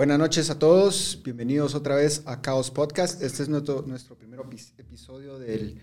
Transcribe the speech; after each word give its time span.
Buenas 0.00 0.18
noches 0.18 0.48
a 0.48 0.58
todos, 0.58 1.20
bienvenidos 1.22 1.74
otra 1.74 1.94
vez 1.94 2.22
a 2.24 2.40
Chaos 2.40 2.70
Podcast. 2.70 3.22
Este 3.22 3.42
es 3.42 3.50
nuestro, 3.50 3.84
nuestro 3.86 4.16
primer 4.16 4.40
episodio 4.78 5.38
del 5.38 5.82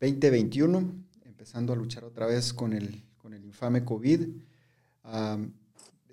2021, 0.00 0.94
empezando 1.26 1.74
a 1.74 1.76
luchar 1.76 2.04
otra 2.04 2.24
vez 2.24 2.54
con 2.54 2.72
el, 2.72 3.04
con 3.18 3.34
el 3.34 3.44
infame 3.44 3.84
COVID. 3.84 4.28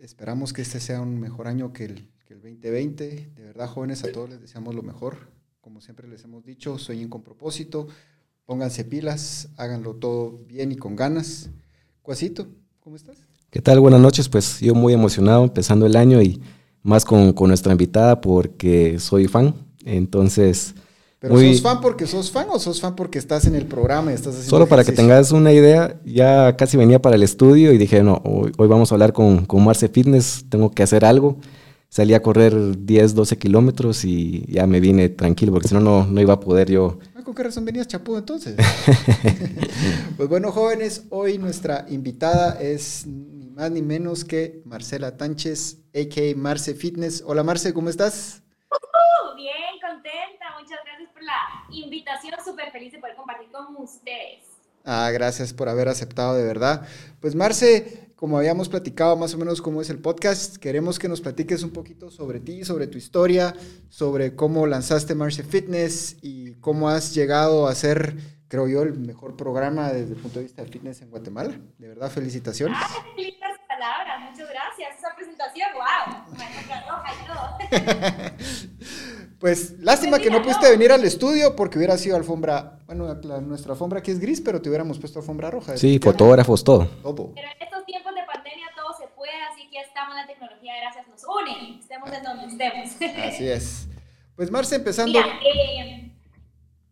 esperamos 0.01 0.51
que 0.51 0.61
este 0.61 0.81
sea 0.81 0.99
un 0.99 1.21
mejor 1.21 1.47
año 1.47 1.71
que 1.71 1.85
el, 1.85 2.09
que 2.25 2.33
el 2.33 2.41
2020. 2.41 3.31
De 3.33 3.43
verdad, 3.43 3.69
jóvenes, 3.69 4.03
a 4.03 4.11
todos 4.11 4.29
les 4.29 4.41
deseamos 4.41 4.75
lo 4.75 4.83
mejor. 4.83 5.29
Como 5.61 5.79
siempre 5.79 6.09
les 6.09 6.25
hemos 6.25 6.43
dicho, 6.43 6.77
sueñen 6.77 7.07
con 7.07 7.23
propósito, 7.23 7.87
pónganse 8.43 8.83
pilas, 8.83 9.47
háganlo 9.55 9.95
todo 9.95 10.37
bien 10.49 10.73
y 10.73 10.75
con 10.75 10.97
ganas. 10.97 11.49
Cuasito, 12.01 12.49
¿cómo 12.81 12.97
estás? 12.97 13.19
¿Qué 13.49 13.61
tal? 13.61 13.79
Buenas 13.79 14.01
noches, 14.01 14.27
pues 14.27 14.59
yo 14.59 14.75
muy 14.75 14.91
emocionado 14.91 15.45
empezando 15.45 15.85
el 15.85 15.95
año 15.95 16.21
y 16.21 16.41
más 16.83 17.05
con, 17.05 17.33
nuestra 17.35 17.71
invitada 17.71 18.21
porque 18.21 18.99
soy 18.99 19.27
fan. 19.27 19.55
Entonces... 19.85 20.75
¿Pero 21.19 21.39
sos 21.39 21.61
fan 21.61 21.81
porque 21.81 22.07
sos 22.07 22.31
fan 22.31 22.47
o 22.49 22.57
sos 22.57 22.81
fan 22.81 22.95
porque 22.95 23.19
estás 23.19 23.45
en 23.45 23.53
el 23.53 23.67
programa 23.67 24.09
y 24.09 24.15
estás 24.15 24.33
haciendo 24.33 24.49
Solo 24.49 24.67
para 24.67 24.83
que 24.83 24.91
tengas 24.91 25.31
una 25.31 25.53
idea, 25.53 26.01
ya 26.03 26.57
casi 26.57 26.77
venía 26.77 26.99
para 26.99 27.15
el 27.15 27.21
estudio 27.21 27.71
y 27.71 27.77
dije, 27.77 28.01
no, 28.01 28.23
hoy, 28.25 28.51
vamos 28.67 28.91
a 28.91 28.95
hablar 28.95 29.13
con, 29.13 29.45
con 29.45 29.63
Marce 29.63 29.87
Fitness, 29.87 30.45
tengo 30.49 30.71
que 30.71 30.81
hacer 30.81 31.05
algo. 31.05 31.37
Salí 31.89 32.15
a 32.15 32.23
correr 32.23 32.85
10, 32.85 33.13
12 33.13 33.37
kilómetros 33.37 34.03
y 34.03 34.45
ya 34.47 34.65
me 34.65 34.79
vine 34.79 35.09
tranquilo 35.09 35.51
porque 35.51 35.67
si 35.67 35.75
no, 35.75 36.07
no 36.07 36.21
iba 36.21 36.33
a 36.33 36.39
poder 36.39 36.71
yo... 36.71 36.97
Ah, 37.13 37.21
¿Con 37.21 37.35
qué 37.35 37.43
razón 37.43 37.65
venías 37.65 37.87
chapudo 37.87 38.17
entonces? 38.17 38.55
pues 40.17 40.27
bueno, 40.27 40.51
jóvenes, 40.51 41.03
hoy 41.09 41.37
nuestra 41.37 41.85
invitada 41.89 42.59
es 42.59 43.05
más 43.51 43.71
ni 43.71 43.81
menos 43.81 44.23
que 44.23 44.61
Marcela 44.65 45.17
Tánchez, 45.17 45.77
a.k.a. 45.93 46.35
Marce 46.37 46.73
Fitness. 46.73 47.23
Hola 47.25 47.43
Marce, 47.43 47.73
¿cómo 47.73 47.89
estás? 47.89 48.43
Uh, 48.71 49.35
bien, 49.35 49.53
contenta. 49.81 50.45
Muchas 50.59 50.79
gracias 50.85 51.09
por 51.11 51.23
la 51.23 51.65
invitación. 51.69 52.33
Súper 52.43 52.71
feliz 52.71 52.93
de 52.93 52.99
poder 52.99 53.15
compartir 53.15 53.51
con 53.51 53.75
ustedes. 53.77 54.43
Ah, 54.85 55.11
gracias 55.11 55.53
por 55.53 55.69
haber 55.69 55.89
aceptado 55.89 56.35
de 56.35 56.43
verdad. 56.43 56.87
Pues 57.19 57.35
Marce, 57.35 58.13
como 58.15 58.37
habíamos 58.37 58.69
platicado 58.69 59.15
más 59.15 59.33
o 59.33 59.37
menos 59.37 59.61
cómo 59.61 59.81
es 59.81 59.89
el 59.89 59.99
podcast, 59.99 60.57
queremos 60.57 60.97
que 60.97 61.09
nos 61.09 61.21
platiques 61.21 61.61
un 61.63 61.71
poquito 61.71 62.09
sobre 62.09 62.39
ti, 62.39 62.63
sobre 62.63 62.87
tu 62.87 62.97
historia, 62.97 63.53
sobre 63.89 64.35
cómo 64.35 64.65
lanzaste 64.65 65.13
Marce 65.13 65.43
Fitness 65.43 66.17
y 66.21 66.53
cómo 66.55 66.89
has 66.89 67.13
llegado 67.13 67.67
a 67.67 67.75
ser 67.75 68.40
creo 68.51 68.67
yo, 68.67 68.81
el 68.81 68.99
mejor 68.99 69.37
programa 69.37 69.93
desde 69.93 70.13
el 70.13 70.19
punto 70.19 70.39
de 70.39 70.43
vista 70.43 70.61
de 70.61 70.67
fitness 70.67 71.01
en 71.01 71.09
Guatemala. 71.09 71.57
De 71.77 71.87
verdad, 71.87 72.11
felicitaciones. 72.11 72.77
Ah, 72.81 73.05
lindas 73.15 73.57
palabras, 73.65 74.29
muchas 74.29 74.49
gracias. 74.49 74.97
Esa 74.99 75.15
presentación, 75.15 75.69
wow. 75.73 76.15
pues 79.39 79.79
lástima 79.79 80.19
que 80.19 80.29
no 80.29 80.41
pudiste 80.41 80.69
venir 80.69 80.91
al 80.91 81.05
estudio 81.05 81.55
porque 81.55 81.77
hubiera 81.77 81.97
sido 81.97 82.17
alfombra, 82.17 82.79
bueno, 82.87 83.13
nuestra 83.39 83.71
alfombra 83.71 83.99
aquí 83.99 84.11
es 84.11 84.19
gris, 84.19 84.41
pero 84.41 84.61
te 84.61 84.67
hubiéramos 84.67 84.99
puesto 84.99 85.19
alfombra 85.19 85.49
roja. 85.49 85.77
Sí, 85.77 85.97
fotógrafos, 85.99 86.61
todo. 86.61 86.87
todo. 87.01 87.31
Pero 87.33 87.47
en 87.47 87.61
estos 87.61 87.85
tiempos 87.85 88.13
de 88.13 88.21
pandemia 88.23 88.67
todo 88.75 88.93
se 88.97 89.07
puede, 89.15 89.31
así 89.49 89.69
que 89.69 89.75
ya 89.75 89.81
estamos, 89.83 90.13
la 90.13 90.27
tecnología 90.27 90.73
gracias 90.81 91.07
nos 91.07 91.23
une, 91.23 91.79
estemos 91.79 92.11
en 92.11 92.21
donde 92.21 92.47
estemos. 92.47 92.89
Así 93.25 93.47
es. 93.47 93.87
Pues 94.35 94.51
Marce, 94.51 94.75
empezando... 94.75 95.19
eh, 95.19 96.11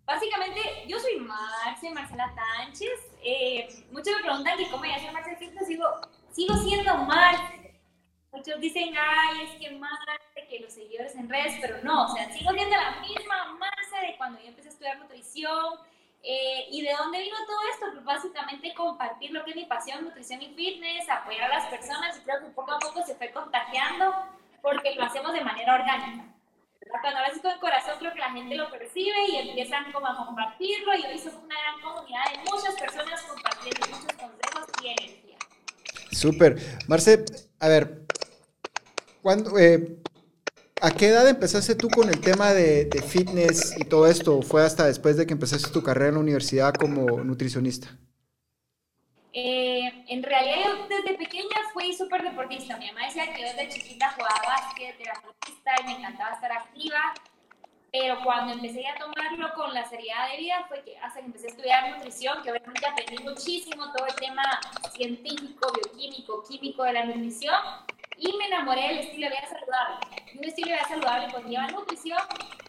Básicamente, 0.10 0.60
yo 0.88 1.00
soy 1.00 1.20
Marce, 1.20 1.92
Marcela 1.92 2.34
Tánchez. 2.34 2.90
Eh, 3.24 3.70
muchos 4.00 4.16
me 4.16 4.24
preguntan 4.24 4.58
que 4.58 4.70
cómo 4.70 4.84
voy 4.84 4.92
a 4.92 5.00
ser 5.00 5.12
Marce 5.12 5.36
Fitness. 5.36 5.68
Sigo, 5.68 5.86
sigo 6.32 6.56
siendo 6.56 6.98
Marce. 6.98 7.82
Muchos 8.32 8.60
dicen, 8.60 8.94
ay, 8.98 9.42
es 9.44 9.60
que 9.60 9.72
Marce, 9.72 10.48
que 10.50 10.60
los 10.60 10.74
seguidores 10.74 11.16
en 11.16 11.30
redes, 11.30 11.58
pero 11.62 11.78
no, 11.84 12.06
o 12.06 12.16
sea, 12.16 12.32
sigo 12.32 12.52
siendo 12.52 12.76
la 12.76 13.02
misma 13.02 13.58
Marce 13.58 14.08
de 14.08 14.18
cuando 14.18 14.40
yo 14.40 14.48
empecé 14.48 14.70
a 14.70 14.72
estudiar 14.72 15.00
nutrición. 15.00 15.76
Eh, 16.22 16.68
¿Y 16.72 16.82
de 16.82 16.94
dónde 16.98 17.20
vino 17.20 17.38
todo 17.46 17.58
esto? 17.72 17.86
Pues 17.94 18.04
básicamente 18.04 18.74
compartir 18.74 19.32
lo 19.32 19.44
que 19.44 19.52
es 19.52 19.56
mi 19.56 19.66
pasión, 19.66 20.04
nutrición 20.04 20.42
y 20.42 20.54
fitness, 20.54 21.10
apoyar 21.10 21.52
a 21.52 21.60
las 21.60 21.66
personas. 21.68 22.18
Y 22.18 22.22
creo 22.22 22.40
que 22.40 22.50
poco 22.52 22.72
a 22.72 22.80
poco 22.80 23.02
se 23.04 23.16
fue 23.16 23.32
contagiando 23.32 24.14
porque 24.62 24.96
lo 24.96 25.04
hacemos 25.04 25.34
de 25.34 25.44
manera 25.44 25.76
orgánica. 25.76 26.26
Cuando 26.90 27.20
haces 27.20 27.42
con 27.42 27.52
el 27.52 27.60
corazón, 27.60 27.94
creo 28.00 28.14
que 28.14 28.20
la 28.20 28.32
gente 28.32 28.56
lo 28.56 28.70
percibe 28.72 29.16
y 29.32 29.36
empiezan 29.50 29.92
como 29.92 30.08
a 30.08 30.26
compartirlo. 30.26 30.96
Y 30.96 31.06
hoy 31.06 31.20
somos 31.20 31.44
una 31.44 31.56
gran 31.56 31.82
comunidad 31.82 32.24
de 32.32 32.40
muchas 32.50 32.76
personas 32.76 33.22
compartiendo 33.22 33.88
muchos 33.88 34.14
consejos 34.14 34.68
y 34.84 34.88
energía. 34.88 35.38
Súper. 36.12 36.58
Marce, 36.88 37.24
a 37.60 37.68
ver, 37.68 38.06
¿cuándo, 39.22 39.58
eh, 39.60 40.00
¿a 40.82 40.92
qué 40.92 41.10
edad 41.10 41.28
empezaste 41.30 41.76
tú 41.76 41.90
con 41.90 42.10
el 42.10 42.20
tema 42.20 42.54
de 42.54 42.90
fitness 43.08 43.78
y 43.78 43.86
todo 43.86 44.08
esto? 44.08 44.42
¿Fue 44.42 44.64
hasta 44.64 44.88
después 44.88 45.16
de 45.16 45.28
que 45.28 45.34
empezaste 45.34 45.70
tu 45.70 45.84
carrera 45.84 46.10
en 46.10 46.16
la 46.16 46.22
universidad 46.22 46.74
como 46.74 47.24
nutricionista? 47.24 47.96
Eh, 49.32 50.06
en 50.08 50.24
realidad 50.24 50.88
desde 50.90 51.18
pequeña 51.18 51.56
fui 51.74 51.94
súper 51.94 52.24
deportista. 52.24 52.78
Mi 52.78 52.88
mamá 52.88 53.06
decía 53.06 53.32
que 53.34 53.42
yo 53.42 53.48
desde 53.48 53.70
chiquita 53.70 54.12
jugaba 54.12 54.42
básquet, 54.46 55.00
era 55.00 55.14
deportista 55.14 55.72
y 55.82 55.84
me 55.86 55.92
encantaba 55.94 56.36
estar 56.36 56.52
activa. 56.52 57.14
Pero 57.92 58.20
cuando 58.24 58.54
empecé 58.54 58.86
a 58.88 58.96
tomarlo 58.96 59.52
con 59.56 59.74
la 59.74 59.84
seriedad 59.84 60.30
de 60.30 60.38
vida 60.38 60.66
fue 60.68 60.84
que 60.84 60.98
hasta 61.00 61.20
que 61.20 61.26
empecé 61.26 61.48
a 61.48 61.50
estudiar 61.50 61.90
nutrición, 61.92 62.44
que 62.44 62.52
obviamente 62.52 62.86
aprendí 62.86 63.24
muchísimo 63.24 63.92
todo 63.92 64.06
el 64.06 64.16
tema 64.16 64.44
científico, 64.96 65.72
bioquímico, 65.74 66.44
químico 66.48 66.84
de 66.84 66.94
la 66.94 67.06
nutrición 67.06 67.56
y 68.16 68.36
me 68.38 68.46
enamoré 68.46 68.90
del 68.90 69.00
estilo 69.00 69.30
de 69.30 69.36
vida 69.36 69.48
saludable. 69.48 70.06
un 70.38 70.44
estilo 70.44 70.68
de 70.68 70.74
vida 70.74 70.88
saludable 70.88 71.34
conlleva 71.34 71.68
nutrición 71.68 72.20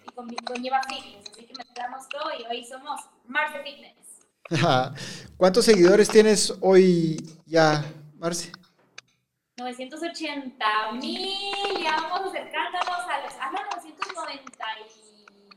y 0.07 0.37
conlleva 0.45 0.81
fitness, 0.85 1.31
así 1.31 1.45
que 1.45 1.55
mezclamos 1.55 2.09
todo 2.09 2.31
y 2.39 2.45
hoy 2.45 2.65
somos 2.65 3.01
Mars 3.27 3.53
de 3.55 3.63
Fitness. 3.63 4.10
¿Cuántos 5.37 5.65
seguidores 5.65 6.09
tienes 6.09 6.53
hoy 6.61 7.17
ya, 7.47 7.85
Marce? 8.19 8.51
980 9.57 10.93
mil, 10.93 11.83
ya 11.83 11.97
vamos 12.01 12.31
acercándonos 12.31 12.89
a 12.89 13.21
los, 13.23 13.35
ah, 13.39 13.53
no, 13.53 13.61
990 13.77 14.65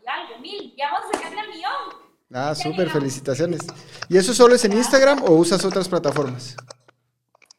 y 0.03 0.07
algo, 0.07 0.39
mil, 0.39 0.75
ya 0.77 0.91
vamos 0.91 1.09
acercando 1.09 1.41
al 1.41 1.47
millón. 1.47 2.03
Ah, 2.33 2.53
súper, 2.53 2.89
felicitaciones. 2.89 3.61
¿Y 4.09 4.17
eso 4.17 4.33
solo 4.33 4.55
es 4.55 4.65
en 4.65 4.73
Instagram 4.73 5.23
o 5.23 5.31
usas 5.31 5.63
otras 5.65 5.87
plataformas? 5.87 6.55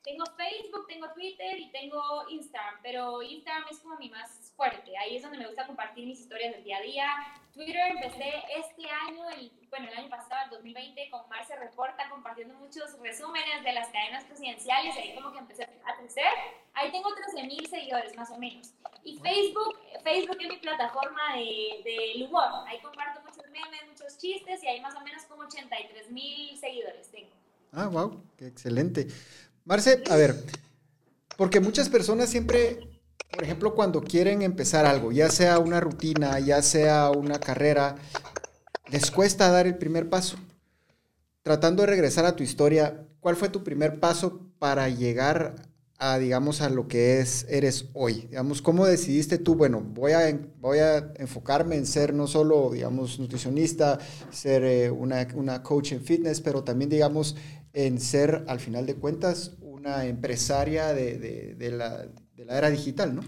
Tengo 0.03 0.25
Facebook, 0.37 0.87
tengo 0.87 1.07
Twitter 1.15 1.59
y 1.59 1.71
tengo 1.73 2.29
Instagram, 2.29 2.75
pero 2.83 3.23
Instagram 3.23 3.65
es 3.71 3.79
como 3.79 3.97
mi 3.97 4.11
más. 4.11 4.44
Ahí 5.05 5.17
es 5.17 5.23
donde 5.23 5.37
me 5.37 5.47
gusta 5.47 5.67
compartir 5.67 6.07
mis 6.07 6.21
historias 6.21 6.55
del 6.55 6.65
día 6.65 6.79
a 6.79 6.81
día. 6.81 7.07
Twitter 7.53 7.77
empecé 7.91 8.33
este 8.57 8.89
año, 8.89 9.29
el, 9.31 9.53
bueno, 9.69 9.89
el 9.89 9.99
año 9.99 10.09
pasado, 10.09 10.45
el 10.45 10.51
2020, 10.51 11.11
con 11.11 11.29
Marce 11.29 11.55
Reporta, 11.57 12.09
compartiendo 12.09 12.55
muchos 12.55 12.99
resúmenes 13.01 13.63
de 13.63 13.73
las 13.75 13.89
cadenas 13.89 14.25
presidenciales. 14.25 14.97
Ahí 14.97 15.15
como 15.15 15.33
que 15.33 15.41
empecé 15.41 15.65
a 15.65 15.97
crecer. 15.99 16.25
Ahí 16.73 16.91
tengo 16.91 17.15
13 17.15 17.47
mil 17.47 17.67
seguidores, 17.67 18.17
más 18.17 18.31
o 18.31 18.39
menos. 18.39 18.73
Y 19.05 19.19
Facebook, 19.19 19.79
Facebook 20.03 20.39
es 20.41 20.49
mi 20.49 20.57
plataforma 20.57 21.37
de, 21.37 21.83
de 21.85 22.25
humor. 22.25 22.67
Ahí 22.67 22.81
comparto 22.81 23.21
muchos 23.21 23.47
memes, 23.51 23.87
muchos 23.87 24.17
chistes 24.17 24.63
y 24.63 24.69
ahí 24.69 24.81
más 24.81 24.95
o 24.95 25.01
menos 25.03 25.23
como 25.25 25.43
83 25.43 26.11
mil 26.13 26.57
seguidores 26.57 27.11
tengo. 27.11 27.31
Ah, 27.73 27.89
wow, 27.89 28.25
qué 28.39 28.47
excelente. 28.47 29.07
Marce, 29.67 30.03
a 30.11 30.17
ver, 30.17 30.35
porque 31.37 31.61
muchas 31.61 31.91
personas 31.91 32.31
siempre 32.31 32.94
por 33.35 33.43
ejemplo, 33.43 33.75
cuando 33.75 34.03
quieren 34.03 34.43
empezar 34.43 34.87
algo, 34.87 35.11
ya 35.11 35.29
sea 35.29 35.59
una 35.59 35.81
rutina, 35.81 36.39
ya 36.39 36.63
sea 36.63 37.11
una 37.11 37.41
carrera, 37.41 37.97
les 38.91 39.11
cuesta 39.11 39.51
dar 39.51 39.67
el 39.67 39.77
primer 39.77 40.09
paso. 40.09 40.37
Tratando 41.43 41.83
de 41.83 41.89
regresar 41.89 42.27
a 42.27 42.37
tu 42.37 42.45
historia, 42.45 43.07
¿cuál 43.21 43.35
fue 43.35 43.49
tu 43.49 43.65
primer 43.65 43.99
paso 43.99 44.41
para 44.59 44.89
llegar 44.89 45.57
a, 45.99 46.19
digamos, 46.19 46.61
a 46.61 46.71
lo 46.71 46.87
que 46.87 47.19
es, 47.19 47.45
eres 47.49 47.87
hoy? 47.93 48.27
Digamos, 48.29 48.63
¿cómo 48.63 48.87
decidiste 48.87 49.39
tú, 49.39 49.57
bueno, 49.57 49.81
voy 49.81 50.13
a, 50.13 50.39
voy 50.61 50.79
a 50.79 51.13
enfocarme 51.17 51.75
en 51.77 51.87
ser 51.87 52.15
no 52.15 52.29
solo, 52.29 52.71
digamos, 52.73 53.19
nutricionista, 53.19 53.99
ser 54.31 54.65
eh, 54.65 54.91
una, 54.91 55.27
una 55.35 55.63
coach 55.63 55.93
en 55.93 56.03
fitness, 56.03 56.41
pero 56.41 56.63
también, 56.63 56.89
digamos, 56.89 57.37
en 57.73 58.01
ser, 58.01 58.45
al 58.47 58.61
final 58.61 58.87
de 58.87 58.95
cuentas, 58.95 59.57
una 59.61 60.07
empresaria 60.07 60.95
de, 60.95 61.19
de, 61.19 61.55
de 61.57 61.71
la 61.73 62.07
de 62.35 62.45
la 62.45 62.59
era 62.59 62.71
digital, 62.71 63.15
¿no? 63.15 63.23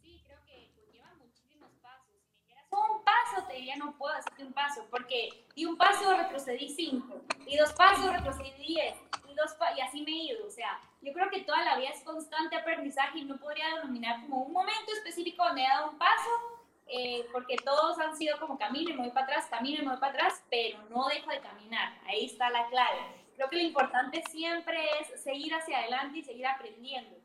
Sí, 0.00 0.22
creo 0.24 0.38
que 0.44 0.70
lleva 0.92 1.12
muchísimos 1.18 1.70
pasos. 1.82 2.06
Si 2.22 2.46
dijeras 2.46 2.66
un 2.70 3.04
paso, 3.04 3.46
te 3.48 3.54
diría 3.54 3.76
no 3.76 3.96
puedo 3.98 4.14
hacerte 4.14 4.44
un 4.44 4.52
paso, 4.52 4.86
porque 4.90 5.46
di 5.54 5.64
un 5.64 5.76
paso, 5.76 6.16
retrocedí 6.16 6.68
cinco, 6.68 7.22
di 7.44 7.56
dos 7.56 7.72
pasos, 7.72 8.12
retrocedí 8.12 8.52
diez, 8.58 8.96
y, 9.28 9.34
dos 9.34 9.56
y 9.76 9.80
así 9.80 10.02
me 10.02 10.12
he 10.12 10.32
ido. 10.32 10.46
O 10.46 10.50
sea, 10.50 10.80
yo 11.02 11.12
creo 11.12 11.28
que 11.30 11.40
toda 11.42 11.64
la 11.64 11.76
vida 11.76 11.90
es 11.90 12.02
constante 12.04 12.56
aprendizaje 12.56 13.18
y 13.18 13.24
no 13.24 13.36
podría 13.38 13.74
denominar 13.74 14.20
como 14.22 14.42
un 14.42 14.52
momento 14.52 14.92
específico 14.92 15.44
donde 15.44 15.64
he 15.64 15.68
dado 15.68 15.90
un 15.90 15.98
paso, 15.98 16.30
eh, 16.86 17.26
porque 17.32 17.56
todos 17.56 17.98
han 17.98 18.16
sido 18.16 18.38
como 18.38 18.58
camino 18.58 18.90
y 18.90 18.94
me 18.94 19.02
voy 19.02 19.10
para 19.10 19.26
atrás, 19.26 19.46
camino 19.46 19.78
y 19.78 19.82
me 19.82 19.90
voy 19.90 20.00
para 20.00 20.12
atrás, 20.12 20.44
pero 20.50 20.78
no 20.88 21.08
dejo 21.08 21.30
de 21.30 21.40
caminar. 21.40 21.98
Ahí 22.06 22.26
está 22.26 22.50
la 22.50 22.68
clave. 22.68 22.98
Creo 23.36 23.48
que 23.48 23.56
lo 23.56 23.62
importante 23.62 24.22
siempre 24.30 24.78
es 25.00 25.20
seguir 25.22 25.54
hacia 25.54 25.78
adelante 25.78 26.18
y 26.18 26.22
seguir 26.22 26.46
aprendiendo. 26.46 27.19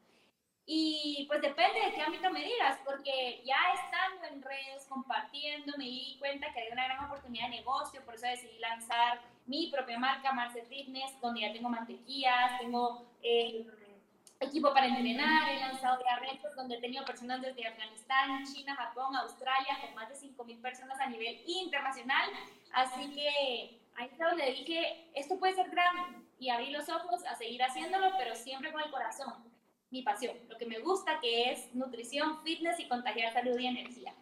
Y 0.68 1.26
pues 1.28 1.42
depende 1.42 1.80
de 1.80 1.94
qué 1.94 2.02
ámbito 2.02 2.32
me 2.32 2.44
digas, 2.44 2.80
porque 2.84 3.44
ya 3.46 3.58
estando 3.74 4.26
en 4.26 4.42
redes, 4.42 4.88
compartiendo, 4.90 5.74
me 5.78 5.84
di 5.84 6.18
cuenta 6.18 6.52
que 6.52 6.62
hay 6.62 6.72
una 6.72 6.86
gran 6.86 7.06
oportunidad 7.06 7.50
de 7.50 7.58
negocio, 7.58 8.04
por 8.04 8.16
eso 8.16 8.26
decidí 8.26 8.58
lanzar 8.58 9.22
mi 9.46 9.70
propia 9.70 10.00
marca, 10.00 10.34
Marce 10.34 10.64
Fitness, 10.64 11.20
donde 11.22 11.42
ya 11.42 11.54
tengo 11.54 11.70
mantequillas, 11.70 12.60
tengo 12.60 13.06
eh, 13.22 13.68
equipo 14.40 14.74
para 14.74 14.88
entrenar, 14.88 15.50
he 15.50 15.60
lanzado 15.60 16.04
ya 16.04 16.18
retos 16.18 16.56
donde 16.56 16.78
he 16.78 16.82
tenido 16.82 17.06
personas 17.06 17.42
desde 17.42 17.68
Afganistán, 17.68 18.44
China, 18.52 18.76
Japón, 18.76 19.16
Australia, 19.16 19.78
con 19.82 19.94
más 19.94 20.10
de 20.10 20.16
5.000 20.16 20.62
personas 20.62 21.00
a 21.00 21.08
nivel 21.08 21.42
internacional. 21.46 22.30
Así 22.74 23.12
que 23.12 23.80
ahí 23.96 24.10
es 24.12 24.18
donde 24.18 24.52
dije, 24.52 25.10
esto 25.14 25.38
puede 25.38 25.54
ser 25.54 25.70
grande 25.70 26.26
y 26.40 26.50
abrí 26.50 26.72
los 26.72 26.90
ojos 26.90 27.24
a 27.26 27.36
seguir 27.36 27.62
haciéndolo, 27.64 28.12
pero 28.18 28.36
siempre 28.36 28.72
con 28.72 28.82
el 28.82 28.92
corazón, 28.92 29.34
mi 29.92 30.02
pasión, 30.02 30.36
lo 30.50 30.58
que 30.58 30.66
me 30.66 30.80
gusta 30.80 31.20
que 31.22 31.52
es 31.52 31.74
nutrición, 31.74 32.44
fitness 32.44 32.80
y 32.80 32.88
contagiar 32.88 33.34
salud 33.34 33.58
y 33.60 33.68
energía. 33.68 34.16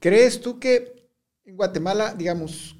¿Crees 0.00 0.40
tú 0.40 0.58
que 0.58 1.08
en 1.44 1.56
Guatemala, 1.56 2.14
digamos, 2.14 2.76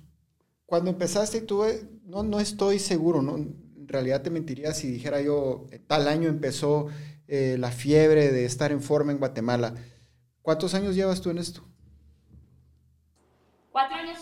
cuando 0.66 0.90
empezaste 0.90 1.40
tú, 1.40 1.64
eh, 1.64 1.88
no, 2.04 2.22
no 2.22 2.40
estoy 2.40 2.78
seguro, 2.78 3.22
¿no? 3.22 3.36
en 3.84 3.88
realidad 3.88 4.22
te 4.22 4.30
mentiría 4.30 4.72
si 4.72 4.90
dijera 4.90 5.20
yo, 5.20 5.66
eh, 5.70 5.78
tal 5.78 6.08
año 6.08 6.28
empezó 6.30 6.88
eh, 7.28 7.56
la 7.58 7.70
fiebre 7.70 8.32
de 8.32 8.46
estar 8.46 8.72
en 8.72 8.80
forma 8.80 9.12
en 9.12 9.18
Guatemala. 9.18 9.74
¿Cuántos 10.40 10.74
años 10.74 10.94
llevas 10.94 11.20
tú 11.20 11.28
en 11.28 11.38
esto? 11.38 11.62
Cuatro 13.70 13.96
años, 13.96 14.18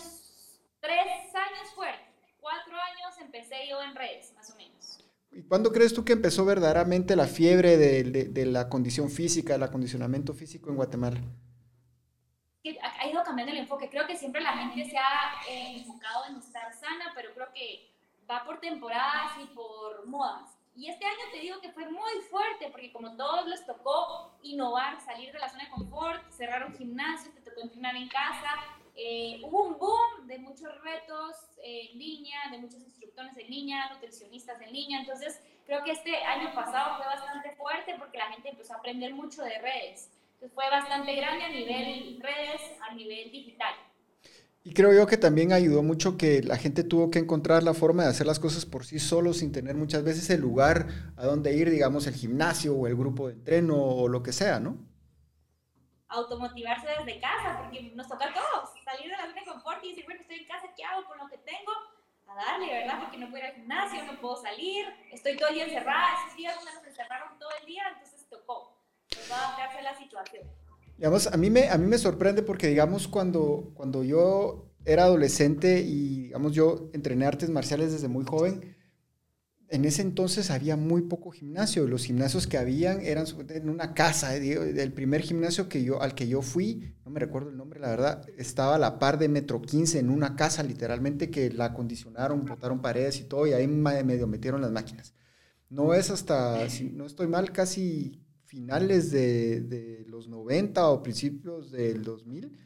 tres 0.81 1.33
años 1.33 1.69
fuerte. 1.73 2.03
Cuatro 2.41 2.75
años 2.75 3.17
empecé 3.21 3.67
yo 3.69 3.81
en 3.81 3.95
redes. 3.95 4.32
¿Y 5.35 5.41
cuándo 5.43 5.71
crees 5.71 5.93
tú 5.93 6.05
que 6.05 6.13
empezó 6.13 6.45
verdaderamente 6.45 7.15
la 7.15 7.25
fiebre 7.25 7.77
de, 7.77 8.03
de, 8.03 8.45
la 8.45 8.69
condición 8.69 9.09
física, 9.09 9.55
el 9.55 9.63
acondicionamiento 9.63 10.33
físico 10.33 10.69
en 10.69 10.75
Guatemala? 10.75 11.21
Ha 12.81 13.07
ido 13.07 13.23
cambiando 13.23 13.51
el 13.51 13.59
enfoque. 13.59 13.89
Creo 13.89 14.05
que 14.05 14.15
siempre 14.15 14.41
la 14.41 14.55
gente 14.57 14.85
se 14.85 14.97
ha 14.97 15.41
eh, 15.49 15.77
enfocado 15.77 16.25
en 16.29 16.37
estar 16.37 16.71
sana, 16.73 17.11
pero 17.15 17.33
creo 17.33 17.47
que 17.53 17.91
va 18.29 18.45
por 18.45 18.59
temporadas 18.59 19.31
y 19.43 19.47
por 19.55 20.05
modas. 20.05 20.57
Y 20.75 20.89
este 20.89 21.05
año 21.05 21.25
te 21.31 21.39
digo 21.39 21.59
que 21.61 21.71
fue 21.71 21.89
muy 21.89 22.21
fuerte 22.29 22.69
porque 22.71 22.91
como 22.91 23.15
todos 23.15 23.47
les 23.47 23.65
tocó 23.65 24.37
innovar, 24.43 24.99
salir 25.01 25.31
de 25.31 25.39
la 25.39 25.49
zona 25.49 25.65
de 25.65 25.69
confort, 25.71 26.31
cerraron 26.31 26.73
gimnasios, 26.75 27.33
te 27.33 27.41
tocó 27.41 27.61
entrenar 27.61 27.95
en 27.95 28.07
casa, 28.07 28.49
eh, 28.95 29.41
hubo 29.43 29.63
un 29.63 29.77
boom 29.77 30.27
de 30.27 30.37
muchos 30.39 30.69
retos 30.83 31.35
en 31.63 31.97
línea, 31.97 32.37
de 32.51 32.59
muchos 32.59 32.81
instructores 32.81 33.35
en 33.37 33.49
línea, 33.49 33.89
nutricionistas 33.91 34.61
en 34.61 34.71
línea, 34.71 34.99
entonces 34.99 35.39
creo 35.65 35.83
que 35.83 35.91
este 35.91 36.15
año 36.17 36.53
pasado 36.53 36.97
fue 36.97 37.05
bastante 37.05 37.55
fuerte 37.55 37.95
porque 37.97 38.17
la 38.17 38.27
gente 38.27 38.49
empezó 38.49 38.73
a 38.73 38.77
aprender 38.77 39.13
mucho 39.13 39.41
de 39.43 39.57
redes, 39.59 40.09
entonces 40.33 40.53
fue 40.53 40.69
bastante 40.69 41.15
grande 41.15 41.43
a 41.43 41.49
nivel 41.49 42.21
redes, 42.21 42.61
a 42.87 42.93
nivel 42.93 43.31
digital. 43.31 43.73
Y 44.65 44.73
creo 44.73 44.93
yo 44.93 45.05
que 45.07 45.17
también 45.17 45.51
ayudó 45.51 45.83
mucho 45.83 46.15
que 46.15 46.41
la 46.41 46.55
gente 46.55 46.85
tuvo 46.85 47.11
que 47.11 47.19
encontrar 47.19 47.63
la 47.63 47.73
forma 47.73 48.03
de 48.03 48.09
hacer 48.09 48.25
las 48.25 48.39
cosas 48.39 48.65
por 48.65 48.85
sí 48.85 48.97
solo, 48.97 49.33
sin 49.33 49.51
tener 49.51 49.75
muchas 49.75 50.03
veces 50.03 50.29
el 50.29 50.39
lugar 50.39 50.87
a 51.17 51.25
donde 51.25 51.53
ir, 51.53 51.69
digamos, 51.69 52.07
el 52.07 52.13
gimnasio 52.13 52.73
o 52.73 52.87
el 52.87 52.95
grupo 52.95 53.27
de 53.27 53.33
entreno 53.33 53.75
o 53.75 54.07
lo 54.07 54.23
que 54.23 54.31
sea, 54.31 54.61
¿no? 54.61 54.77
Automotivarse 56.13 56.87
desde 56.87 57.19
casa, 57.19 57.59
porque 57.61 57.91
nos 57.95 58.07
toca 58.07 58.29
a 58.29 58.33
todos 58.33 58.69
salir 58.83 59.09
de 59.09 59.17
la 59.17 59.25
zona 59.25 59.41
de 59.41 59.45
confort 59.45 59.83
y 59.83 59.89
decir, 59.89 60.05
bueno, 60.05 60.21
estoy 60.21 60.37
en 60.37 60.47
casa, 60.47 60.67
¿qué 60.75 60.83
hago 60.83 61.05
con 61.05 61.17
lo 61.17 61.27
que 61.27 61.37
tengo? 61.37 61.71
A 62.27 62.35
darle, 62.35 62.67
¿verdad? 62.67 62.99
Porque 63.01 63.17
no 63.17 63.29
puedo 63.29 63.43
ir 63.43 63.49
al 63.49 63.55
gimnasio, 63.55 64.03
no 64.05 64.19
puedo 64.19 64.41
salir, 64.41 64.85
estoy 65.11 65.37
todo 65.37 65.49
el 65.49 65.55
día 65.55 65.65
encerrada, 65.65 66.07
esos 66.25 66.37
días 66.37 66.55
donde 66.55 66.73
nos 66.73 66.83
encerraron 66.85 67.37
todo 67.39 67.49
el 67.59 67.65
día, 67.65 67.83
entonces 67.93 68.27
tocó. 68.29 68.77
Nos 69.15 69.31
va 69.31 69.35
a 69.35 69.47
adaptarse 69.47 69.81
la 69.81 69.97
situación. 69.97 70.43
Digamos, 70.97 71.27
a 71.27 71.37
mí 71.37 71.49
me, 71.49 71.69
a 71.69 71.77
mí 71.77 71.87
me 71.87 71.97
sorprende 71.97 72.43
porque, 72.43 72.67
digamos, 72.67 73.07
cuando, 73.07 73.71
cuando 73.73 74.03
yo 74.03 74.69
era 74.85 75.03
adolescente 75.03 75.81
y, 75.81 76.23
digamos, 76.23 76.53
yo 76.53 76.89
entrené 76.93 77.25
artes 77.25 77.49
marciales 77.49 77.91
desde 77.91 78.07
muy 78.07 78.25
joven, 78.25 78.77
en 79.73 79.85
ese 79.85 80.03
entonces 80.03 80.51
había 80.51 80.77
muy 80.77 81.01
poco 81.01 81.31
gimnasio. 81.31 81.87
Los 81.87 82.05
gimnasios 82.05 82.45
que 82.45 82.59
habían 82.59 83.01
eran 83.01 83.25
en 83.49 83.69
una 83.69 83.95
casa. 83.95 84.37
Eh, 84.37 84.79
el 84.79 84.93
primer 84.93 85.21
gimnasio 85.21 85.67
que 85.67 85.83
yo, 85.83 85.99
al 85.99 86.13
que 86.13 86.27
yo 86.27 86.43
fui, 86.43 86.93
no 87.03 87.11
me 87.11 87.19
recuerdo 87.19 87.49
el 87.49 87.57
nombre, 87.57 87.79
la 87.79 87.89
verdad, 87.89 88.23
estaba 88.37 88.75
a 88.75 88.77
la 88.77 88.99
par 88.99 89.17
de 89.17 89.29
Metro 89.29 89.63
15 89.63 89.97
en 89.97 90.11
una 90.11 90.35
casa, 90.35 90.61
literalmente, 90.61 91.31
que 91.31 91.49
la 91.49 91.65
acondicionaron, 91.65 92.45
botaron 92.45 92.83
paredes 92.83 93.19
y 93.19 93.23
todo, 93.23 93.47
y 93.47 93.53
ahí 93.53 93.67
medio 93.67 94.27
metieron 94.27 94.61
las 94.61 94.71
máquinas. 94.71 95.15
No 95.69 95.95
es 95.95 96.11
hasta, 96.11 96.69
si 96.69 96.91
no 96.91 97.07
estoy 97.07 97.25
mal, 97.25 97.51
casi 97.51 98.21
finales 98.45 99.09
de, 99.09 100.05
los 100.07 100.27
90 100.27 100.87
o 100.87 101.01
principios 101.01 101.71
del 101.71 102.03
2000, 102.03 102.59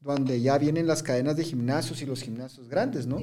donde 0.00 0.40
ya 0.40 0.56
vienen 0.56 0.86
las 0.86 1.02
cadenas 1.02 1.36
de 1.36 1.44
gimnasios 1.44 2.00
y 2.00 2.06
los 2.06 2.22
gimnasios 2.22 2.66
grandes, 2.66 3.06
¿no? 3.06 3.18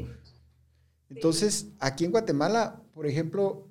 Entonces, 1.09 1.67
aquí 1.79 2.05
en 2.05 2.11
Guatemala, 2.11 2.81
por 2.93 3.05
ejemplo, 3.07 3.67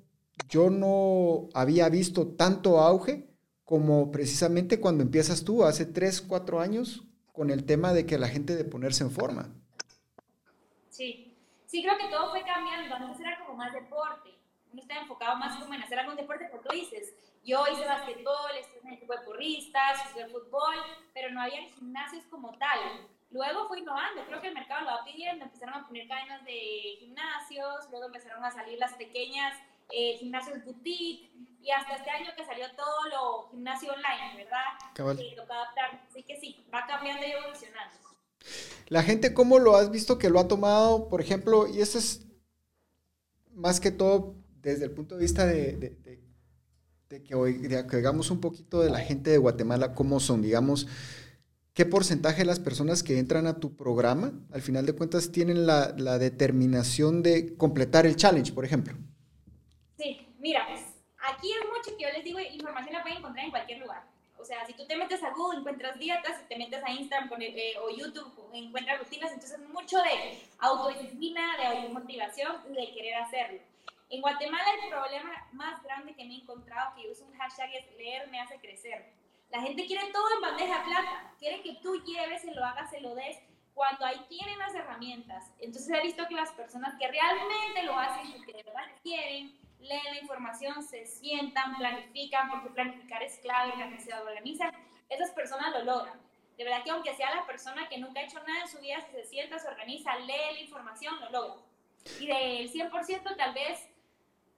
yo 0.49 0.69
no 0.69 1.49
había 1.53 1.89
visto 1.89 2.27
tanto 2.27 2.79
auge 2.79 3.29
como 3.65 4.11
precisamente 4.11 4.79
cuando 4.79 5.03
empiezas 5.03 5.43
tú, 5.43 5.63
hace 5.63 5.85
3, 5.85 6.21
4 6.21 6.59
años, 6.59 7.03
con 7.31 7.49
el 7.49 7.65
tema 7.65 7.93
de 7.93 8.05
que 8.05 8.17
la 8.17 8.27
gente 8.27 8.55
de 8.55 8.65
ponerse 8.65 9.03
en 9.03 9.11
forma. 9.11 9.53
Sí, 10.89 11.35
sí 11.65 11.81
creo 11.81 11.97
que 11.97 12.09
todo 12.09 12.29
fue 12.31 12.43
cambiando, 12.43 12.93
antes 12.95 13.19
era 13.19 13.39
como 13.39 13.57
más 13.57 13.73
deporte, 13.73 14.29
uno 14.71 14.81
estaba 14.81 15.01
enfocado 15.01 15.37
más 15.37 15.59
como 15.59 15.73
en 15.73 15.81
hacer 15.81 15.99
algún 15.99 16.15
deporte, 16.15 16.49
como 16.49 16.61
tú 16.63 16.73
dices, 16.73 17.13
yo 17.43 17.63
hice 17.71 17.85
basquetbol, 17.85 18.51
estuve 18.59 18.81
en 18.81 18.87
el 18.87 18.93
equipo 18.95 19.13
de 19.13 19.25
porristas, 19.25 20.05
estuve 20.07 20.27
fútbol, 20.27 20.75
pero 21.13 21.31
no 21.31 21.41
había 21.41 21.61
gimnasios 21.75 22.23
como 22.29 22.51
tal. 22.57 22.79
Luego 23.33 23.67
fue 23.67 23.79
innovando, 23.79 24.23
creo 24.27 24.41
que 24.41 24.49
el 24.49 24.53
mercado 24.53 24.81
lo 24.81 24.91
va 24.91 25.03
pidiendo, 25.03 25.45
empezaron 25.45 25.73
a 25.73 25.87
poner 25.87 26.07
cadenas 26.07 26.45
de 26.45 26.97
gimnasios, 26.99 27.89
luego 27.89 28.05
empezaron 28.05 28.45
a 28.45 28.51
salir 28.51 28.77
las 28.77 28.93
pequeñas 28.93 29.57
eh, 29.91 30.17
gimnasios 30.19 30.63
boutique 30.63 31.31
y 31.59 31.71
hasta 31.71 31.95
este 31.95 32.11
año 32.11 32.29
que 32.37 32.45
salió 32.45 32.67
todo 32.75 33.09
lo 33.09 33.49
gimnasio 33.49 33.91
online, 33.91 34.43
¿verdad? 34.43 35.17
Sí, 35.17 35.35
toca 35.35 35.55
adaptar, 35.55 36.05
así 36.07 36.21
que 36.21 36.39
sí, 36.39 36.63
va 36.71 36.85
cambiando 36.85 37.25
y 37.25 37.31
evolucionando. 37.31 37.95
La 38.89 39.01
gente, 39.01 39.33
¿cómo 39.33 39.57
lo 39.57 39.77
has 39.77 39.89
visto 39.89 40.19
que 40.19 40.29
lo 40.29 40.39
ha 40.39 40.47
tomado, 40.47 41.09
por 41.09 41.19
ejemplo, 41.19 41.67
y 41.67 41.81
eso 41.81 41.97
es 41.97 42.27
más 43.51 43.79
que 43.79 43.89
todo 43.89 44.35
desde 44.61 44.85
el 44.85 44.91
punto 44.91 45.15
de 45.15 45.21
vista 45.21 45.47
de 45.47 45.97
que, 47.21 47.35
hoy, 47.35 47.67
que 47.67 47.95
hagamos 47.95 48.31
un 48.31 48.41
poquito 48.41 48.81
de 48.81 48.89
la 48.89 48.99
gente 48.99 49.31
de 49.31 49.37
Guatemala, 49.37 49.93
cómo 49.93 50.19
son, 50.19 50.41
digamos, 50.41 50.87
qué 51.73 51.85
porcentaje 51.85 52.39
de 52.39 52.45
las 52.45 52.59
personas 52.59 53.03
que 53.03 53.17
entran 53.17 53.47
a 53.47 53.59
tu 53.59 53.75
programa, 53.75 54.31
al 54.51 54.61
final 54.61 54.85
de 54.85 54.93
cuentas, 54.93 55.31
tienen 55.31 55.65
la, 55.65 55.93
la 55.97 56.17
determinación 56.17 57.23
de 57.23 57.57
completar 57.57 58.05
el 58.05 58.15
challenge, 58.15 58.53
por 58.53 58.65
ejemplo. 58.65 58.93
Sí, 59.97 60.27
mira, 60.39 60.67
pues 60.67 60.81
aquí 61.31 61.51
es 61.51 61.65
mucho 61.67 61.97
que 61.97 62.03
yo 62.03 62.09
les 62.11 62.23
digo, 62.23 62.39
información 62.39 62.93
la 62.93 63.01
pueden 63.01 63.17
encontrar 63.17 63.45
en 63.45 63.51
cualquier 63.51 63.79
lugar. 63.79 64.03
O 64.37 64.45
sea, 64.45 64.65
si 64.65 64.73
tú 64.73 64.85
te 64.85 64.97
metes 64.97 65.23
a 65.23 65.31
Google, 65.31 65.59
encuentras 65.59 65.97
dietas, 65.97 66.37
si 66.37 66.45
te 66.49 66.57
metes 66.57 66.83
a 66.83 66.91
Instagram 66.91 67.29
eh, 67.41 67.75
o 67.81 67.89
YouTube, 67.89 68.29
encuentras 68.53 68.99
rutinas, 68.99 69.31
entonces 69.31 69.57
mucho 69.69 69.97
de 69.99 70.37
autodisciplina, 70.59 71.57
de 71.57 71.65
automotivación 71.65 72.57
de 72.73 72.91
querer 72.93 73.15
hacerlo. 73.15 73.61
En 74.09 74.21
Guatemala 74.21 74.65
el 74.83 74.89
problema 74.89 75.47
más 75.53 75.81
grande 75.81 76.13
que 76.13 76.25
me 76.25 76.35
he 76.35 76.37
encontrado, 76.41 76.93
que 76.95 77.09
uso 77.09 77.25
un 77.25 77.33
hashtag, 77.37 77.69
es 77.73 77.97
leer 77.97 78.27
me 78.29 78.41
hace 78.41 78.59
crecer. 78.59 79.22
La 79.53 79.61
gente 79.61 79.85
quiere 79.85 80.11
todo 80.11 80.25
en 80.33 80.41
bandeja 80.41 80.79
de 80.79 80.85
plata, 80.85 81.31
quiere 81.37 81.61
que 81.61 81.75
tú 81.75 82.03
lleves, 82.03 82.41
se 82.41 82.55
lo 82.55 82.65
hagas, 82.65 82.89
se 82.89 82.99
lo 83.01 83.13
des, 83.13 83.37
cuando 83.75 84.03
ahí 84.03 84.19
tienen 84.27 84.57
las 84.57 84.73
herramientas. 84.73 85.53
Entonces 85.59 85.95
he 85.95 86.01
visto 86.01 86.27
que 86.27 86.33
las 86.33 86.51
personas 86.53 86.95
que 86.99 87.07
realmente 87.07 87.83
lo 87.83 87.95
hacen 87.95 88.31
porque 88.31 88.51
de 88.51 88.63
verdad 88.63 88.81
quieren, 89.03 89.55
leen 89.79 90.03
la 90.05 90.19
información, 90.19 90.81
se 90.81 91.05
sientan, 91.05 91.77
planifican, 91.77 92.49
porque 92.49 92.71
planificar 92.71 93.21
es 93.21 93.37
clave, 93.43 93.77
la 93.77 93.91
que 93.91 93.99
se 93.99 94.11
organiza, 94.15 94.71
esas 95.07 95.29
personas 95.29 95.71
lo 95.71 95.83
logran. 95.83 96.19
De 96.57 96.63
verdad 96.63 96.83
que 96.83 96.89
aunque 96.89 97.13
sea 97.13 97.35
la 97.35 97.45
persona 97.45 97.87
que 97.89 97.99
nunca 97.99 98.21
ha 98.21 98.23
hecho 98.23 98.39
nada 98.39 98.61
en 98.61 98.67
su 98.67 98.79
vida, 98.79 99.01
se 99.11 99.23
sienta, 99.23 99.59
se 99.59 99.67
organiza, 99.67 100.15
lee 100.15 100.53
la 100.55 100.61
información, 100.61 101.19
lo 101.19 101.29
logra. 101.29 101.61
Y 102.19 102.25
del 102.25 102.71
100% 102.71 103.37
tal 103.37 103.53
vez 103.53 103.87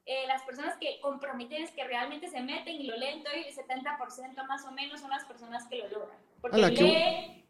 eh, 0.06 0.28
las 0.28 0.44
personas 0.44 0.78
que 0.78 1.00
comprometen 1.02 1.64
es 1.64 1.72
que 1.72 1.84
realmente 1.84 2.28
se 2.28 2.42
meten 2.42 2.76
y 2.76 2.84
lo 2.84 2.96
leen 2.96 3.24
todo 3.24 3.36
y 3.36 3.44
el 3.44 3.56
70% 3.56 4.48
más 4.48 4.64
o 4.66 4.72
menos 4.72 5.02
son 5.02 5.10
las 5.10 5.26
personas 5.26 5.68
que 5.68 5.78
lo 5.78 5.88
logran. 5.90 6.18
Porque 6.42 6.58
Hola, 6.58 6.70
lee, 6.70 7.46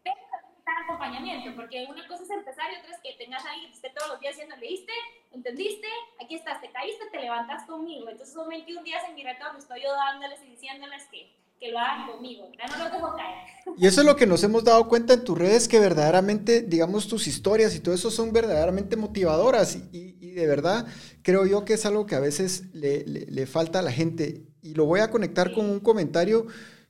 acompañamiento, 0.84 1.54
porque 1.54 1.86
una 1.88 2.06
cosa 2.08 2.22
es 2.22 2.30
empezar 2.30 2.66
y 2.72 2.78
otra 2.78 2.94
es 2.94 3.00
que 3.00 3.12
tengas 3.24 3.44
a 3.44 3.50
alguien 3.50 3.70
que 3.70 3.76
esté 3.76 3.90
todos 3.90 4.10
los 4.10 4.20
días 4.20 4.34
diciendo, 4.34 4.56
leíste, 4.56 4.92
entendiste, 5.32 5.86
aquí 6.22 6.34
estás, 6.34 6.60
te 6.60 6.70
caíste, 6.70 7.06
te 7.10 7.20
levantas 7.20 7.64
conmigo. 7.66 8.08
Entonces 8.08 8.34
son 8.34 8.48
21 8.48 8.82
días 8.82 9.02
en 9.08 9.14
mi 9.14 9.24
retorno, 9.24 9.58
estoy 9.58 9.82
yo 9.82 9.92
dándoles 9.92 10.42
y 10.42 10.50
diciéndoles 10.50 11.04
que 11.06 11.30
que 11.58 11.70
lo 11.70 11.78
hagan 11.78 12.06
conmigo, 12.06 12.50
no 12.68 12.84
lo 12.84 12.90
dejo 12.90 13.16
caer. 13.16 13.48
Y 13.78 13.86
eso 13.86 14.00
es 14.00 14.06
lo 14.06 14.16
que 14.16 14.26
nos 14.26 14.44
hemos 14.44 14.64
dado 14.64 14.86
cuenta 14.88 15.14
en 15.14 15.24
tus 15.24 15.38
redes, 15.38 15.68
que 15.68 15.80
verdaderamente, 15.80 16.62
digamos, 16.62 17.08
tus 17.08 17.26
historias 17.26 17.74
y 17.74 17.80
todo 17.80 17.94
eso 17.94 18.10
son 18.10 18.32
verdaderamente 18.32 18.96
motivadoras 18.96 19.74
y, 19.74 19.88
y, 19.90 20.25
de 20.40 20.46
verdad 20.46 20.86
creo 21.22 21.46
yo 21.46 21.64
que 21.64 21.74
es 21.74 21.86
algo 21.86 22.06
que 22.06 22.14
a 22.14 22.20
veces 22.20 22.64
le, 22.74 23.04
le, 23.04 23.46
falta 23.46 23.78
a 23.78 23.82
la 23.82 23.92
gente. 23.92 24.44
y 24.62 24.74
lo 24.74 24.84
voy 24.84 25.00
a 25.00 25.10
conectar 25.10 25.52
con 25.52 25.68
un 25.68 25.80
comentario 25.80 26.46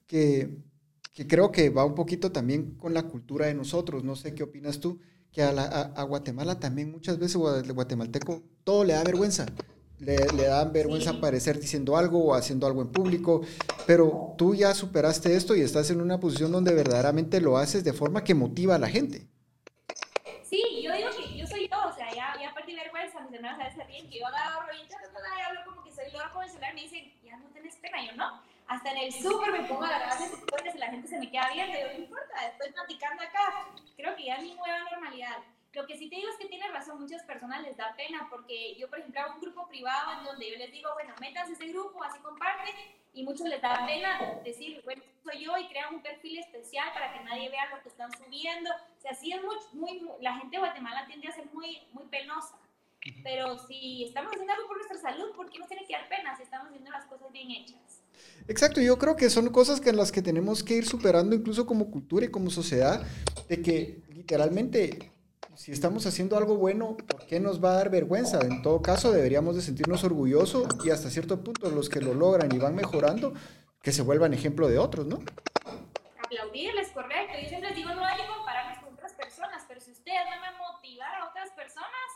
que, 0.07 0.59
que, 1.13 1.27
creo 1.27 1.53
que 1.53 1.71
va 1.71 1.85
un 1.85 1.95
poquito 1.95 2.33
también 2.33 2.73
con 2.77 2.95
la 2.95 3.05
cultura 3.05 3.47
de 3.47 3.55
nosotros. 3.55 4.05
No 4.05 4.17
sé 4.17 4.35
qué 4.35 4.43
opinas 4.43 4.81
tú, 4.81 5.01
que 5.33 5.43
a, 5.43 5.51
a, 5.51 6.03
Guatemala 6.05 6.59
también 6.59 6.91
muchas 6.91 7.19
veces, 7.19 7.37
el 7.37 7.73
guatemalteco, 7.73 8.43
todo 8.65 8.85
le 8.85 8.95
da 8.95 9.05
vergüenza. 9.05 9.47
Le, 9.99 10.17
le 10.35 10.45
da 10.45 10.65
vergüenza 10.65 11.11
aparecer 11.11 11.59
diciendo 11.59 11.97
algo 11.97 12.23
o 12.23 12.35
haciendo 12.35 12.67
algo 12.67 12.83
en 12.83 12.89
público, 12.89 13.41
pero 13.87 14.35
tú 14.37 14.55
ya 14.55 14.75
superaste 14.75 15.35
esto 15.35 15.57
y 15.57 15.63
estás 15.63 15.91
en 15.91 16.03
una 16.03 16.21
posición 16.21 16.53
donde 16.53 16.75
verdaderamente 16.75 17.41
lo 17.41 17.57
haces 17.57 17.83
de 17.83 17.95
forma 17.95 18.23
que 18.23 18.35
motiva 18.35 18.75
a 18.75 18.79
la 18.79 18.89
gente. 18.89 19.27
Sí, 20.43 20.63
yo 20.83 20.93
digo 20.95 21.09
que 21.17 21.39
yo 21.39 21.47
soy 21.47 21.69
yo, 21.69 21.77
o 21.89 21.95
sea, 21.95 22.15
ya, 22.15 22.35
ya 22.41 22.55
perdí 22.55 22.77
hermanos 23.37 23.61
a 23.61 23.65
veces 23.65 23.79
se 23.79 23.85
ríen 23.85 24.11
que 24.11 24.19
yo 24.19 24.27
agarro 24.27 24.73
y 24.75 24.87
hablo 25.47 25.65
como 25.65 25.83
que 25.85 25.93
soy 25.93 26.11
loco 26.11 26.35
con 26.35 26.45
el 26.45 26.51
celular, 26.51 26.75
me 26.75 26.83
dicen, 26.83 27.13
ya 27.23 27.37
no 27.37 27.49
tenés 27.51 27.77
pena, 27.77 28.03
yo 28.05 28.13
no. 28.13 28.43
Hasta 28.69 28.91
en 28.91 28.99
el 28.99 29.13
súper 29.13 29.53
me 29.53 29.69
pongo 29.69 29.85
a 29.85 29.89
grabar 29.89 30.19
de 30.19 30.71
y 30.75 30.79
la 30.79 30.91
gente 30.91 31.09
se 31.09 31.19
me 31.19 31.31
queda 31.31 31.51
viendo, 31.53 31.79
yo 31.79 31.87
no 31.87 31.99
importa, 31.99 32.47
estoy 32.49 32.73
platicando 32.73 33.23
acá. 33.23 33.69
Creo 33.97 34.17
que 34.17 34.25
ya 34.25 34.35
es 34.37 34.43
mi 34.43 34.55
nueva 34.55 34.81
normalidad. 34.91 35.39
Lo 35.73 35.87
que 35.87 35.97
sí 35.97 36.09
te 36.09 36.17
digo 36.17 36.31
es 36.31 36.37
que 36.37 36.49
tienes 36.49 36.73
razón, 36.73 37.01
muchas 37.01 37.23
personas 37.25 37.63
les 37.63 37.77
da 37.77 37.95
pena, 37.97 38.27
porque 38.31 38.75
yo, 38.77 38.89
por 38.89 38.99
ejemplo, 38.99 39.21
hago 39.21 39.35
un 39.35 39.41
grupo 39.41 39.69
privado 39.69 40.19
en 40.19 40.25
donde 40.25 40.51
yo 40.51 40.57
les 40.57 40.73
digo, 40.73 40.91
bueno, 40.95 41.15
métanse 41.21 41.53
ese 41.53 41.67
grupo, 41.67 42.03
así 42.03 42.19
comparten, 42.21 42.75
y 43.13 43.23
muchos 43.23 43.47
les 43.47 43.61
da 43.61 43.87
pena 43.87 44.41
decir, 44.43 44.81
bueno, 44.85 45.03
soy 45.23 45.45
yo, 45.45 45.57
y 45.59 45.69
crean 45.69 45.95
un 45.95 46.03
perfil 46.03 46.39
especial 46.39 46.93
para 46.93 47.13
que 47.13 47.25
nadie 47.25 47.51
vea 47.51 47.67
lo 47.67 47.83
que 47.83 47.89
están 47.89 48.11
subiendo. 48.13 48.71
O 48.71 49.01
sea, 49.01 49.15
sí 49.15 49.33
es 49.33 49.43
muy, 49.43 49.57
muy, 49.73 50.23
la 50.23 50.35
gente 50.39 50.57
de 50.57 50.61
Guatemala 50.61 51.07
tiende 51.07 51.29
a 51.29 51.33
ser 51.33 51.47
muy. 51.53 51.83
Pero 53.23 53.59
si 53.69 54.05
estamos 54.05 54.33
haciendo 54.33 54.53
algo 54.53 54.69
por 54.69 54.77
nuestra 54.77 54.99
salud, 54.99 55.35
¿por 55.35 55.51
qué 55.51 55.59
nos 55.59 55.69
tiene 55.69 55.87
que 55.87 55.93
dar 55.93 56.09
pena 56.09 56.37
si 56.37 56.43
estamos 56.43 56.69
haciendo 56.69 56.91
las 56.91 57.07
cosas 57.07 57.31
bien 57.33 57.51
hechas? 57.51 58.03
Exacto, 58.49 58.81
yo 58.81 58.99
creo 58.99 59.17
que 59.17 59.29
son 59.31 59.49
cosas 59.51 59.81
que 59.81 59.91
en 59.91 59.97
las 59.97 60.13
que 60.13 60.23
tenemos 60.23 60.63
que 60.63 60.75
ir 60.75 60.87
superando 60.87 61.35
incluso 61.35 61.67
como 61.67 61.91
cultura 61.91 62.27
y 62.27 62.31
como 62.31 62.51
sociedad, 62.51 63.05
de 63.49 63.63
que 63.63 64.03
literalmente 64.09 65.13
si 65.57 65.73
estamos 65.73 66.05
haciendo 66.05 66.37
algo 66.37 66.57
bueno, 66.57 66.99
¿por 66.99 67.27
qué 67.27 67.41
nos 67.41 67.65
va 67.65 67.71
a 67.71 67.77
dar 67.77 67.91
vergüenza? 67.91 68.41
En 68.43 68.61
todo 68.61 68.83
caso, 68.83 69.11
deberíamos 69.11 69.57
de 69.57 69.63
sentirnos 69.63 70.05
orgullosos 70.05 70.69
y 70.85 70.91
hasta 70.91 71.09
cierto 71.09 71.43
punto 71.43 71.71
los 71.71 71.89
que 71.89 72.01
lo 72.01 72.13
logran 72.13 72.55
y 72.55 72.59
van 72.59 72.75
mejorando, 72.75 73.33
que 73.83 73.91
se 73.91 74.03
vuelvan 74.03 74.35
ejemplo 74.35 74.69
de 74.69 74.79
otros, 74.79 75.07
¿no? 75.07 75.19
Aplaudirles, 76.23 76.91
correcto. 76.91 77.39
Yo 77.43 77.49
siempre 77.49 77.71
les 77.71 77.77
digo, 77.77 77.95
no 77.95 78.05
hay 78.05 78.21
que 78.21 78.27
compararnos 78.27 78.85
con 78.85 78.93
otras 78.93 79.15
personas, 79.15 79.65
pero 79.67 79.81
si 79.81 79.93
ustedes 79.93 80.27
van 80.27 80.45
a 80.45 80.59
motivar 80.59 81.15
a 81.15 81.31
otras 81.31 81.51
personas, 81.53 82.07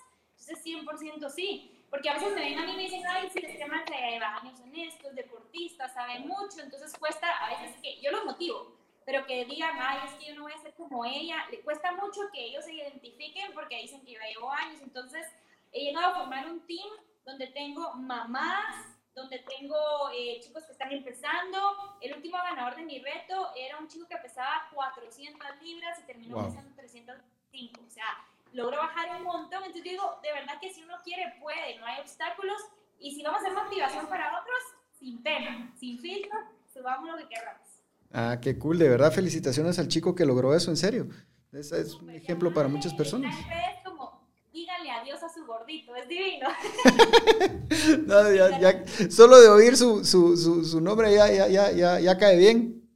entonces 0.51 0.65
100% 0.65 1.31
sí. 1.31 1.77
Porque 1.91 2.09
a 2.09 2.15
veces 2.15 2.33
me 2.35 2.41
ven 2.41 2.59
a 2.59 2.67
mí 2.67 2.73
y 2.73 2.77
me 2.77 2.83
dicen, 2.83 3.03
ay, 3.09 3.29
si 3.31 3.39
este 3.45 3.67
man 3.67 3.85
lleva 3.87 4.37
años 4.37 4.61
en 4.61 4.77
esto, 4.77 5.09
es 5.09 5.17
deportista, 5.17 5.89
sabe 5.89 6.21
mucho, 6.21 6.61
entonces 6.63 6.97
cuesta 6.97 7.29
a 7.45 7.51
veces 7.51 7.77
que 7.83 8.01
yo 8.01 8.11
los 8.13 8.25
motivo 8.25 8.81
pero 9.11 9.27
que 9.27 9.45
digan, 9.45 9.77
ay, 9.81 9.99
es 10.07 10.15
que 10.15 10.27
yo 10.27 10.37
no 10.37 10.43
voy 10.43 10.53
a 10.53 10.59
ser 10.59 10.73
como 10.75 11.05
ella, 11.05 11.45
le 11.51 11.61
cuesta 11.63 11.91
mucho 11.93 12.21
que 12.33 12.45
ellos 12.45 12.65
se 12.65 12.75
identifiquen 12.75 13.53
porque 13.53 13.77
dicen 13.77 14.05
que 14.05 14.13
yo 14.13 14.21
llevo 14.21 14.53
años, 14.53 14.81
entonces 14.83 15.27
he 15.73 15.87
llegado 15.87 16.13
a 16.13 16.15
formar 16.15 16.49
un 16.49 16.65
team 16.67 16.89
donde 17.25 17.49
tengo 17.49 17.93
mamás, 17.95 18.87
donde 19.15 19.41
tengo 19.41 19.77
eh, 20.15 20.39
chicos 20.41 20.65
que 20.65 20.73
están 20.73 20.93
empezando, 20.93 21.99
el 22.01 22.15
último 22.15 22.37
ganador 22.39 22.77
de 22.77 22.85
mi 22.85 23.01
reto 23.01 23.51
era 23.57 23.79
un 23.79 23.89
chico 23.89 24.07
que 24.07 24.17
pesaba 24.19 24.69
400 24.73 25.61
libras 25.61 25.99
y 25.99 26.07
terminó 26.07 26.45
pesando 26.45 26.73
305, 26.77 27.81
o 27.85 27.91
sea, 27.91 28.25
logró 28.53 28.77
bajar 28.77 29.17
un 29.17 29.25
montón, 29.25 29.65
entonces 29.65 29.85
yo 29.85 29.91
digo, 29.91 30.21
de 30.23 30.33
verdad 30.33 30.61
que 30.61 30.73
si 30.73 30.83
uno 30.83 30.97
quiere, 31.05 31.35
puede, 31.41 31.79
no 31.79 31.87
hay 31.87 32.01
obstáculos, 32.01 32.61
y 32.99 33.15
si 33.15 33.23
vamos 33.23 33.41
a 33.41 33.47
hacer 33.47 33.55
motivación 33.55 34.07
para 34.09 34.41
otros, 34.41 34.59
sin 34.99 35.23
pena, 35.23 35.73
sin 35.79 35.99
filtro, 35.99 36.39
subamos 36.73 37.11
lo 37.11 37.17
que 37.17 37.29
queramos. 37.29 37.69
Ah, 38.13 38.39
qué 38.43 38.59
cool, 38.59 38.79
de 38.79 38.89
verdad, 38.89 39.13
felicitaciones 39.13 39.79
al 39.79 39.89
chico 39.89 40.15
que 40.15 40.27
logró 40.27 40.55
eso, 40.55 40.71
en 40.71 40.77
serio. 40.77 41.09
Ese 41.53 41.81
es 41.81 41.95
un 41.95 42.11
ejemplo 42.11 42.53
para 42.53 42.69
muchas 42.69 42.93
personas. 42.95 43.35
Es 43.37 43.85
como, 43.85 44.29
díganle 44.53 44.91
adiós 44.91 45.23
a 45.23 45.29
su 45.29 45.45
gordito, 45.47 45.95
es 45.97 46.09
divino. 46.09 46.49
no, 48.07 48.33
ya, 48.33 48.61
ya, 48.61 48.85
solo 49.11 49.41
de 49.41 49.49
oír 49.49 49.77
su, 49.77 50.05
su, 50.05 50.37
su, 50.37 50.65
su 50.65 50.81
nombre 50.81 51.13
ya, 51.15 51.29
ya, 51.31 51.71
ya, 51.73 52.01
ya 52.01 52.19
cae 52.19 52.37
bien. 52.37 52.89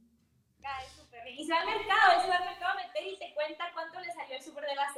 Cae 0.61 0.85
súper 0.95 1.23
bien. 1.23 1.39
Y 1.39 1.45
se 1.45 1.51
va 1.53 1.59
al 1.59 1.65
mercado, 1.65 2.21
se 2.21 2.27
va 2.29 2.35
al 2.35 2.45
mercado 2.45 2.71
a 2.71 2.75
meter 2.75 3.07
y 3.07 3.17
te 3.17 3.33
cuenta 3.33 3.65
cuánto 3.73 3.99
le 3.99 4.13
salió 4.13 4.37
el 4.37 4.43
súper 4.43 4.65
de 4.65 4.75
la 4.75 4.93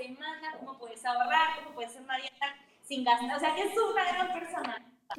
cómo 0.59 0.77
puedes 0.77 1.03
ahorrar, 1.05 1.63
cómo 1.63 1.75
puedes 1.75 1.91
hacer 1.91 2.03
una 2.03 2.17
dieta 2.17 2.45
sin. 2.83 3.01
O 3.07 3.39
sea, 3.39 3.55
que 3.55 3.63
es. 3.63 3.71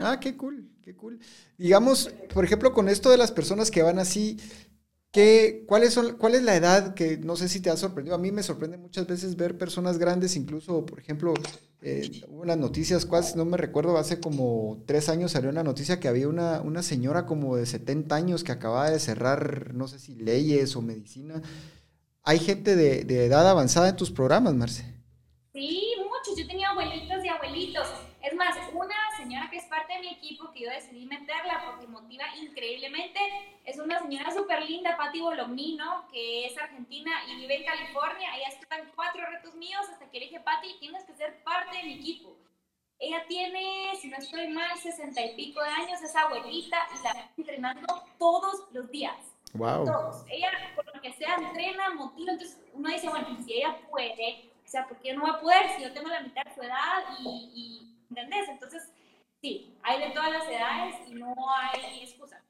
Ah, 0.01 0.21
qué 0.21 0.37
cool, 0.37 0.71
qué 0.83 0.95
cool. 0.95 1.19
Digamos, 1.57 2.11
por 2.33 2.45
ejemplo, 2.45 2.73
con 2.73 2.89
esto 2.89 3.11
de 3.11 3.17
las 3.17 3.33
personas 3.33 3.71
que 3.71 3.83
van 3.83 3.99
así, 3.99 4.39
¿Qué, 5.11 5.65
cuáles 5.67 5.95
son, 5.95 6.19
¿Cuál 6.19 6.35
es 6.35 6.43
la 6.43 6.55
edad 6.55 6.93
que 6.93 7.17
no 7.17 7.35
sé 7.35 7.49
si 7.49 7.61
te 7.61 7.71
ha 7.71 7.77
sorprendido? 7.79 8.15
A 8.15 8.19
mí 8.19 8.31
me 8.31 8.43
sorprende 8.43 8.77
muchas 8.77 9.07
veces 9.07 9.37
ver 9.37 9.57
personas 9.57 9.97
grandes, 9.97 10.37
incluso, 10.37 10.85
por 10.85 10.99
ejemplo, 10.99 11.33
eh, 11.81 12.23
unas 12.29 12.59
noticias, 12.59 13.07
casi 13.07 13.35
no 13.35 13.47
me 13.47 13.57
recuerdo, 13.57 13.97
hace 13.97 14.21
como 14.21 14.83
tres 14.85 15.09
años 15.09 15.33
salió 15.33 15.49
una 15.49 15.63
noticia 15.63 15.99
que 15.99 16.09
había 16.09 16.29
una, 16.29 16.61
una 16.61 16.83
señora 16.83 17.25
como 17.25 17.57
de 17.57 17.65
70 17.65 18.15
años 18.15 18.45
que 18.45 18.53
acababa 18.53 18.91
de 18.91 18.99
cerrar, 18.99 19.73
no 19.75 19.89
sé 19.89 19.99
si 19.99 20.15
leyes 20.15 20.77
o 20.77 20.83
medicina. 20.83 21.41
¿Hay 22.29 22.41
gente 22.41 22.77
de, 22.77 23.25
edad 23.25 23.49
avanzada 23.49 23.89
en 23.89 23.97
tus 23.97 24.11
programas, 24.11 24.53
Marce? 24.53 24.85
Sí, 25.55 25.95
muchos. 25.97 26.39
Yo 26.39 26.47
tenía 26.47 26.69
abuelitos 26.69 27.25
y 27.25 27.29
abuelitos. 27.29 27.89
Es 28.23 28.35
más, 28.35 28.55
una 28.75 28.95
señora 29.17 29.49
que 29.51 29.57
es 29.57 29.65
parte 29.65 29.95
de 29.95 30.01
mi 30.01 30.09
equipo, 30.09 30.53
que 30.53 30.65
yo 30.65 30.71
decidí 30.71 31.07
meterla 31.07 31.63
porque 31.65 31.87
motiva 31.87 32.25
increíblemente, 32.37 33.19
es 33.65 33.79
una 33.79 33.99
señora 34.01 34.31
súper 34.31 34.63
linda, 34.69 34.99
Patti 34.99 35.23
Bolomino, 35.23 36.07
que 36.13 36.45
es 36.45 36.59
argentina 36.59 37.13
y 37.29 37.37
vive 37.37 37.61
en 37.61 37.65
California. 37.65 38.37
Ella 38.37 38.49
está 38.49 38.77
cuatro 38.95 39.23
retos 39.25 39.55
míos 39.55 39.87
hasta 39.91 40.11
que 40.11 40.19
le 40.19 40.27
dije, 40.27 40.41
Patti, 40.41 40.77
tienes 40.81 41.05
que 41.05 41.15
ser 41.15 41.43
parte 41.45 41.79
de 41.79 41.85
mi 41.85 41.95
equipo. 41.95 42.37
Ella 42.99 43.25
tiene, 43.27 43.97
si 43.99 44.09
no 44.09 44.19
estoy 44.19 44.49
mal, 44.49 44.77
sesenta 44.77 45.25
y 45.25 45.35
pico 45.35 45.63
de 45.63 45.71
años, 45.71 46.03
es 46.03 46.15
abuelita 46.15 46.77
y 46.91 47.03
la 47.03 47.11
está 47.11 47.31
entrenando 47.39 48.05
todos 48.19 48.65
los 48.73 48.91
días. 48.91 49.17
Wow. 49.55 49.85
Todos. 49.85 50.25
Ella, 50.31 50.49
por 50.75 50.85
lo 50.95 51.01
que 51.01 51.13
sea, 51.13 51.37
entrena, 51.37 51.91
motiva. 51.95 52.33
Entonces 52.33 52.59
uno 52.75 52.89
dice, 52.89 53.09
bueno, 53.09 53.37
si 53.45 53.55
ella 53.55 53.77
puede, 53.91 54.53
o 54.65 54.69
sea, 54.69 54.87
¿por 54.87 54.99
qué 54.99 55.15
no 55.15 55.23
va 55.23 55.31
a 55.31 55.41
poder 55.41 55.67
si 55.77 55.83
yo 55.83 55.93
tengo 55.93 56.09
la 56.09 56.21
mitad 56.21 56.45
de 56.45 56.55
su 56.55 56.63
edad 56.63 57.05
y 57.21 57.89
¿entendés? 58.11 58.49
Entonces, 58.49 58.83
sí, 59.41 59.75
hay 59.83 60.01
de 60.01 60.15
todas 60.15 60.33
las 60.33 60.49
edades 60.49 60.97
y 61.09 61.15
no 61.15 61.35
hay 61.57 62.03
excusas. 62.03 62.43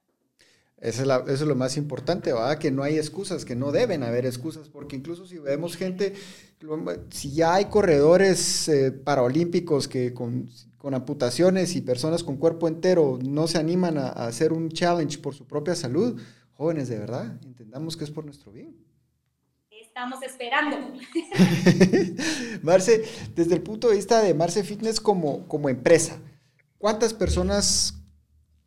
Eso 0.80 1.02
es, 1.02 1.08
eso 1.08 1.32
es, 1.32 1.40
lo 1.48 1.56
más 1.56 1.76
importante, 1.76 2.32
¿verdad? 2.32 2.58
Que 2.58 2.70
no 2.70 2.84
hay 2.84 2.98
excusas, 2.98 3.44
que 3.44 3.56
no 3.56 3.72
deben 3.72 4.04
haber 4.04 4.26
excusas, 4.26 4.68
porque 4.68 4.94
incluso 4.94 5.26
si 5.26 5.38
vemos 5.38 5.76
gente, 5.76 6.14
si 7.10 7.32
ya 7.32 7.54
hay 7.54 7.64
corredores 7.64 8.68
eh, 8.68 8.92
paraolímpicos 8.92 9.88
que 9.88 10.14
con, 10.14 10.48
con, 10.76 10.94
amputaciones 10.94 11.74
y 11.74 11.80
personas 11.80 12.22
con 12.22 12.36
cuerpo 12.36 12.68
entero 12.68 13.18
no 13.20 13.48
se 13.48 13.58
animan 13.58 13.98
a, 13.98 14.06
a, 14.06 14.28
hacer 14.28 14.52
un 14.52 14.68
challenge 14.68 15.18
por 15.18 15.34
su 15.34 15.48
propia 15.48 15.74
salud, 15.74 16.20
jóvenes 16.58 16.88
de 16.88 16.98
verdad, 16.98 17.38
entendamos 17.44 17.96
que 17.96 18.02
es 18.02 18.10
por 18.10 18.24
nuestro 18.24 18.50
bien. 18.50 18.76
Estamos 19.70 20.20
esperando. 20.24 20.76
Marce, 22.62 23.04
desde 23.36 23.54
el 23.54 23.62
punto 23.62 23.88
de 23.88 23.94
vista 23.94 24.20
de 24.20 24.34
Marce 24.34 24.64
Fitness 24.64 25.00
como, 25.00 25.46
como 25.46 25.68
empresa, 25.68 26.18
¿cuántas 26.76 27.14
personas 27.14 27.94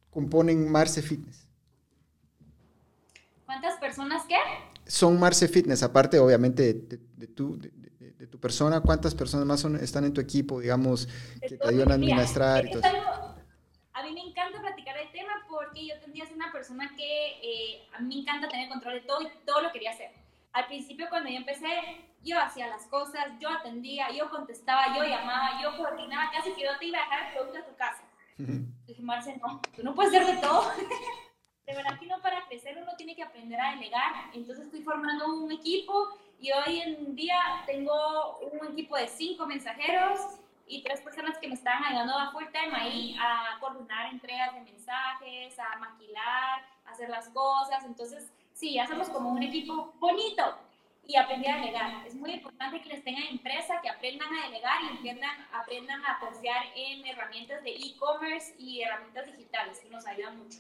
componen 0.09 0.71
Marce 0.71 1.01
Fitness? 1.01 1.49
¿Cuántas 3.45 3.77
personas 3.77 4.23
qué? 4.25 4.37
Son 4.87 5.19
Marce 5.19 5.49
Fitness, 5.49 5.83
aparte 5.83 6.17
obviamente 6.17 6.73
de, 6.73 7.27
tu, 7.27 7.59
de, 7.59 8.27
tu 8.27 8.39
persona, 8.39 8.79
¿cuántas 8.79 9.13
personas 9.13 9.45
más 9.45 9.59
son, 9.59 9.75
están 9.75 10.05
en 10.05 10.13
tu 10.13 10.21
equipo, 10.21 10.61
digamos, 10.61 11.09
que 11.41 11.57
te 11.57 11.67
ayudan 11.67 11.91
a 11.91 11.95
administrar? 11.95 12.65
Y 12.65 12.71
todo 12.71 12.81
a 14.01 14.03
mí 14.03 14.13
me 14.13 14.21
encanta 14.21 14.59
platicar 14.61 14.97
el 14.97 15.10
porque 15.71 15.87
yo 15.87 15.97
tendría 16.01 16.23
que 16.25 16.31
ser 16.31 16.37
una 16.37 16.51
persona 16.51 16.93
que 16.97 17.39
eh, 17.41 17.87
a 17.93 17.99
mí 17.99 18.13
me 18.13 18.21
encanta 18.21 18.49
tener 18.49 18.67
control 18.67 18.95
de 18.95 19.01
todo 19.01 19.21
y 19.21 19.29
todo 19.45 19.61
lo 19.61 19.71
quería 19.71 19.91
hacer. 19.91 20.11
Al 20.51 20.67
principio 20.67 21.07
cuando 21.09 21.29
yo 21.29 21.37
empecé, 21.37 21.69
yo 22.21 22.37
hacía 22.37 22.67
las 22.67 22.87
cosas, 22.87 23.25
yo 23.39 23.49
atendía, 23.49 24.11
yo 24.11 24.29
contestaba, 24.29 24.93
yo 24.97 25.03
llamaba, 25.03 25.61
yo 25.61 25.77
coordinaba, 25.77 26.29
casi 26.29 26.51
que 26.51 26.63
yo 26.63 26.77
te 26.77 26.87
iba 26.87 26.99
a 26.99 27.03
dejar 27.03 27.27
el 27.27 27.33
producto 27.33 27.59
a 27.59 27.65
tu 27.65 27.75
casa. 27.77 28.03
Dije, 28.85 29.01
Marce, 29.01 29.37
no, 29.37 29.61
tú 29.73 29.81
no 29.81 29.95
puedes 29.95 30.13
hacer 30.13 30.35
de 30.35 30.41
todo. 30.41 30.71
de 31.65 31.73
verdad 31.73 31.97
que 31.97 32.07
no 32.07 32.21
para 32.21 32.45
crecer 32.47 32.77
uno 32.77 32.91
tiene 32.97 33.15
que 33.15 33.23
aprender 33.23 33.61
a 33.61 33.71
delegar. 33.71 34.11
Entonces 34.33 34.65
estoy 34.65 34.83
formando 34.83 35.33
un 35.33 35.53
equipo 35.53 36.09
y 36.37 36.51
hoy 36.51 36.81
en 36.81 37.15
día 37.15 37.39
tengo 37.65 38.39
un 38.39 38.73
equipo 38.73 38.97
de 38.97 39.07
cinco 39.07 39.45
mensajeros 39.45 40.19
y 40.71 40.81
tres 40.83 41.01
personas 41.01 41.37
que 41.37 41.49
me 41.49 41.55
están 41.55 41.83
ayudando 41.83 42.17
a 42.17 42.31
full 42.31 42.45
time 42.45 42.73
ahí 42.73 43.15
a 43.19 43.59
coordinar 43.59 44.11
entregas 44.11 44.53
de 44.55 44.61
mensajes, 44.61 45.59
a 45.59 45.77
maquilar, 45.77 46.65
a 46.85 46.91
hacer 46.91 47.09
las 47.09 47.27
cosas. 47.29 47.83
Entonces, 47.85 48.31
sí, 48.53 48.79
hacemos 48.79 49.09
como 49.09 49.31
un 49.31 49.43
equipo 49.43 49.93
bonito 49.99 50.43
y 51.05 51.17
aprender 51.17 51.51
a 51.51 51.57
delegar. 51.57 52.07
Es 52.07 52.15
muy 52.15 52.35
importante 52.35 52.81
que 52.81 52.89
les 52.89 53.03
tengan 53.03 53.23
empresa, 53.23 53.81
que 53.81 53.89
aprendan 53.89 54.33
a 54.33 54.45
delegar 54.45 54.77
y 54.83 54.97
aprendan, 54.97 55.47
aprendan 55.51 56.01
a 56.05 56.19
confiar 56.19 56.63
en 56.75 57.05
herramientas 57.05 57.61
de 57.63 57.71
e-commerce 57.71 58.55
y 58.57 58.81
herramientas 58.81 59.25
digitales, 59.25 59.79
que 59.79 59.89
nos 59.89 60.05
ayudan 60.07 60.37
mucho. 60.37 60.59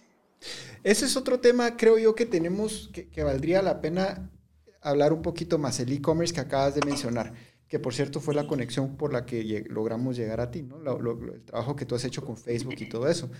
Ese 0.83 1.05
es 1.05 1.15
otro 1.15 1.39
tema, 1.39 1.77
creo 1.77 1.97
yo, 1.97 2.15
que 2.15 2.25
tenemos, 2.25 2.89
que, 2.89 3.23
valdría 3.23 3.61
la 3.61 3.79
pena 3.79 4.29
hablar 4.81 5.13
un 5.13 5.21
poquito 5.21 5.57
más, 5.57 5.79
el 5.79 5.93
e-commerce 5.93 6.33
que 6.33 6.41
acabas 6.41 6.75
de 6.75 6.85
mencionar, 6.85 7.33
que 7.71 7.79
por 7.79 7.93
cierto 7.93 8.19
fue 8.19 8.35
la 8.35 8.47
conexión 8.47 8.97
por 8.97 9.13
la 9.13 9.25
que 9.25 9.63
logramos 9.69 10.17
llegar 10.17 10.41
a 10.41 10.51
ti, 10.51 10.61
¿no? 10.61 10.75
el 10.75 11.41
trabajo 11.45 11.77
que 11.77 11.85
tú 11.85 11.95
has 11.95 12.03
hecho 12.03 12.25
con 12.25 12.35
Facebook 12.35 12.75
y 12.77 12.89
todo 12.89 13.07
eso. 13.07 13.31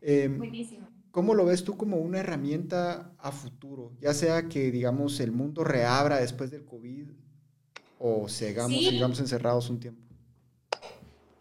Em, 0.00 0.38
Buenísimo. 0.38 0.88
¿Cómo 1.10 1.34
lo 1.34 1.44
ves 1.44 1.64
tú 1.64 1.76
como 1.76 1.96
una 1.96 2.20
herramienta 2.20 3.12
a 3.18 3.32
futuro? 3.32 3.90
Ya 4.00 4.14
sea 4.14 4.48
que, 4.48 4.70
digamos, 4.70 5.18
el 5.18 5.32
mundo 5.32 5.64
reabra 5.64 6.20
después 6.20 6.52
del 6.52 6.64
COVID 6.64 7.08
o 7.98 8.28
sigamos, 8.28 8.78
sigamos 8.78 9.18
encerrados 9.18 9.68
un 9.68 9.80
tiempo. 9.80 10.02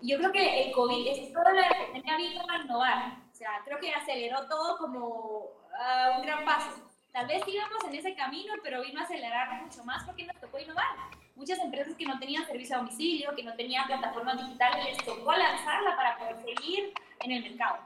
Yo 0.02 0.18
creo 0.18 0.32
que 0.32 0.64
el 0.64 0.72
COVID 0.72 1.08
es 1.08 1.32
todo 1.32 1.44
lo 1.44 1.62
que 1.62 2.00
tenía 2.00 2.16
a 2.16 2.64
innovar 2.64 3.24
creo 3.64 3.80
que 3.80 3.94
aceleró 3.94 4.48
todo 4.48 4.78
como 4.80 5.08
uh, 5.08 6.18
un 6.18 6.26
gran 6.26 6.46
paso. 6.46 6.90
Tal 7.12 7.28
vez 7.28 7.44
íbamos 7.48 7.84
en 7.88 7.94
ese 7.94 8.16
camino, 8.16 8.54
pero 8.64 8.82
vino 8.82 9.00
a 9.00 9.04
acelerar 9.04 9.62
mucho 9.62 9.84
más 9.84 10.04
porque 10.04 10.26
nos 10.26 10.40
tocó 10.40 10.58
innovar. 10.58 10.96
Muchas 11.36 11.60
empresas 11.60 11.96
que 11.96 12.06
no 12.06 12.20
tenían 12.20 12.46
servicio 12.46 12.76
a 12.76 12.80
domicilio, 12.80 13.36
que 13.36 13.44
no 13.44 13.56
tenían 13.56 13.88
plataformas 13.88 14.38
digitales, 14.38 14.86
les 14.86 15.06
tocó 15.06 15.32
lanzarla 15.32 15.96
para 15.96 16.18
poder 16.18 16.38
seguir 16.46 16.94
en 17.22 17.32
el 17.32 17.44
mercado. 17.44 17.78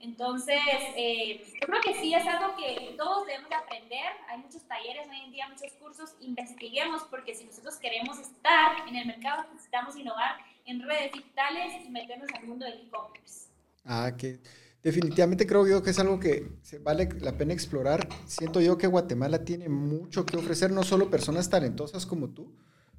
Entonces, 0.00 0.60
eh, 0.96 1.42
yo 1.60 1.66
creo 1.66 1.80
que 1.80 1.94
sí 1.94 2.14
es 2.14 2.24
algo 2.26 2.54
que 2.56 2.94
todos 2.96 3.26
debemos 3.26 3.50
aprender. 3.52 4.06
Hay 4.28 4.38
muchos 4.38 4.62
talleres 4.62 5.08
hoy 5.08 5.20
en 5.24 5.32
día, 5.32 5.48
muchos 5.48 5.72
cursos. 5.72 6.14
Investiguemos 6.20 7.02
porque 7.04 7.34
si 7.34 7.44
nosotros 7.44 7.76
queremos 7.76 8.18
estar 8.18 8.88
en 8.88 8.94
el 8.94 9.06
mercado, 9.06 9.44
necesitamos 9.52 9.96
innovar 9.96 10.36
en 10.66 10.82
redes 10.82 11.12
digitales 11.12 11.84
y 11.84 11.90
meternos 11.90 12.28
al 12.32 12.46
mundo 12.46 12.64
del 12.64 12.86
e-commerce. 12.86 13.48
Ah, 13.84 14.12
que 14.16 14.38
definitivamente 14.82 15.46
creo 15.46 15.66
yo 15.66 15.82
que 15.82 15.90
es 15.90 15.98
algo 15.98 16.20
que 16.20 16.46
vale 16.80 17.08
la 17.20 17.36
pena 17.36 17.52
explorar. 17.52 18.08
Siento 18.26 18.60
yo 18.60 18.78
que 18.78 18.86
Guatemala 18.86 19.44
tiene 19.44 19.68
mucho 19.68 20.24
que 20.24 20.36
ofrecer, 20.36 20.70
no 20.70 20.84
solo 20.84 21.10
personas 21.10 21.50
talentosas 21.50 22.06
como 22.06 22.28
tú, 22.28 22.52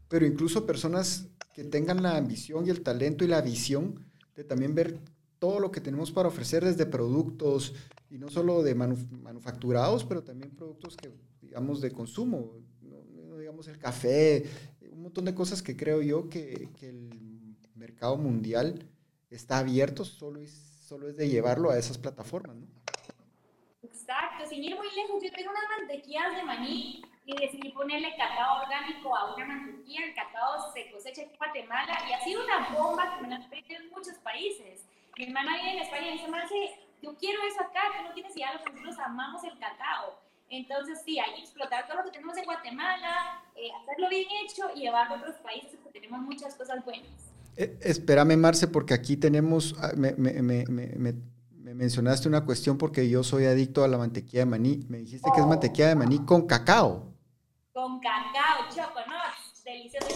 pero 0.09 0.25
incluso 0.25 0.65
personas 0.65 1.27
que 1.53 1.63
tengan 1.63 2.03
la 2.03 2.17
ambición 2.17 2.65
y 2.65 2.69
el 2.69 2.81
talento 2.81 3.23
y 3.23 3.27
la 3.27 3.41
visión 3.41 4.05
de 4.35 4.43
también 4.43 4.75
ver 4.75 4.99
todo 5.39 5.59
lo 5.59 5.71
que 5.71 5.79
tenemos 5.79 6.11
para 6.11 6.27
ofrecer 6.27 6.65
desde 6.65 6.85
productos 6.85 7.73
y 8.09 8.17
no 8.17 8.29
solo 8.29 8.61
de 8.63 8.75
manufacturados, 8.75 10.03
pero 10.03 10.23
también 10.23 10.51
productos 10.51 10.97
que, 10.97 11.11
digamos, 11.41 11.79
de 11.79 11.91
consumo, 11.91 12.51
digamos 13.37 13.67
el 13.67 13.77
café, 13.77 14.45
un 14.91 15.03
montón 15.03 15.25
de 15.25 15.33
cosas 15.33 15.61
que 15.61 15.77
creo 15.77 16.01
yo 16.01 16.27
que, 16.27 16.69
que 16.77 16.89
el 16.89 17.55
mercado 17.75 18.17
mundial 18.17 18.85
está 19.29 19.59
abierto, 19.59 20.03
solo 20.03 20.41
es 20.41 20.69
solo 20.89 21.07
es 21.07 21.17
de 21.17 21.29
llevarlo 21.29 21.69
a 21.69 21.77
esas 21.77 21.99
plataformas, 21.99 22.55
¿no? 22.55 22.65
Exacto, 23.83 24.49
sin 24.49 24.63
ir 24.63 24.75
muy 24.75 24.87
lejos, 24.87 25.21
yo 25.23 25.31
tengo 25.31 25.51
unas 25.51 25.63
mantequillas 25.77 26.35
de 26.35 26.43
maní 26.43 27.03
y 27.29 27.35
decidí 27.39 27.69
ponerle 27.69 28.15
cacao 28.17 28.63
orgánico 28.63 29.15
a 29.15 29.35
una 29.35 29.45
mantequilla, 29.45 30.05
el 30.05 30.15
cacao 30.15 30.73
se 30.73 30.89
cosecha 30.89 31.21
en 31.21 31.29
Guatemala 31.37 31.93
y 32.09 32.13
ha 32.13 32.23
sido 32.23 32.43
una 32.43 32.69
bomba 32.69 33.15
que 33.15 33.21
me 33.21 33.29
la 33.29 33.47
pedido 33.49 33.81
en 33.81 33.89
muchos 33.91 34.17
países. 34.23 34.85
Mi 35.15 35.25
hermana 35.25 35.57
vive 35.57 35.73
en 35.73 35.79
España 35.83 36.07
y 36.09 36.13
dice, 36.13 36.27
Marce, 36.27 36.55
yo 37.03 37.15
quiero 37.17 37.39
eso 37.43 37.61
acá, 37.61 37.81
tú 37.97 38.03
no 38.07 38.13
tienes 38.13 38.35
idea, 38.35 38.53
nosotros 38.53 38.97
amamos 38.97 39.43
el 39.43 39.59
cacao. 39.59 40.19
Entonces, 40.49 41.01
sí, 41.05 41.19
hay 41.19 41.35
que 41.35 41.41
explotar 41.41 41.85
todo 41.87 41.97
lo 41.97 42.03
que 42.05 42.11
tenemos 42.11 42.35
en 42.35 42.45
Guatemala, 42.45 43.43
eh, 43.55 43.69
hacerlo 43.79 44.09
bien 44.09 44.25
hecho 44.43 44.63
y 44.75 44.79
llevarlo 44.79 45.15
a 45.15 45.19
otros 45.19 45.35
países 45.37 45.77
porque 45.83 45.99
tenemos 45.99 46.21
muchas 46.21 46.55
cosas 46.55 46.83
buenas. 46.83 47.11
Eh, 47.57 47.77
espérame, 47.81 48.37
Marce, 48.37 48.67
porque 48.67 48.95
aquí 48.95 49.17
tenemos, 49.17 49.75
ah, 49.79 49.91
me, 49.95 50.15
mencionaste 51.75 52.27
una 52.27 52.43
cuestión 52.43 52.79
porque 52.79 53.07
yo 53.07 53.23
soy 53.23 53.45
adicto 53.45 53.83
a 53.83 53.87
la 53.87 53.99
mantequilla 53.99 54.39
de 54.39 54.45
maní. 54.47 54.79
Me 54.89 54.97
dijiste 54.97 55.29
que 55.35 55.41
es 55.41 55.45
mantequilla 55.45 55.89
de 55.89 55.95
maní 55.95 56.25
con 56.25 56.47
cacao. 56.47 57.08
Con 57.73 57.99
cacao, 57.99 58.67
choconots, 58.69 59.63
delicioso. 59.63 60.07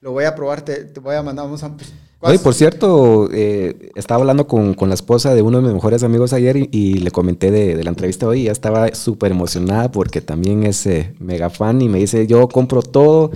lo 0.00 0.12
voy 0.12 0.24
a 0.24 0.34
probar, 0.34 0.62
te, 0.62 0.84
voy 1.00 1.14
a 1.14 1.22
mandar, 1.22 1.44
vamos 1.44 1.62
a... 1.62 1.74
Oye, 2.20 2.38
por 2.38 2.54
cierto, 2.54 3.28
eh, 3.32 3.90
estaba 3.94 4.20
hablando 4.20 4.46
con, 4.46 4.76
la 4.76 4.94
esposa 4.94 5.34
de 5.34 5.42
uno 5.42 5.58
de 5.58 5.64
mis 5.64 5.74
mejores 5.74 6.02
amigos 6.02 6.32
ayer 6.32 6.56
y, 6.56 6.94
le 6.94 7.10
comenté 7.10 7.50
de, 7.50 7.82
la 7.82 7.90
entrevista 7.90 8.26
hoy 8.26 8.42
y 8.42 8.44
ya 8.44 8.52
estaba 8.52 8.94
súper 8.94 9.32
emocionada 9.32 9.90
porque 9.90 10.20
también 10.20 10.64
es 10.64 10.86
eh, 10.86 11.14
mega 11.18 11.50
fan 11.50 11.82
y 11.82 11.88
me 11.88 11.98
dice, 11.98 12.26
yo 12.26 12.48
compro 12.48 12.82
todo 12.82 13.30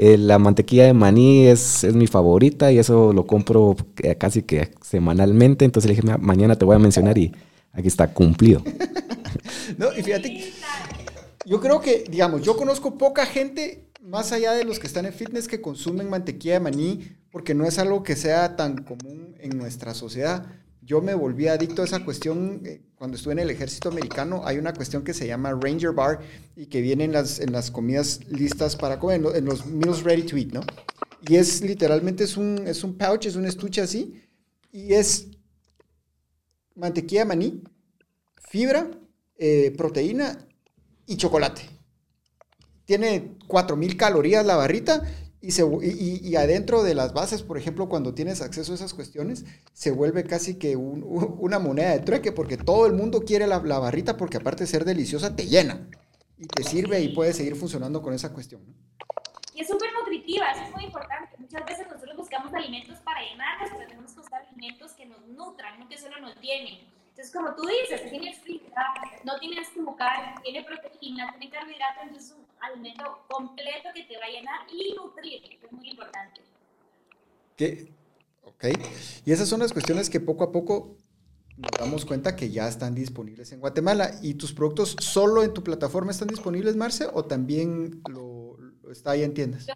eh, 0.00 0.16
la 0.16 0.38
mantequilla 0.38 0.84
de 0.84 0.92
maní 0.92 1.48
es, 1.48 1.82
es, 1.82 1.92
mi 1.92 2.06
favorita 2.06 2.70
y 2.70 2.78
eso 2.78 3.12
lo 3.12 3.26
compro 3.26 3.76
eh, 4.00 4.14
casi 4.14 4.42
que 4.42 4.70
semanalmente. 4.80 5.64
Entonces 5.64 5.90
le 5.90 5.96
dije, 5.96 6.18
mañana 6.20 6.54
te 6.54 6.64
voy 6.64 6.76
a 6.76 6.78
mencionar 6.78 7.18
y 7.18 7.32
aquí 7.72 7.88
está 7.88 8.06
cumplido. 8.06 8.62
no, 9.76 9.88
y 9.98 10.02
fíjate, 10.04 10.52
yo 11.48 11.60
creo 11.60 11.80
que, 11.80 12.04
digamos, 12.10 12.42
yo 12.42 12.56
conozco 12.56 12.98
poca 12.98 13.26
gente 13.26 13.88
más 14.02 14.32
allá 14.32 14.52
de 14.52 14.64
los 14.64 14.78
que 14.78 14.86
están 14.86 15.06
en 15.06 15.12
fitness 15.12 15.48
que 15.48 15.60
consumen 15.60 16.08
mantequilla 16.08 16.54
de 16.54 16.60
maní 16.60 17.16
porque 17.30 17.54
no 17.54 17.64
es 17.64 17.78
algo 17.78 18.02
que 18.02 18.16
sea 18.16 18.56
tan 18.56 18.84
común 18.84 19.34
en 19.38 19.56
nuestra 19.58 19.94
sociedad 19.94 20.46
yo 20.88 21.02
me 21.02 21.14
volví 21.14 21.48
adicto 21.48 21.82
a 21.82 21.84
esa 21.84 22.02
cuestión 22.02 22.62
eh, 22.64 22.80
cuando 22.94 23.18
estuve 23.18 23.34
en 23.34 23.40
el 23.40 23.50
ejército 23.50 23.90
americano. 23.90 24.40
Hay 24.46 24.56
una 24.56 24.72
cuestión 24.72 25.04
que 25.04 25.12
se 25.12 25.26
llama 25.26 25.52
Ranger 25.52 25.92
Bar 25.92 26.20
y 26.56 26.64
que 26.64 26.80
viene 26.80 27.04
en 27.04 27.12
las, 27.12 27.40
en 27.40 27.52
las 27.52 27.70
comidas 27.70 28.20
listas 28.30 28.74
para 28.74 28.98
comer, 28.98 29.20
en 29.36 29.44
los 29.44 29.66
meals 29.66 30.02
ready 30.02 30.22
to 30.22 30.38
eat, 30.38 30.50
¿no? 30.50 30.62
Y 31.28 31.36
es 31.36 31.60
literalmente 31.60 32.24
es 32.24 32.38
un, 32.38 32.66
es 32.66 32.82
un 32.84 32.96
pouch, 32.96 33.26
es 33.26 33.36
un 33.36 33.44
estuche 33.44 33.82
así, 33.82 34.22
y 34.72 34.94
es 34.94 35.28
mantequilla 36.74 37.20
de 37.20 37.26
maní, 37.26 37.62
fibra, 38.48 38.90
eh, 39.36 39.74
proteína 39.76 40.47
y 41.08 41.16
chocolate. 41.16 41.62
Tiene 42.84 43.36
4000 43.48 43.96
calorías 43.96 44.46
la 44.46 44.56
barrita 44.56 45.02
y, 45.40 45.52
se, 45.52 45.64
y, 45.82 46.36
adentro 46.36 46.82
de 46.82 46.94
las 46.94 47.12
bases, 47.12 47.42
por 47.42 47.58
ejemplo, 47.58 47.88
cuando 47.88 48.12
tienes 48.12 48.40
acceso 48.40 48.72
a 48.72 48.74
esas 48.74 48.92
cuestiones, 48.92 49.44
se 49.72 49.90
vuelve 49.90 50.24
casi 50.24 50.58
que 50.58 50.76
una 50.76 51.58
moneda 51.58 51.90
de 51.90 52.00
trueque, 52.00 52.32
porque 52.32 52.56
todo 52.56 52.86
el 52.86 52.92
mundo 52.92 53.22
quiere 53.22 53.46
la, 53.46 53.58
barrita, 53.58 54.16
porque 54.16 54.36
aparte 54.36 54.64
de 54.64 54.68
ser 54.68 54.84
deliciosa, 54.84 55.34
te 55.34 55.46
llena 55.46 55.88
y 56.36 56.46
te 56.46 56.62
sirve 56.62 57.00
y 57.00 57.14
puedes 57.14 57.36
seguir 57.36 57.56
funcionando 57.56 58.02
con 58.02 58.12
esa 58.14 58.32
cuestión. 58.32 58.62
Y 59.54 59.60
es 59.60 59.68
súper 59.68 59.90
nutritiva, 59.92 60.52
eso 60.52 60.62
es 60.64 60.72
muy 60.72 60.84
importante. 60.84 61.36
Muchas 61.38 61.64
veces 61.64 61.86
nosotros 61.90 62.16
buscamos 62.16 62.52
alimentos 62.52 62.98
para 62.98 63.20
llenarnos, 63.22 63.70
pero 63.72 63.88
tenemos 63.88 64.12
que 64.12 64.20
buscar 64.20 64.42
alimentos 64.46 64.92
que 64.92 65.06
nos 65.06 65.26
nutran, 65.26 65.80
no 65.80 65.88
que 65.88 65.98
solo 65.98 66.20
nos 66.20 66.34
llenen. 66.40 66.97
Entonces, 67.18 67.36
como 67.36 67.52
tú 67.56 67.62
dices, 67.66 68.08
tiene 68.08 68.32
fibra, 68.32 68.94
no 69.24 69.40
tiene 69.40 69.58
azúcar, 69.58 70.40
tiene 70.40 70.62
proteína, 70.62 71.34
tiene 71.36 71.52
carbohidratos, 71.52 72.02
entonces 72.04 72.30
es 72.30 72.36
un 72.36 72.46
alimento 72.60 73.24
completo 73.28 73.88
que 73.92 74.04
te 74.04 74.16
va 74.18 74.26
a 74.26 74.28
llenar 74.28 74.60
y 74.70 74.94
nutrir, 74.94 75.58
es 75.60 75.72
muy 75.72 75.90
importante. 75.90 76.42
¿Qué? 77.56 77.92
Ok. 78.44 78.66
Y 79.24 79.32
esas 79.32 79.48
son 79.48 79.58
las 79.58 79.72
cuestiones 79.72 80.08
que 80.08 80.20
poco 80.20 80.44
a 80.44 80.52
poco 80.52 80.96
nos 81.56 81.72
damos 81.76 82.06
cuenta 82.06 82.36
que 82.36 82.50
ya 82.50 82.68
están 82.68 82.94
disponibles 82.94 83.50
en 83.50 83.58
Guatemala. 83.58 84.12
¿Y 84.22 84.34
tus 84.34 84.52
productos 84.52 84.94
solo 85.00 85.42
en 85.42 85.52
tu 85.52 85.64
plataforma 85.64 86.12
están 86.12 86.28
disponibles, 86.28 86.76
Marce, 86.76 87.08
o 87.12 87.24
también 87.24 88.00
lo, 88.08 88.56
está 88.92 89.10
ahí 89.10 89.24
en 89.24 89.34
tiendas? 89.34 89.66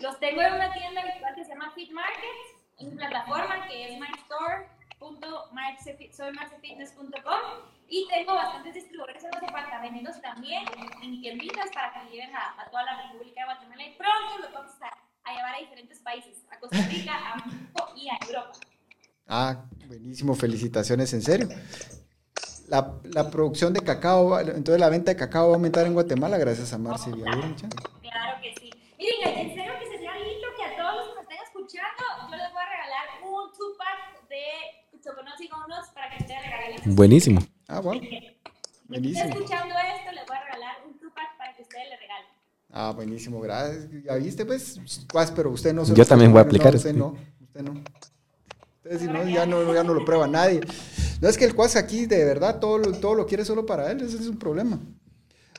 Los 0.00 0.18
tengo 0.18 0.40
en 0.40 0.54
una 0.54 0.72
tienda 0.72 1.04
virtual 1.04 1.34
que 1.34 1.44
se 1.44 1.50
llama 1.50 1.70
Fit 1.74 1.92
Market, 1.92 2.78
en 2.78 2.88
mi 2.88 2.96
plataforma 2.96 3.68
que 3.68 3.92
es 3.92 4.00
My 4.00 4.06
Store 4.22 4.81
www.soymarcefitness.com 5.02 7.40
y 7.88 8.06
tengo 8.08 8.34
bastantes 8.34 8.74
distribuidores 8.74 9.24
en 9.24 9.30
los 9.32 9.40
departamentos 9.40 10.20
también, 10.22 10.62
en 11.02 11.20
tienditas 11.20 11.70
para 11.74 11.92
que 11.92 12.08
lleven 12.10 12.30
a, 12.34 12.54
toda 12.70 12.84
la 12.84 13.02
República 13.02 13.40
de 13.40 13.46
Guatemala 13.46 13.84
y 13.84 13.96
pronto 13.96 14.38
los 14.40 14.52
vamos 14.52 14.70
a, 14.80 14.90
llevar 15.34 15.56
a 15.56 15.58
diferentes 15.58 15.98
países, 16.00 16.46
a 16.50 16.58
Costa 16.58 16.78
Rica, 16.88 17.12
a 17.14 17.36
México 17.36 17.92
y 17.96 18.08
a 18.08 18.18
Europa. 18.26 18.52
Ah, 19.26 19.66
buenísimo, 19.86 20.34
felicitaciones, 20.34 21.12
en 21.12 21.20
serio. 21.22 21.48
La, 22.68 22.94
la, 23.04 23.30
producción 23.30 23.72
de 23.74 23.80
cacao, 23.80 24.40
entonces 24.40 24.80
la 24.80 24.88
venta 24.88 25.10
de 25.10 25.16
cacao 25.16 25.48
va 25.48 25.52
a 25.52 25.56
aumentar 25.56 25.86
en 25.86 25.92
Guatemala 25.92 26.38
gracias 26.38 26.72
a 26.72 26.78
Marci 26.78 27.10
claro, 27.10 27.54
claro 28.00 28.40
que 28.40 28.54
sí. 28.58 28.70
Miren, 28.96 29.38
en 29.38 29.54
serio 29.54 29.74
que 29.78 29.90
sería 29.90 30.16
lindo 30.16 30.48
que 30.56 30.64
a 30.64 30.74
todos 30.76 30.94
los 30.96 31.08
que 31.08 31.14
me 31.16 31.22
estén 31.22 31.38
escuchando, 31.42 32.02
yo 32.30 32.36
les 32.36 32.50
voy 32.52 32.62
a 32.62 32.70
regalar 32.70 33.08
un 33.22 33.52
two-pack 33.52 34.26
de 34.28 34.42
para 35.94 36.16
que 36.16 36.22
ustedes 36.22 36.96
Buenísimo. 36.96 37.40
Ah, 37.68 37.80
bueno. 37.80 38.02
Buenísimo. 38.88 39.24
Si 39.24 39.30
escuchando 39.30 39.74
esto, 39.74 40.12
les 40.12 40.26
voy 40.26 40.36
a 40.36 40.44
regalar 40.44 40.76
un 40.86 40.98
Tupac 40.98 41.36
para 41.38 41.54
que 41.54 41.62
ustedes 41.62 41.84
le 41.88 41.96
regalen. 41.96 42.26
Ah, 42.70 42.92
buenísimo, 42.94 43.40
gracias. 43.40 43.88
Ya 44.04 44.14
viste, 44.14 44.44
pues, 44.44 44.80
pues 45.08 45.30
pero 45.30 45.50
usted 45.50 45.72
no 45.72 45.84
se 45.84 45.94
Yo 45.94 46.04
también 46.04 46.32
voy 46.32 46.40
a 46.40 46.42
aplicar. 46.42 46.72
No, 46.72 46.76
usted 46.78 46.94
no, 46.94 47.16
usted 47.40 47.62
no. 47.62 47.84
Usted 48.84 48.98
si 48.98 49.06
no, 49.06 49.28
ya 49.28 49.46
no, 49.46 49.72
ya 49.72 49.84
no 49.84 49.94
lo 49.94 50.04
prueba 50.04 50.26
nadie. 50.26 50.60
No 51.20 51.28
es 51.28 51.38
que 51.38 51.44
el 51.44 51.54
cuas 51.54 51.76
aquí, 51.76 52.06
de 52.06 52.24
verdad, 52.24 52.58
todo 52.58 52.78
lo, 52.78 52.92
todo 52.92 53.14
lo 53.14 53.26
quiere 53.26 53.44
solo 53.44 53.64
para 53.64 53.90
él, 53.90 54.00
ese 54.00 54.16
es 54.16 54.26
un 54.26 54.38
problema. 54.38 54.80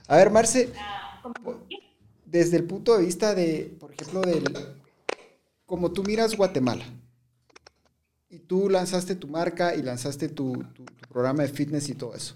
A 0.07 0.17
ver, 0.17 0.29
Marce, 0.29 0.73
ah, 0.77 1.23
desde 2.25 2.57
el 2.57 2.65
punto 2.65 2.97
de 2.97 3.05
vista 3.05 3.33
de, 3.33 3.75
por 3.79 3.93
ejemplo, 3.93 4.21
del, 4.21 4.43
como 5.65 5.91
tú 5.91 6.03
miras 6.03 6.35
Guatemala, 6.35 6.83
y 8.33 8.39
tú 8.39 8.67
lanzaste 8.67 9.15
tu 9.15 9.27
marca 9.27 9.75
y 9.75 9.83
lanzaste 9.83 10.27
tu, 10.27 10.53
tu, 10.73 10.83
programa 11.07 11.43
de 11.43 11.49
fitness 11.49 11.89
y 11.89 11.93
todo 11.93 12.15
eso. 12.15 12.35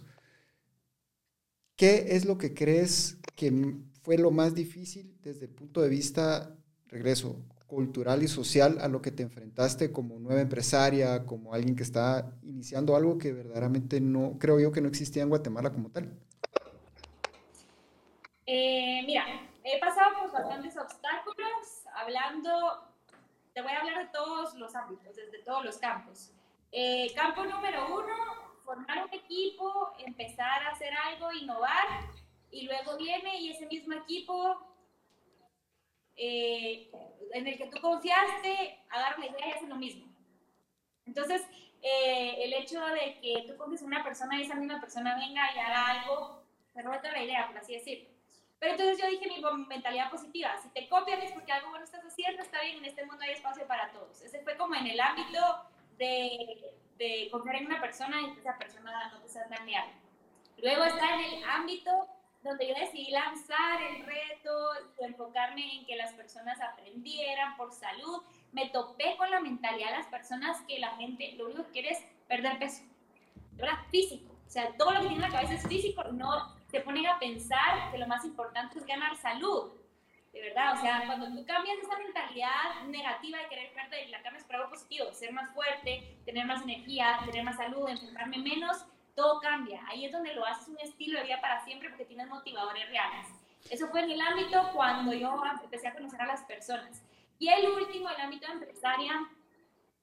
¿Qué 1.75 2.15
es 2.15 2.25
lo 2.25 2.37
que 2.37 2.53
crees 2.53 3.17
que 3.35 3.51
fue 4.03 4.17
lo 4.19 4.29
más 4.29 4.53
difícil 4.53 5.17
desde 5.23 5.45
el 5.45 5.51
punto 5.51 5.81
de 5.81 5.89
vista, 5.89 6.55
regreso, 6.85 7.43
cultural 7.65 8.21
y 8.21 8.27
social 8.27 8.77
a 8.79 8.87
lo 8.87 9.01
que 9.01 9.11
te 9.11 9.23
enfrentaste 9.23 9.91
como 9.91 10.19
nueva 10.19 10.41
empresaria, 10.41 11.25
como 11.25 11.55
alguien 11.55 11.75
que 11.75 11.83
está 11.83 12.31
iniciando 12.43 12.95
algo 12.95 13.17
que 13.17 13.33
verdaderamente 13.33 13.99
no, 13.99 14.37
creo 14.39 14.59
yo 14.59 14.71
que 14.71 14.81
no 14.81 14.87
existía 14.87 15.23
en 15.23 15.29
Guatemala 15.29 15.71
como 15.71 15.89
tal? 15.89 16.13
Eh, 18.45 19.01
mira, 19.05 19.25
he 19.63 19.79
pasado 19.79 20.11
por 20.21 20.31
bastantes 20.31 20.77
obstáculos, 20.77 21.83
hablando, 21.95 22.49
te 23.57 23.63
voy 23.63 23.71
a 23.71 23.79
hablar 23.79 24.05
de 24.05 24.11
todos 24.11 24.53
los 24.53 24.75
ámbitos, 24.75 25.15
desde 25.15 25.39
todos 25.39 25.65
los 25.65 25.79
campos. 25.79 26.31
Eh, 26.71 27.11
campo 27.15 27.43
número 27.43 27.87
uno, 27.87 28.13
formar 28.63 29.07
un 29.07 29.11
equipo, 29.11 29.95
empezar 29.97 30.61
a 30.61 30.69
hacer 30.69 30.93
algo, 30.93 31.33
innovar, 31.33 31.87
y 32.51 32.67
luego 32.67 32.97
viene 32.97 33.41
y 33.41 33.49
ese 33.49 33.65
mismo 33.65 33.95
equipo 33.95 34.61
eh, 36.15 36.91
en 37.33 37.47
el 37.47 37.57
que 37.57 37.65
tú 37.65 37.81
confiaste, 37.81 38.79
agarra 38.91 39.17
la 39.17 39.25
idea 39.25 39.47
y 39.47 39.51
hace 39.53 39.65
lo 39.65 39.75
mismo. 39.77 40.05
Entonces, 41.07 41.41
eh, 41.81 42.35
el 42.43 42.53
hecho 42.53 42.79
de 42.85 43.19
que 43.19 43.43
tú 43.47 43.57
confíes 43.57 43.81
en 43.81 43.87
una 43.87 44.03
persona 44.03 44.37
y 44.37 44.43
esa 44.43 44.53
misma 44.53 44.79
persona 44.79 45.15
venga 45.15 45.51
y 45.55 45.57
haga 45.57 46.01
algo, 46.01 46.43
te 46.75 46.83
rota 46.83 47.11
la 47.11 47.23
idea, 47.23 47.47
por 47.47 47.57
así 47.57 47.73
decirlo. 47.73 48.16
Pero 48.59 48.71
entonces 48.71 48.97
yo 48.97 49.09
dije 49.09 49.27
mi 49.27 49.41
mentalidad 49.67 50.09
positiva, 50.09 50.57
si 50.61 50.69
te 50.69 50.89
copian 50.89 51.21
es 51.21 51.31
porque 51.31 51.51
algo 51.51 51.69
bueno 51.69 51.85
estás 51.85 52.03
haciendo, 52.03 52.41
está 52.41 52.61
bien, 52.61 52.77
en 52.77 52.85
este 52.85 53.05
mundo 53.05 53.23
hay 53.23 53.31
espacio 53.31 53.67
para 53.67 53.91
todos. 53.91 54.21
Ese 54.21 54.39
fue 54.41 54.57
como 54.57 54.73
en 54.75 54.87
el 54.87 54.99
ámbito 54.99 55.39
de, 55.97 56.73
de 56.97 57.29
confiar 57.31 57.57
en 57.57 57.67
una 57.67 57.79
persona 57.79 58.21
y 58.21 58.33
que 58.33 58.39
esa 58.39 58.57
persona 58.57 59.11
no 59.13 59.21
te 59.21 59.29
sea 59.29 59.47
tan 59.47 59.65
leal. 59.65 59.87
Luego 60.57 60.85
está 60.85 61.13
en 61.13 61.33
el 61.33 61.43
ámbito 61.43 61.91
donde 62.43 62.67
yo 62.67 62.75
decidí 62.75 63.11
lanzar 63.11 63.81
el 63.81 64.05
reto 64.05 64.27
enfocarme 64.99 65.79
en 65.79 65.85
que 65.85 65.95
las 65.95 66.13
personas 66.13 66.59
aprendieran 66.61 67.55
por 67.57 67.71
salud. 67.73 68.21
Me 68.51 68.69
topé 68.69 69.15
con 69.17 69.29
la 69.29 69.39
mentalidad 69.39 69.91
de 69.91 69.97
las 69.97 70.07
personas 70.07 70.61
que 70.67 70.79
la 70.79 70.95
gente 70.95 71.33
lo 71.37 71.45
único 71.45 71.65
que 71.65 71.71
quiere 71.71 71.89
es 71.91 72.03
perder 72.27 72.59
peso, 72.59 72.83
¿verdad? 73.53 73.77
Físico. 73.89 74.33
O 74.45 74.49
sea, 74.49 74.71
todo 74.77 74.91
lo 74.91 75.01
que 75.01 75.07
tiene 75.07 75.25
en 75.25 75.31
la 75.31 75.37
cabeza 75.37 75.55
es 75.55 75.67
físico, 75.67 76.03
no 76.05 76.56
se 76.67 76.81
ponen 76.81 77.07
a 77.07 77.19
pensar 77.19 77.91
que 77.91 77.97
lo 77.97 78.07
más 78.07 78.23
importante 78.25 78.77
es 78.77 78.85
ganar 78.85 79.15
salud. 79.15 79.71
De 80.33 80.41
verdad, 80.41 80.77
o 80.77 80.81
sea, 80.81 81.03
cuando 81.05 81.27
tú 81.27 81.45
cambias 81.45 81.79
esa 81.79 81.97
mentalidad 81.97 82.83
negativa 82.87 83.39
de 83.39 83.47
querer 83.47 83.73
perder 83.73 84.07
y 84.07 84.11
la 84.11 84.21
cambias 84.21 84.43
por 84.43 84.57
algo 84.57 84.69
positivo, 84.69 85.11
ser 85.11 85.31
más 85.31 85.49
fuerte, 85.53 86.17
tener 86.25 86.45
más 86.45 86.61
energía, 86.61 87.19
tener 87.25 87.43
más 87.43 87.55
salud, 87.55 87.89
enfermarme 87.89 88.37
menos, 88.37 88.85
todo 89.15 89.39
cambia. 89.39 89.81
Ahí 89.87 90.05
es 90.05 90.11
donde 90.11 90.35
lo 90.35 90.45
haces 90.45 90.67
un 90.67 90.77
estilo 90.77 91.17
de 91.17 91.25
vida 91.25 91.41
para 91.41 91.63
siempre 91.63 91.89
porque 91.89 92.05
tienes 92.05 92.27
motivadores 92.27 92.87
reales. 92.89 93.27
Eso 93.69 93.87
fue 93.87 94.03
en 94.03 94.11
el 94.11 94.21
ámbito 94.21 94.69
cuando 94.73 95.13
yo 95.13 95.41
empecé 95.63 95.87
a 95.87 95.93
conocer 95.93 96.21
a 96.21 96.27
las 96.27 96.43
personas. 96.43 97.03
Y 97.39 97.49
el 97.49 97.67
último, 97.71 98.09
el 98.09 98.21
ámbito 98.21 98.45
empresaria, 98.51 99.27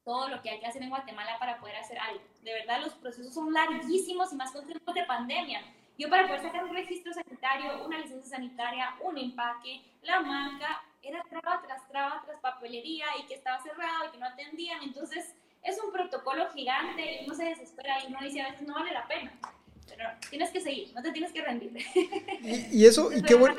todo 0.04 0.28
lo 0.28 0.42
que 0.42 0.50
hay 0.50 0.60
que 0.60 0.66
hacer 0.66 0.82
en 0.82 0.90
Guatemala 0.90 1.38
para 1.38 1.58
poder 1.58 1.76
hacer 1.76 1.98
algo. 1.98 2.22
De 2.42 2.52
verdad, 2.52 2.80
los 2.80 2.94
procesos 2.94 3.32
son 3.32 3.52
larguísimos 3.52 4.32
y 4.32 4.36
más 4.36 4.52
con 4.52 4.66
tiempos 4.66 4.94
de 4.94 5.04
pandemia. 5.04 5.62
Yo 5.98 6.10
para 6.10 6.26
poder 6.26 6.42
sacar 6.42 6.64
un 6.64 6.74
registro 6.74 7.12
sanitario, 7.12 7.84
una 7.84 7.98
licencia 7.98 8.36
sanitaria, 8.36 8.96
un 9.00 9.16
empaque, 9.16 9.80
la 10.02 10.20
marca, 10.20 10.82
era 11.02 11.22
traba 11.28 11.62
tras 11.64 11.86
traba 11.88 12.22
tras 12.24 12.40
papelería 12.40 13.06
y 13.22 13.26
que 13.26 13.34
estaba 13.34 13.62
cerrado 13.62 14.08
y 14.08 14.12
que 14.12 14.18
no 14.18 14.26
atendían. 14.26 14.82
Entonces, 14.82 15.24
es 15.62 15.76
un 15.84 15.92
protocolo 15.92 16.46
gigante 16.52 17.22
y 17.22 17.26
uno 17.26 17.34
se 17.34 17.44
desespera 17.44 18.02
y 18.02 18.08
uno 18.08 18.18
dice 18.22 18.42
a 18.42 18.50
veces 18.50 18.66
no 18.66 18.74
vale 18.74 18.92
la 18.92 19.06
pena. 19.06 19.32
Pero 19.86 20.04
tienes 20.30 20.50
que 20.50 20.60
seguir, 20.60 20.92
no 20.94 21.02
te 21.02 21.12
tienes 21.12 21.32
que 21.32 21.42
rendir. 21.42 21.72
Y, 22.72 22.86
eso, 22.86 23.12
y 23.12 23.22
qué 23.22 23.34
bueno. 23.34 23.56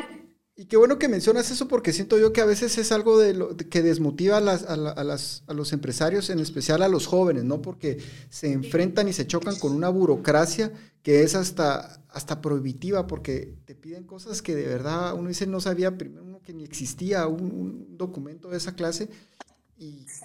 Y 0.57 0.67
qué 0.67 0.77
bueno 0.77 0.97
que 0.97 1.09
mencionas 1.09 1.51
eso 1.51 1.67
porque 1.67 1.91
siento 1.91 2.17
yo 2.17 2.31
que 2.31 2.39
a 2.39 2.45
veces 2.45 2.77
es 2.77 2.93
algo 2.93 3.19
de 3.19 3.33
lo, 3.33 3.57
que 3.57 3.81
desmotiva 3.81 4.37
a, 4.37 4.41
las, 4.41 4.63
a, 4.63 4.77
las, 4.77 5.43
a, 5.47 5.53
los 5.53 5.73
empresarios, 5.73 6.29
en 6.29 6.39
especial 6.39 6.81
a 6.81 6.87
los 6.87 7.07
jóvenes, 7.07 7.43
¿no? 7.43 7.61
Porque 7.61 7.97
se 8.29 8.53
enfrentan 8.53 9.09
y 9.09 9.13
se 9.13 9.27
chocan 9.27 9.59
con 9.59 9.73
una 9.73 9.89
burocracia 9.89 10.71
que 11.03 11.23
es 11.23 11.35
hasta, 11.35 12.01
hasta 12.15 12.41
prohibitiva 12.41 13.05
porque 13.05 13.53
te 13.65 13.75
piden 13.75 14.05
cosas 14.05 14.41
que 14.41 14.55
de 14.55 14.65
verdad 14.65 15.13
uno 15.13 15.27
dice 15.27 15.45
no 15.45 15.59
sabía 15.59 15.97
primero 15.97 16.23
uno 16.23 16.41
que 16.41 16.53
ni 16.53 16.63
existía 16.63 17.27
un, 17.27 17.51
un 17.51 17.97
documento 17.97 18.49
de 18.49 18.57
esa 18.57 18.73
clase 18.73 19.09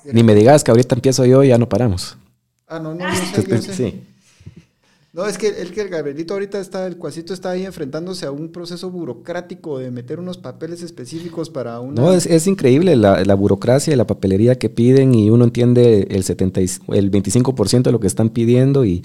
ni 0.04 0.22
me 0.22 0.34
digas 0.34 0.64
que 0.64 0.70
ahorita 0.70 0.94
empiezo 0.94 1.24
yo 1.26 1.42
y 1.42 1.48
ya 1.48 1.58
no 1.58 1.68
paramos. 1.68 2.16
Ah, 2.66 2.78
no, 2.78 2.94
no, 2.94 3.08
no 3.08 3.14
sé, 3.16 3.72
Sí. 3.72 4.00
No, 5.12 5.26
es 5.26 5.38
que 5.38 5.48
el 5.48 5.72
que 5.72 5.80
el 5.80 5.88
Gabrielito 5.88 6.34
ahorita 6.34 6.60
está, 6.60 6.86
el 6.86 6.96
cuasito 6.96 7.34
está 7.34 7.50
ahí 7.50 7.66
enfrentándose 7.66 8.26
a 8.26 8.30
un 8.30 8.52
proceso 8.52 8.92
burocrático 8.92 9.80
de 9.80 9.90
meter 9.90 10.20
unos 10.20 10.38
papeles 10.38 10.82
específicos 10.82 11.50
para 11.50 11.80
una... 11.80 12.00
No, 12.00 12.12
es, 12.12 12.26
es 12.26 12.46
increíble 12.46 12.94
la, 12.94 13.24
la, 13.24 13.34
burocracia 13.34 13.92
y 13.92 13.96
la 13.96 14.06
papelería 14.06 14.56
que 14.56 14.70
piden 14.70 15.12
y 15.16 15.28
uno 15.28 15.42
entiende 15.42 16.06
el, 16.10 16.22
70 16.22 16.60
el 16.60 17.10
25% 17.10 17.82
de 17.82 17.90
lo 17.90 17.98
que 17.98 18.06
están 18.06 18.30
pidiendo 18.30 18.84
y, 18.84 19.02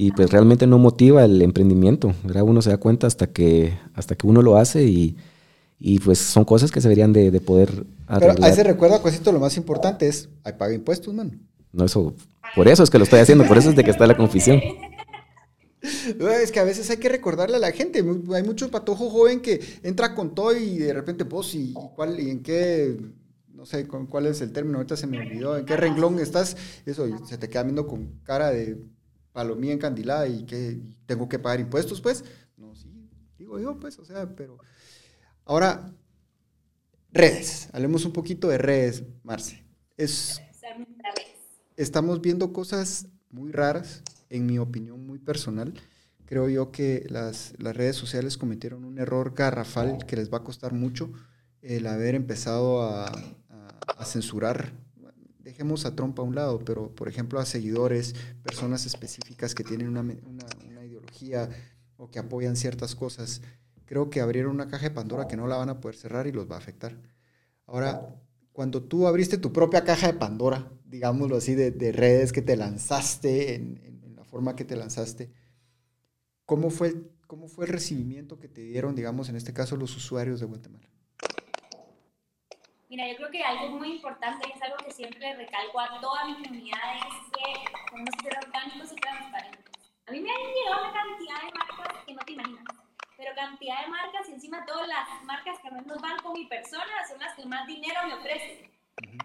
y, 0.00 0.12
pues 0.12 0.30
realmente 0.30 0.68
no 0.68 0.78
motiva 0.78 1.24
el 1.24 1.42
emprendimiento, 1.42 2.14
¿verdad? 2.22 2.44
Uno 2.44 2.62
se 2.62 2.70
da 2.70 2.76
cuenta 2.76 3.08
hasta 3.08 3.26
que, 3.26 3.76
hasta 3.94 4.14
que 4.14 4.28
uno 4.28 4.42
lo 4.42 4.56
hace 4.56 4.84
y, 4.84 5.16
y 5.80 5.98
pues 5.98 6.18
son 6.18 6.44
cosas 6.44 6.70
que 6.70 6.80
se 6.80 6.86
deberían 6.88 7.12
de, 7.12 7.32
de 7.32 7.40
poder 7.40 7.84
arreglar. 8.06 8.36
Pero 8.36 8.46
ahí 8.46 8.54
se 8.54 8.62
recuerda, 8.62 9.02
Cuasito, 9.02 9.32
lo 9.32 9.40
más 9.40 9.56
importante 9.56 10.06
es, 10.06 10.28
hay 10.44 10.52
paga 10.52 10.72
impuestos, 10.72 11.12
man. 11.12 11.40
No, 11.72 11.84
eso, 11.84 12.14
por 12.54 12.68
eso 12.68 12.84
es 12.84 12.90
que 12.90 12.98
lo 12.98 13.04
estoy 13.04 13.18
haciendo, 13.18 13.44
por 13.44 13.58
eso 13.58 13.70
es 13.70 13.76
de 13.76 13.82
que 13.82 13.90
está 13.90 14.06
la 14.06 14.16
confusión. 14.16 14.60
Es 15.80 16.50
que 16.50 16.58
a 16.58 16.64
veces 16.64 16.90
hay 16.90 16.96
que 16.96 17.08
recordarle 17.08 17.54
a 17.54 17.60
la 17.60 17.70
gente. 17.70 18.04
Hay 18.34 18.42
mucho 18.42 18.68
patojo 18.68 19.10
joven 19.10 19.40
que 19.40 19.60
entra 19.84 20.12
con 20.14 20.34
todo 20.34 20.56
y 20.56 20.76
de 20.76 20.92
repente, 20.92 21.22
vos, 21.22 21.54
¿y, 21.54 21.72
cuál, 21.72 22.18
y 22.18 22.30
en 22.30 22.42
qué, 22.42 22.96
no 23.54 23.64
sé 23.64 23.86
cuál 23.86 24.26
es 24.26 24.40
el 24.40 24.52
término, 24.52 24.78
ahorita 24.78 24.96
se 24.96 25.06
me 25.06 25.20
olvidó, 25.20 25.56
en 25.56 25.64
qué 25.64 25.76
renglón 25.76 26.18
estás? 26.18 26.56
Eso, 26.84 27.06
se 27.26 27.38
te 27.38 27.48
queda 27.48 27.62
viendo 27.62 27.86
con 27.86 28.18
cara 28.24 28.50
de 28.50 28.76
palomía 29.38 29.72
encandilada 29.72 30.26
y 30.26 30.44
que 30.44 30.80
tengo 31.06 31.28
que 31.28 31.38
pagar 31.38 31.60
impuestos, 31.60 32.00
pues. 32.00 32.24
No, 32.56 32.74
sí, 32.74 32.90
digo 33.38 33.60
yo, 33.60 33.78
pues, 33.78 33.96
o 34.00 34.04
sea, 34.04 34.34
pero 34.34 34.58
Ahora, 35.48 35.94
redes. 37.10 37.70
Hablemos 37.72 38.04
un 38.04 38.12
poquito 38.12 38.48
de 38.48 38.58
redes, 38.58 39.04
Marce. 39.22 39.64
Es, 39.96 40.42
estamos 41.76 42.20
viendo 42.20 42.52
cosas 42.52 43.06
muy 43.30 43.50
raras, 43.50 44.02
en 44.28 44.44
mi 44.44 44.58
opinión 44.58 45.06
muy 45.06 45.18
personal. 45.18 45.72
Creo 46.26 46.50
yo 46.50 46.70
que 46.70 47.06
las, 47.08 47.54
redes 47.58 47.96
sociales 47.96 48.36
cometieron 48.36 48.84
un 48.84 48.98
error 48.98 49.34
garrafal 49.34 50.04
que 50.04 50.16
les 50.16 50.30
va 50.30 50.38
a 50.38 50.44
costar 50.44 50.74
mucho 50.74 51.12
el 51.62 51.86
haber 51.86 52.14
empezado 52.14 52.82
a, 52.82 53.10
censurar 54.04 54.72
dejemos 55.48 55.86
a 55.86 55.96
Trump 55.96 56.18
a 56.18 56.22
un 56.22 56.34
lado, 56.34 56.58
pero 56.62 56.94
por 56.94 57.08
ejemplo 57.08 57.40
a 57.40 57.46
seguidores, 57.46 58.14
personas 58.42 58.84
específicas 58.84 59.54
que 59.54 59.64
tienen 59.64 59.88
una, 59.88 60.02
una, 60.02 60.84
ideología 60.84 61.48
o 61.96 62.10
que 62.10 62.18
apoyan 62.18 62.54
ciertas 62.54 62.94
cosas, 62.94 63.40
creo 63.86 64.10
que 64.10 64.20
abrieron 64.20 64.54
una 64.54 64.68
caja 64.68 64.90
de 64.90 64.94
Pandora 64.94 65.26
que 65.26 65.38
no 65.38 65.46
la 65.46 65.56
van 65.56 65.70
a 65.70 65.80
poder 65.80 65.96
cerrar 65.96 66.26
y 66.26 66.32
los 66.32 66.50
va 66.50 66.56
a 66.56 66.58
afectar. 66.58 67.00
Ahora, 67.64 68.14
cuando 68.52 68.82
tú 68.82 69.06
abriste 69.06 69.38
tu 69.38 69.50
propia 69.50 69.84
caja 69.84 70.08
de 70.08 70.18
Pandora, 70.18 70.70
digámoslo 70.84 71.36
así, 71.38 71.54
de, 71.54 71.92
redes 71.92 72.30
que 72.30 72.42
te 72.42 72.54
lanzaste, 72.54 73.54
en, 73.54 74.14
la 74.16 74.24
forma 74.24 74.54
que 74.54 74.66
te 74.66 74.76
lanzaste, 74.76 75.30
¿cómo 76.44 76.68
fue, 76.68 76.94
¿cómo 77.26 77.48
fue 77.48 77.64
el 77.64 77.72
recibimiento 77.72 78.38
que 78.38 78.48
te 78.48 78.60
dieron, 78.60 78.94
digamos, 78.94 79.30
en 79.30 79.36
este 79.36 79.54
caso, 79.54 79.76
los 79.76 79.96
usuarios 79.96 80.40
de 80.40 80.46
Guatemala? 80.46 80.90
Mira, 82.88 83.06
yo 83.06 83.16
creo 83.16 83.30
que 83.30 83.42
algo 83.42 83.76
muy 83.76 83.92
importante 83.92 84.48
y 84.48 84.56
es 84.56 84.62
algo 84.62 84.76
que 84.78 84.90
siempre 84.90 85.34
recalco 85.34 85.80
a 85.80 86.00
toda 86.00 86.24
mi 86.24 86.34
comunidad 86.42 86.96
es 86.96 87.04
que 87.32 87.52
que 88.04 88.22
ser 88.22 88.38
orgánicos 88.44 88.92
y 88.92 88.96
transparentes. 88.96 89.64
A 90.06 90.12
mí 90.12 90.20
me 90.20 90.30
han 90.30 90.54
llegado 90.54 90.84
una 90.84 90.92
cantidad 90.92 91.42
de 91.42 91.52
marcas 91.52 92.04
que 92.04 92.14
no 92.14 92.20
te 92.20 92.32
imaginas 92.32 92.64
pero 93.18 93.34
cantidad 93.34 93.82
de 93.82 93.88
marcas 93.88 94.28
y 94.28 94.32
encima 94.32 94.64
todas 94.64 94.86
las 94.86 95.24
marcas 95.24 95.58
que 95.58 95.70
menos 95.72 96.00
van 96.00 96.18
con 96.20 96.34
mi 96.34 96.46
persona 96.46 97.04
son 97.08 97.18
las 97.18 97.34
que 97.34 97.44
más 97.46 97.66
dinero 97.66 98.00
me 98.06 98.14
ofrecen. 98.14 98.70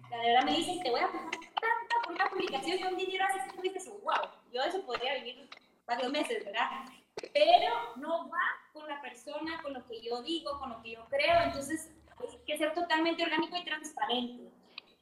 La 0.09 0.17
verdad 0.17 0.43
me 0.45 0.57
dicen, 0.57 0.81
te 0.81 0.89
voy 0.89 0.99
a 0.99 1.07
pagar 1.07 1.29
tanta 1.29 1.95
por 2.03 2.15
una 2.15 2.27
publicación 2.27 2.79
y 2.79 2.83
un 2.83 2.97
dinero 2.97 3.25
así 3.29 3.39
que 3.47 3.55
tú 3.55 3.61
dices, 3.61 3.87
wow, 4.01 4.29
yo 4.51 4.63
eso 4.63 4.83
podría 4.83 5.13
vivir 5.15 5.47
varios 5.85 6.11
meses, 6.11 6.43
¿verdad? 6.43 6.85
Pero 7.33 7.95
no 7.97 8.29
va 8.29 8.41
con 8.73 8.89
la 8.89 8.99
persona, 8.99 9.61
con 9.61 9.73
lo 9.73 9.85
que 9.87 10.01
yo 10.01 10.23
digo, 10.23 10.57
con 10.59 10.71
lo 10.71 10.81
que 10.81 10.93
yo 10.93 11.05
creo, 11.09 11.43
entonces 11.43 11.91
que 12.45 12.57
ser 12.57 12.73
totalmente 12.73 13.23
orgánico 13.23 13.57
y 13.57 13.63
transparente. 13.63 14.51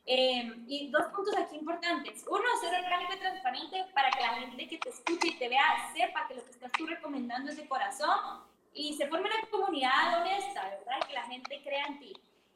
Eh, 0.05 0.51
y 0.67 0.89
dos 0.89 1.05
puntos 1.15 1.36
aquí 1.38 1.55
importantes. 1.55 2.25
Uno, 2.27 2.43
ser 2.60 2.84
orgánico 2.84 3.13
y 3.13 3.19
transparente 3.19 3.86
para 3.93 4.10
que 4.10 4.21
la 4.21 4.34
gente 4.36 4.67
que 4.67 4.77
te 4.77 4.89
escuche 4.89 5.27
y 5.27 5.36
te 5.36 5.47
vea 5.47 5.91
sepa 5.93 6.27
que 6.27 6.36
lo 6.36 6.43
que 6.43 6.51
estás 6.51 6.71
tú 6.71 6.86
recomendando 6.88 7.51
es 7.51 7.57
de 7.57 7.67
corazón 7.67 8.43
y 8.73 8.93
se 8.95 9.07
forme 9.07 9.29
una 9.29 9.49
comunidad 9.49 10.21
honesta, 10.21 10.63
¿verdad? 10.63 11.07
Que 11.07 11.13
la 11.13 11.23
gente 11.23 11.62
crea 11.63 11.86
en 11.86 11.99
ti. 11.99 12.13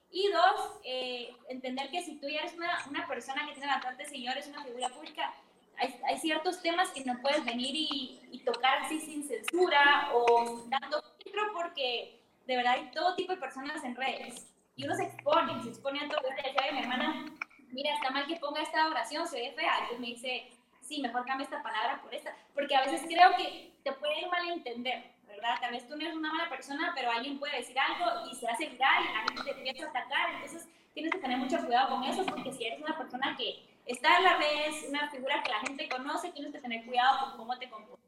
Y 0.09 0.29
dos, 0.31 0.79
eh, 0.83 1.35
entender 1.49 1.89
que 1.91 2.01
si 2.01 2.17
tú 2.19 2.27
ya 2.27 2.39
eres 2.39 2.53
una, 2.53 2.85
una, 2.89 3.07
persona 3.07 3.45
que 3.45 3.53
tiene 3.53 3.67
bastantes 3.67 4.09
seguidores, 4.09 4.47
una 4.47 4.63
figura 4.63 4.89
pública, 4.89 5.33
hay, 5.77 5.93
hay, 6.07 6.17
ciertos 6.19 6.61
temas 6.61 6.89
que 6.91 7.03
no 7.03 7.21
puedes 7.21 7.43
venir 7.43 7.75
y, 7.75 8.21
y, 8.31 8.39
tocar 8.39 8.79
así 8.83 9.01
sin 9.01 9.27
censura 9.27 10.09
o 10.13 10.63
dando 10.69 11.03
filtro 11.21 11.51
porque 11.51 12.21
de 12.45 12.55
verdad 12.55 12.75
hay 12.75 12.91
todo 12.91 13.15
tipo 13.15 13.33
de 13.33 13.39
personas 13.39 13.83
en 13.83 13.95
redes 13.95 14.54
y 14.75 14.85
uno 14.85 14.95
se 14.95 15.03
expone, 15.03 15.61
se 15.63 15.69
expone 15.69 15.99
a 15.99 16.09
todo. 16.09 16.21
Yo 16.21 16.29
le 16.29 16.51
decía 16.51 16.71
mi 16.71 16.79
hermana, 16.79 17.25
mira, 17.71 17.93
está 17.93 18.09
mal 18.11 18.27
que 18.27 18.35
ponga 18.37 18.61
esta 18.61 18.87
oración, 18.87 19.27
se 19.27 19.39
ve 19.39 19.51
fea. 19.51 19.73
Entonces 19.79 19.99
me 19.99 20.07
dice, 20.07 20.51
sí, 20.81 21.01
mejor 21.01 21.25
cambia 21.25 21.45
esta 21.45 21.63
palabra 21.63 22.01
por 22.01 22.13
esta, 22.13 22.35
porque 22.53 22.75
a 22.75 22.81
veces 22.85 23.03
creo 23.07 23.35
que 23.37 23.71
te 23.83 23.91
pueden 23.93 24.29
malentender, 24.29 25.11
¿verdad? 25.27 25.55
Tal 25.59 25.71
vez 25.71 25.87
tú 25.87 25.95
no 25.95 26.01
eres 26.01 26.15
una 26.15 26.31
mala 26.31 26.49
persona, 26.49 26.91
pero 26.95 27.11
alguien 27.11 27.39
puede 27.39 27.57
decir 27.57 27.77
algo 27.79 28.29
y 28.29 28.35
se 28.35 28.47
hace 28.47 28.67
viral 28.67 29.03
y 29.03 29.35
la 29.35 29.43
te 29.43 29.51
empieza 29.51 29.87
a 29.87 29.89
atacar, 29.89 30.35
entonces 30.35 30.67
tienes 30.93 31.11
que 31.11 31.19
tener 31.19 31.37
mucho 31.37 31.57
cuidado 31.65 31.89
con 31.89 32.03
eso, 32.03 32.25
porque 32.25 32.51
si 32.53 32.65
eres 32.65 32.81
una 32.81 32.97
persona 32.97 33.35
que 33.37 33.65
está 33.85 34.17
en 34.17 34.23
las 34.23 34.37
redes, 34.37 34.85
una 34.89 35.09
figura 35.09 35.43
que 35.43 35.51
la 35.51 35.59
gente 35.59 35.89
conoce, 35.89 36.31
tienes 36.31 36.53
que 36.53 36.59
tener 36.59 36.85
cuidado 36.85 37.19
con 37.19 37.37
cómo 37.37 37.57
te 37.57 37.69
comportas. 37.69 38.05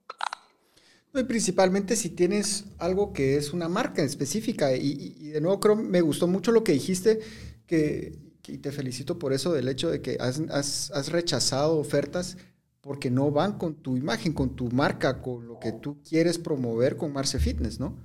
Y 1.13 1.24
principalmente 1.24 1.96
si 1.96 2.10
tienes 2.10 2.65
algo 2.78 3.13
que 3.13 3.38
es 3.38 3.54
una 3.54 3.70
marca 3.70 4.04
específica. 4.04 4.76
Y, 4.76 5.15
y, 5.20 5.30
de 5.30 5.41
nuevo 5.41 5.60
creo, 5.60 5.76
me 5.76 6.02
gustó 6.02 6.28
mucho 6.28 6.52
lo 6.52 6.63
que 6.63 6.74
dijiste, 6.74 7.20
que, 7.65 8.17
y 8.48 8.58
te 8.60 8.72
felicito 8.72 9.17
por 9.17 9.34
eso, 9.34 9.54
del 9.54 9.67
hecho 9.67 9.89
de 9.89 10.02
que 10.02 10.17
has, 10.20 10.41
has, 10.50 10.91
has, 10.91 11.12
rechazado 11.12 11.78
ofertas 11.78 12.38
porque 12.82 13.10
no 13.10 13.32
van 13.32 13.58
con 13.58 13.76
tu 13.76 13.98
imagen, 13.98 14.34
con 14.34 14.56
tu 14.56 14.70
marca, 14.70 15.22
con 15.22 15.48
lo 15.48 15.60
que 15.60 15.72
tú 15.74 16.02
quieres 16.04 16.38
promover 16.38 16.96
con 16.96 17.12
Marce 17.12 17.39
Fitness, 17.39 17.80
¿no? 17.80 17.98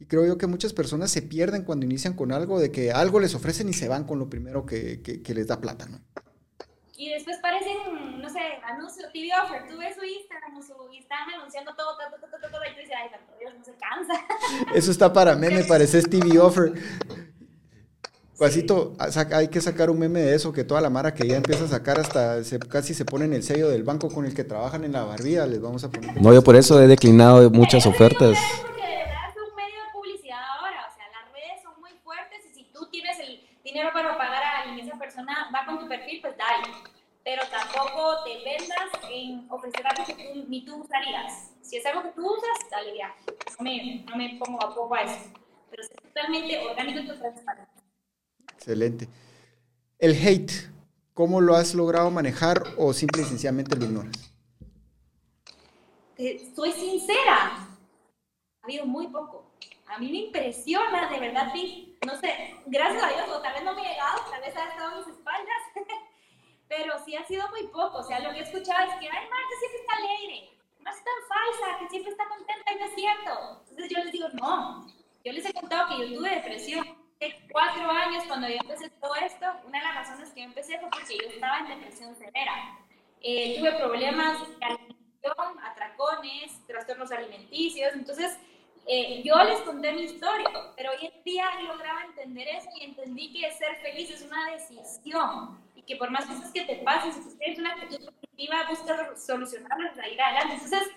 Y 0.00 0.06
creo 0.06 0.26
yo 0.26 0.36
que 0.36 0.46
muchas 0.46 0.72
personas 0.72 1.10
se 1.10 1.22
pierden 1.22 1.62
cuando 1.62 1.86
inician 1.86 2.14
con 2.14 2.32
algo, 2.32 2.58
de 2.58 2.70
que 2.70 2.90
algo 2.90 3.20
les 3.20 3.34
ofrecen 3.34 3.68
y 3.68 3.72
se 3.72 3.88
van 3.88 4.04
con 4.04 4.18
lo 4.18 4.28
primero 4.28 4.66
que, 4.66 5.00
que, 5.00 5.22
que 5.22 5.34
les 5.34 5.46
da 5.46 5.60
plata, 5.60 5.86
¿no? 5.86 6.00
Y 6.98 7.10
después 7.10 7.36
parecen, 7.42 7.76
no 8.22 8.28
sé, 8.30 8.40
anuncio, 8.64 9.04
TV 9.12 9.28
offer, 9.42 9.68
tú 9.68 9.76
ves 9.76 9.94
su 9.94 10.04
Instagram 10.04 10.56
o 10.56 10.62
su, 10.62 10.72
y 10.92 10.98
están 10.98 11.28
anunciando 11.28 11.74
todo, 11.76 11.96
todo, 11.96 12.18
todo, 12.18 12.40
todo, 12.40 12.50
todo, 12.50 12.60
y 12.64 12.74
tú 12.74 12.80
dices, 12.80 12.96
ay, 12.98 13.10
tanto 13.10 13.34
Dios, 13.38 13.52
no 13.58 13.64
se 13.64 13.74
cansa. 13.76 14.14
Eso 14.74 14.90
está 14.90 15.12
para 15.12 15.36
meme, 15.36 15.64
parece 15.64 16.02
TV 16.02 16.38
offer. 16.38 16.72
Pasito, 18.38 18.94
hay 19.32 19.48
que 19.48 19.62
sacar 19.62 19.88
un 19.88 19.98
meme 19.98 20.20
de 20.20 20.34
eso, 20.34 20.52
que 20.52 20.62
toda 20.62 20.82
la 20.82 20.90
mara 20.90 21.14
que 21.14 21.26
ya 21.26 21.36
empieza 21.36 21.64
a 21.64 21.68
sacar 21.68 21.98
hasta 21.98 22.44
se, 22.44 22.58
casi 22.58 22.92
se 22.92 23.06
ponen 23.06 23.32
el 23.32 23.42
sello 23.42 23.70
del 23.70 23.82
banco 23.82 24.10
con 24.10 24.26
el 24.26 24.34
que 24.34 24.44
trabajan 24.44 24.84
en 24.84 24.92
la 24.92 25.04
barbilla, 25.04 25.46
les 25.46 25.58
vamos 25.58 25.84
a 25.84 25.90
poner. 25.90 26.20
No, 26.20 26.34
yo 26.34 26.42
por 26.42 26.54
eso 26.54 26.78
he 26.82 26.86
declinado 26.86 27.48
muchas 27.48 27.86
ofertas. 27.86 28.36
Porque 28.60 28.82
de 28.82 28.96
verdad 28.98 29.24
es 29.30 29.36
un 29.40 29.56
medio 29.56 29.80
de 29.80 29.90
publicidad 29.90 30.38
ahora, 30.58 30.84
o 30.84 30.94
sea, 30.94 31.06
las 31.16 31.32
redes 31.32 31.62
son 31.62 31.80
muy 31.80 31.92
fuertes 32.04 32.40
y 32.50 32.54
si 32.54 32.64
tú 32.74 32.86
tienes 32.90 33.18
el 33.20 33.40
dinero 33.64 33.88
para 33.94 34.18
pagar 34.18 34.42
a 34.44 34.55
esa 34.96 34.98
persona 34.98 35.50
va 35.54 35.66
con 35.66 35.78
tu 35.78 35.88
perfil, 35.88 36.20
pues 36.20 36.36
dale. 36.36 36.72
Pero 37.24 37.42
tampoco 37.50 38.24
te 38.24 38.44
vendas 38.44 38.90
en 39.10 39.50
ofrecer 39.50 39.84
algo 39.86 40.04
que 40.04 40.14
tú, 40.14 40.44
ni 40.48 40.64
tú 40.64 40.76
usarías. 40.76 41.50
Si 41.60 41.76
es 41.76 41.86
algo 41.86 42.02
que 42.02 42.10
tú 42.10 42.26
usas, 42.26 42.70
dale 42.70 42.96
ya. 42.96 43.14
No 43.58 43.64
me, 43.64 44.04
no 44.08 44.16
me 44.16 44.38
pongo 44.38 44.62
a 44.62 44.74
poco 44.74 44.94
a 44.94 45.02
eso. 45.02 45.32
Pero 45.70 45.82
es 45.82 45.90
totalmente 45.90 46.58
orgánico 46.64 47.00
y 47.00 47.18
transparente. 47.18 47.82
Excelente. 48.52 49.08
El 49.98 50.12
hate, 50.12 50.52
¿cómo 51.14 51.40
lo 51.40 51.56
has 51.56 51.74
logrado 51.74 52.10
manejar 52.10 52.62
o 52.76 52.92
simple 52.92 53.22
y 53.22 53.24
sencillamente 53.24 53.74
lo 53.76 53.86
ignoras? 53.86 54.32
Soy 56.54 56.72
sincera, 56.72 57.48
ha 57.56 58.64
habido 58.64 58.86
muy 58.86 59.08
poco. 59.08 59.45
A 59.86 59.98
mí 59.98 60.10
me 60.10 60.18
impresiona, 60.26 61.08
de 61.08 61.20
verdad, 61.20 61.52
no 62.04 62.16
sé, 62.16 62.54
gracias 62.66 63.02
a 63.02 63.08
Dios, 63.08 63.28
o 63.28 63.40
tal 63.40 63.54
vez 63.54 63.62
no 63.62 63.74
me 63.74 63.82
he 63.82 63.88
llegado, 63.90 64.20
tal 64.30 64.40
vez 64.40 64.56
ha 64.56 64.68
estado 64.68 64.92
en 64.92 64.98
mis 64.98 65.16
espaldas, 65.16 65.62
pero 66.68 66.98
sí 67.04 67.16
ha 67.16 67.24
sido 67.24 67.48
muy 67.50 67.68
poco. 67.68 67.98
O 67.98 68.02
sea, 68.02 68.20
lo 68.20 68.30
que 68.32 68.40
he 68.40 68.42
escuchado 68.42 68.84
es 68.84 68.94
que, 68.98 69.08
ay, 69.08 69.28
Marta 69.28 69.54
siempre 69.58 69.80
está 69.80 69.96
alegre, 69.96 70.50
no 70.80 70.90
es 70.90 70.96
tan 70.96 71.14
falsa, 71.28 71.78
que 71.78 71.88
siempre 71.88 72.12
está 72.12 72.28
contenta 72.28 72.72
y 72.72 72.78
no 72.78 72.84
es 72.84 72.94
cierto. 72.94 73.64
Entonces 73.70 73.88
yo 73.88 74.04
les 74.04 74.12
digo, 74.12 74.28
no, 74.34 74.86
yo 75.24 75.32
les 75.32 75.44
he 75.44 75.52
contado 75.52 75.88
que 75.88 76.08
yo 76.08 76.18
tuve 76.18 76.30
depresión 76.30 77.06
cuatro 77.50 77.90
años 77.90 78.24
cuando 78.26 78.48
yo 78.48 78.56
empecé 78.60 78.90
todo 79.00 79.14
esto, 79.16 79.46
una 79.66 79.78
de 79.78 79.84
las 79.84 79.94
razones 79.94 80.30
que 80.32 80.40
yo 80.40 80.46
empecé 80.46 80.78
fue 80.78 80.90
porque 80.90 81.16
yo 81.16 81.28
estaba 81.28 81.60
en 81.60 81.68
depresión 81.68 82.14
severa. 82.14 82.78
Eh, 83.22 83.56
tuve 83.58 83.72
problemas 83.72 84.46
de 84.58 84.64
alimentación, 84.64 85.58
atracones, 85.64 86.66
trastornos 86.66 87.10
alimenticios, 87.10 87.94
entonces 87.94 88.38
eh, 88.88 89.22
yo 89.24 89.34
les 89.42 89.60
conté 89.62 89.92
mi 89.92 90.02
historia, 90.02 90.48
pero 90.76 90.92
hoy 90.92 91.06
en 91.06 91.24
día 91.24 91.50
lograba 91.62 92.04
entender 92.04 92.46
eso 92.48 92.68
y 92.76 92.84
entendí 92.84 93.32
que 93.32 93.50
ser 93.52 93.76
feliz 93.76 94.10
es 94.10 94.22
una 94.22 94.52
decisión 94.52 95.58
y 95.74 95.82
que 95.82 95.96
por 95.96 96.10
más 96.10 96.24
cosas 96.26 96.52
que 96.52 96.64
te 96.64 96.76
pasen, 96.76 97.12
si 97.12 97.20
tú 97.20 97.36
tienes 97.36 97.58
una 97.58 97.72
actitud 97.72 98.12
positiva, 98.12 98.64
buscas 98.70 99.26
solucionarlas 99.26 99.94
para 99.94 100.08
ir 100.08 100.20
adelante. 100.20 100.54
Entonces, 100.54 100.88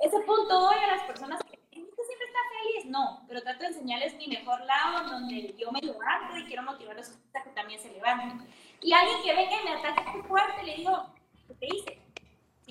ese 0.00 0.18
punto 0.20 0.60
doy 0.60 0.76
a 0.76 0.96
las 0.96 1.02
personas 1.04 1.40
que 1.44 1.56
siempre 1.70 2.26
está 2.26 2.38
feliz, 2.62 2.86
no, 2.86 3.24
pero 3.28 3.42
trato 3.42 3.60
de 3.60 3.66
enseñarles 3.68 4.16
mi 4.16 4.26
mejor 4.26 4.60
lado, 4.64 5.08
donde 5.08 5.54
yo 5.56 5.70
me 5.70 5.80
levanto 5.80 6.36
y 6.36 6.44
quiero 6.44 6.62
motivarlos 6.62 7.18
a 7.34 7.42
que 7.42 7.50
también 7.50 7.80
se 7.80 7.92
levanten. 7.92 8.46
Y 8.82 8.92
alguien 8.92 9.22
que 9.22 9.34
venga 9.34 9.60
y 9.60 9.64
me 9.64 9.70
ataque 9.72 10.22
fuerte, 10.26 10.62
le 10.64 10.76
digo, 10.76 11.14
¿qué 11.46 11.54
te 11.54 11.66
hice? 11.66 12.05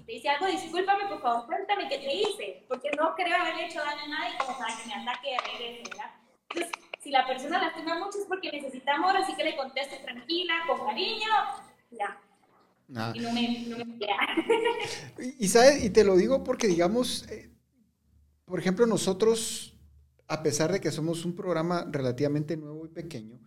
Te 0.06 0.13
hice 0.13 0.30
algo, 0.30 0.48
discúlpame, 0.48 1.08
por 1.08 1.22
favor, 1.22 1.46
cuéntame 1.48 1.89
qué 1.89 1.98
te 1.98 2.13
hice, 2.13 2.65
porque 2.68 2.91
no 2.98 3.15
creo 3.15 3.36
haberle 3.36 3.65
hecho 3.65 3.80
daño 3.80 4.04
a 4.04 4.08
nadie 4.08 4.38
como 4.39 4.58
para 4.58 4.78
que 4.78 4.88
me 4.88 4.94
ataque 4.94 5.32
de 5.32 5.38
regreso, 5.38 5.89
¿verdad? 5.89 6.12
Entonces, 6.50 6.72
si 7.02 7.10
la 7.12 7.28
persona 7.28 7.60
lastima 7.60 8.00
mucho 8.00 8.20
es 8.20 8.26
porque 8.28 8.52
necesita 8.52 8.96
amor, 8.96 9.18
así 9.18 9.36
que 9.36 9.44
le 9.44 9.56
conteste 9.56 9.98
tranquila, 9.98 10.54
con 10.68 10.86
cariño, 10.86 11.28
ya. 11.91 12.22
Ah. 12.96 13.12
Y 13.15 13.20
no 13.20 13.34
me, 13.34 13.65
no 13.68 13.78
me 13.78 13.98
y, 15.39 15.48
¿sabes? 15.48 15.84
y 15.84 15.89
te 15.89 16.04
lo 16.04 16.15
digo 16.15 16.44
porque, 16.44 16.68
digamos, 16.68 17.28
eh, 17.30 17.52
por 18.46 18.60
ejemplo, 18.60 18.86
nosotros, 18.86 19.76
a 20.28 20.44
pesar 20.44 20.72
de 20.72 20.80
que 20.80 20.91
somos 20.91 21.26
un 21.26 21.36
programa 21.36 21.88
relativamente 21.89 22.58
nuevo 22.58 22.86
y 22.86 22.89
pequeño, 22.89 23.39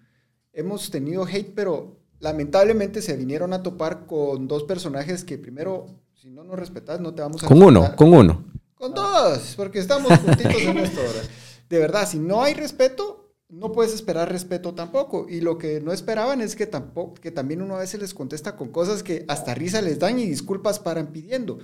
hemos 0.52 0.90
tenido 0.90 1.24
hate, 1.24 1.54
pero 1.54 2.00
lamentablemente 2.18 3.00
se 3.00 3.16
vinieron 3.16 3.52
a 3.52 3.62
topar 3.62 4.06
con 4.06 4.48
dos 4.48 4.64
personajes 4.64 5.22
que 5.22 5.38
primero, 5.38 6.00
si 6.20 6.30
no 6.30 6.42
nos 6.42 6.58
respetas, 6.58 7.00
no 7.00 7.14
te 7.14 7.22
vamos 7.22 7.44
a... 7.44 7.46
Con 7.46 7.62
uno, 7.62 7.94
con 7.94 8.12
uno. 8.12 8.44
Con 8.74 8.92
dos, 8.92 9.54
porque 9.56 9.78
estamos 9.78 10.10
juntitos 10.18 10.62
en 10.62 10.78
esto 10.78 11.00
ahora. 11.00 11.20
De 11.68 11.78
verdad, 11.78 12.08
si 12.08 12.18
no 12.18 12.42
hay 12.42 12.54
respeto, 12.54 13.34
no 13.48 13.70
puedes 13.70 13.94
esperar 13.94 14.30
respeto 14.30 14.74
tampoco. 14.74 15.26
Y 15.28 15.40
lo 15.40 15.58
que 15.58 15.80
no 15.80 15.92
esperaban 15.92 16.40
es 16.40 16.56
que, 16.56 16.66
tampoco, 16.66 17.14
que 17.14 17.30
también 17.30 17.62
uno 17.62 17.76
a 17.76 17.80
veces 17.80 18.00
les 18.00 18.14
contesta 18.14 18.56
con 18.56 18.70
cosas 18.70 19.04
que 19.04 19.24
hasta 19.28 19.54
risa 19.54 19.80
les 19.80 20.00
dan 20.00 20.18
y 20.18 20.26
disculpas 20.26 20.80
paran 20.80 21.12
pidiendo. 21.12 21.60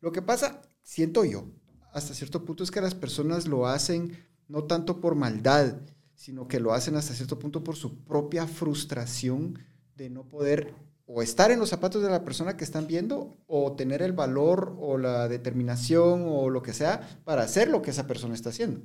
Lo 0.00 0.10
que 0.10 0.20
pasa, 0.20 0.62
siento 0.82 1.24
yo, 1.24 1.46
hasta 1.92 2.12
cierto 2.12 2.44
punto 2.44 2.64
es 2.64 2.72
que 2.72 2.80
las 2.80 2.96
personas 2.96 3.46
lo 3.46 3.68
hacen 3.68 4.16
no 4.48 4.64
tanto 4.64 5.00
por 5.00 5.14
maldad, 5.14 5.76
sino 6.16 6.48
que 6.48 6.58
lo 6.58 6.72
hacen 6.72 6.96
hasta 6.96 7.14
cierto 7.14 7.38
punto 7.38 7.62
por 7.62 7.76
su 7.76 8.02
propia 8.02 8.48
frustración 8.48 9.58
de 9.94 10.10
no 10.10 10.28
poder 10.28 10.74
o 11.14 11.22
estar 11.22 11.50
en 11.50 11.58
los 11.58 11.68
zapatos 11.68 12.02
de 12.02 12.08
la 12.08 12.24
persona 12.24 12.56
que 12.56 12.64
están 12.64 12.86
viendo 12.86 13.36
o 13.46 13.76
tener 13.76 14.00
el 14.00 14.12
valor 14.12 14.76
o 14.80 14.96
la 14.96 15.28
determinación 15.28 16.24
o 16.26 16.48
lo 16.48 16.62
que 16.62 16.72
sea 16.72 17.00
para 17.24 17.42
hacer 17.42 17.68
lo 17.68 17.82
que 17.82 17.90
esa 17.90 18.06
persona 18.06 18.34
está 18.34 18.48
haciendo. 18.48 18.80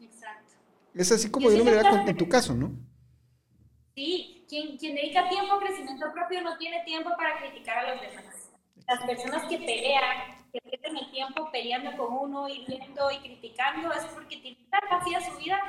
Exacto. 0.00 0.56
Es 0.94 1.12
así 1.12 1.30
como 1.30 1.50
yo, 1.50 1.58
lo 1.58 1.64
vería 1.64 2.04
en 2.06 2.16
tu 2.16 2.28
caso, 2.28 2.54
¿no? 2.54 2.72
Sí, 3.94 4.44
quien, 4.48 4.76
quien 4.78 4.96
dedica 4.96 5.28
tiempo 5.28 5.54
a 5.54 5.60
crecimiento 5.60 6.06
propio 6.12 6.42
no 6.42 6.58
tiene 6.58 6.82
tiempo 6.84 7.10
para 7.16 7.38
criticar 7.38 7.78
a 7.78 7.94
los 7.94 8.00
demás. 8.00 8.50
Las 8.88 9.04
personas 9.04 9.44
que 9.48 9.58
pelean, 9.58 10.48
que 10.52 10.60
pierden 10.60 10.96
el 10.96 11.10
tiempo 11.12 11.50
peleando 11.52 11.96
con 11.96 12.14
uno, 12.14 12.48
y 12.48 12.64
viendo 12.66 13.10
y 13.12 13.18
criticando, 13.18 13.92
es 13.92 14.04
porque 14.06 14.38
tienen 14.38 14.68
tan 14.70 14.80
vacía 14.90 15.20
su 15.20 15.38
vida 15.38 15.60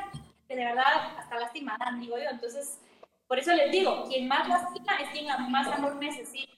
que 0.48 0.56
de 0.56 0.66
verdad 0.66 1.18
hasta 1.20 1.40
lastimarán, 1.40 2.00
digo 2.00 2.18
yo. 2.18 2.30
Entonces, 2.32 2.80
por 3.28 3.40
eso 3.40 3.54
les 3.54 3.72
digo, 3.72 4.06
quien 4.08 4.28
más 4.28 4.48
lastima 4.48 4.98
es 5.02 5.10
quien 5.12 5.26
más 5.52 5.68
amor 5.68 5.96
necesita. 5.96 6.52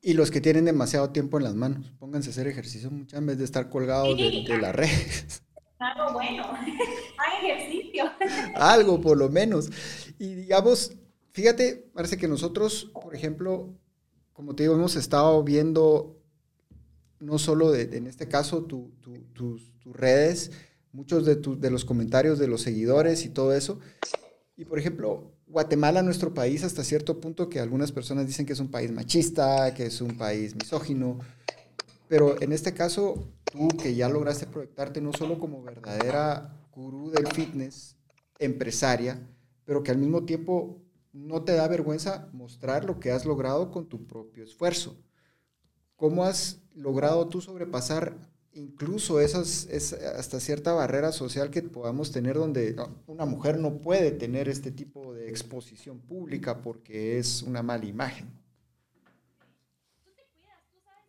Y 0.00 0.14
los 0.14 0.30
que 0.30 0.40
tienen 0.40 0.64
demasiado 0.64 1.10
tiempo 1.10 1.38
en 1.38 1.44
las 1.44 1.54
manos, 1.54 1.92
pónganse 1.98 2.30
a 2.30 2.32
hacer 2.32 2.46
ejercicio 2.46 2.90
muchas 2.90 3.18
en 3.18 3.26
vez 3.26 3.38
de 3.38 3.44
estar 3.44 3.68
colgados 3.68 4.16
de, 4.16 4.44
de 4.46 4.58
las 4.58 4.74
redes. 4.74 5.42
Algo 5.78 6.12
bueno, 6.12 6.44
hay 7.18 7.50
ejercicio. 7.50 8.04
Algo 8.54 9.00
por 9.00 9.16
lo 9.16 9.28
menos. 9.28 9.70
Y 10.18 10.34
digamos, 10.34 10.92
fíjate, 11.32 11.90
parece 11.92 12.16
que 12.16 12.28
nosotros, 12.28 12.90
por 13.02 13.14
ejemplo, 13.14 13.74
como 14.32 14.54
te 14.54 14.64
digo, 14.64 14.74
hemos 14.74 14.96
estado 14.96 15.42
viendo 15.42 16.16
no 17.20 17.38
solo 17.38 17.70
de, 17.70 17.96
en 17.96 18.06
este 18.06 18.28
caso 18.28 18.64
tus, 18.64 19.72
redes, 19.84 20.52
muchos 20.92 21.24
de, 21.24 21.36
de 21.36 21.70
los 21.70 21.84
comentarios 21.84 22.38
de 22.38 22.46
los 22.46 22.62
seguidores 22.62 23.24
y 23.24 23.30
todo 23.30 23.54
eso. 23.54 23.80
Y 24.58 24.64
por 24.64 24.80
ejemplo, 24.80 25.30
Guatemala, 25.46 26.02
nuestro 26.02 26.34
país, 26.34 26.64
hasta 26.64 26.82
cierto 26.82 27.20
punto 27.20 27.48
que 27.48 27.60
algunas 27.60 27.92
personas 27.92 28.26
dicen 28.26 28.44
que 28.44 28.54
es 28.54 28.60
un 28.60 28.72
país 28.72 28.90
machista, 28.90 29.72
que 29.72 29.86
es 29.86 30.00
un 30.00 30.18
país 30.18 30.56
misógino, 30.56 31.20
pero 32.08 32.42
en 32.42 32.52
este 32.52 32.74
caso, 32.74 33.28
tú 33.44 33.68
que 33.80 33.94
ya 33.94 34.08
lograste 34.08 34.48
proyectarte 34.48 35.00
no 35.00 35.12
solo 35.12 35.38
como 35.38 35.62
verdadera 35.62 36.58
gurú 36.72 37.08
del 37.10 37.28
fitness, 37.28 37.96
empresaria, 38.40 39.24
pero 39.64 39.84
que 39.84 39.92
al 39.92 39.98
mismo 39.98 40.24
tiempo 40.24 40.82
no 41.12 41.44
te 41.44 41.52
da 41.52 41.68
vergüenza 41.68 42.28
mostrar 42.32 42.84
lo 42.84 42.98
que 42.98 43.12
has 43.12 43.24
logrado 43.26 43.70
con 43.70 43.88
tu 43.88 44.08
propio 44.08 44.42
esfuerzo. 44.42 44.96
¿Cómo 45.94 46.24
has 46.24 46.62
logrado 46.74 47.28
tú 47.28 47.40
sobrepasar 47.40 48.16
incluso 48.58 49.20
esas, 49.20 49.68
hasta 50.16 50.40
cierta 50.40 50.72
barrera 50.72 51.12
social 51.12 51.50
que 51.50 51.62
podamos 51.62 52.12
tener 52.12 52.34
donde 52.36 52.76
una 53.06 53.24
mujer 53.24 53.58
no 53.58 53.78
puede 53.78 54.10
tener 54.10 54.48
este 54.48 54.70
tipo 54.70 55.14
de 55.14 55.30
exposición 55.30 56.00
pública 56.00 56.60
porque 56.60 57.18
es 57.18 57.42
una 57.42 57.62
mala 57.62 57.84
imagen? 57.84 58.28
Tú 60.04 60.10
te 60.14 60.26
cuidas, 60.32 60.58
tú 60.70 60.78
sabes 60.84 61.04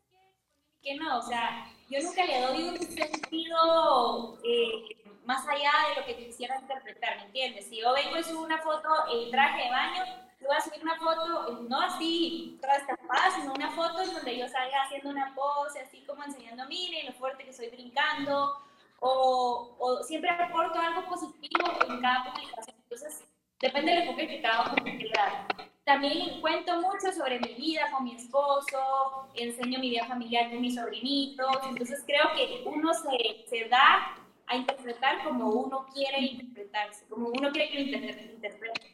que, 0.82 0.96
no, 0.96 1.18
o 1.18 1.22
sea, 1.22 1.72
yo 1.90 2.02
nunca 2.02 2.26
le 2.26 2.42
doy 2.42 2.64
un 2.70 2.78
sentido 2.80 4.40
eh, 4.44 5.00
más 5.26 5.48
allá 5.48 5.72
de 5.90 6.02
lo 6.02 6.06
que 6.06 6.26
quisiera 6.26 6.60
interpretar, 6.60 7.18
¿me 7.18 7.26
entiendes? 7.26 7.66
Si 7.66 7.82
yo 7.82 7.94
vengo 7.94 8.18
y 8.18 8.24
subo 8.24 8.44
una 8.44 8.62
foto 8.62 8.90
en 9.12 9.32
traje 9.32 9.64
de 9.64 9.70
baño, 9.70 10.29
yo 10.40 10.48
voy 10.48 10.56
a 10.56 10.62
subir 10.62 10.82
una 10.82 10.96
foto, 10.98 11.62
no 11.68 11.82
así, 11.82 12.58
paz, 12.62 13.36
sino 13.36 13.54
una 13.54 13.72
foto 13.72 14.02
en 14.02 14.14
donde 14.14 14.38
yo 14.38 14.48
salga 14.48 14.84
haciendo 14.84 15.10
una 15.10 15.34
pose, 15.36 15.82
así 15.82 16.04
como 16.06 16.24
enseñando, 16.24 16.66
miren 16.68 17.08
lo 17.08 17.14
fuerte 17.14 17.44
que 17.44 17.50
estoy 17.50 17.70
brincando, 17.70 18.58
o, 19.02 19.76
o 19.80 20.04
siempre 20.04 20.30
aporto 20.30 20.80
algo 20.80 21.06
positivo 21.10 21.66
en 21.88 22.02
cada 22.02 22.32
publicación. 22.32 22.78
Entonces, 22.84 23.26
depende 23.60 23.92
del 23.92 24.02
enfoque 24.04 24.28
que 24.28 24.42
cada 24.42 24.72
uno 24.72 24.84
quiera. 24.84 25.48
También 25.84 26.40
cuento 26.40 26.80
mucho 26.82 27.12
sobre 27.12 27.40
mi 27.40 27.56
vida 27.56 27.90
con 27.92 28.04
mi 28.04 28.16
esposo, 28.16 29.28
enseño 29.36 29.80
mi 29.80 29.90
vida 29.90 30.06
familiar 30.06 30.50
con 30.50 30.62
mis 30.62 30.76
sobrinitos, 30.76 31.58
entonces 31.68 32.04
creo 32.06 32.32
que 32.36 32.64
uno 32.66 32.94
se, 32.94 33.46
se 33.48 33.68
da 33.68 34.16
a 34.46 34.56
interpretar 34.56 35.24
como 35.24 35.50
uno 35.50 35.86
quiere 35.94 36.20
interpretarse, 36.20 37.08
como 37.08 37.30
uno 37.30 37.52
quiere 37.52 37.70
que 37.70 37.84
lo 37.84 38.34
interprete. 38.34 38.90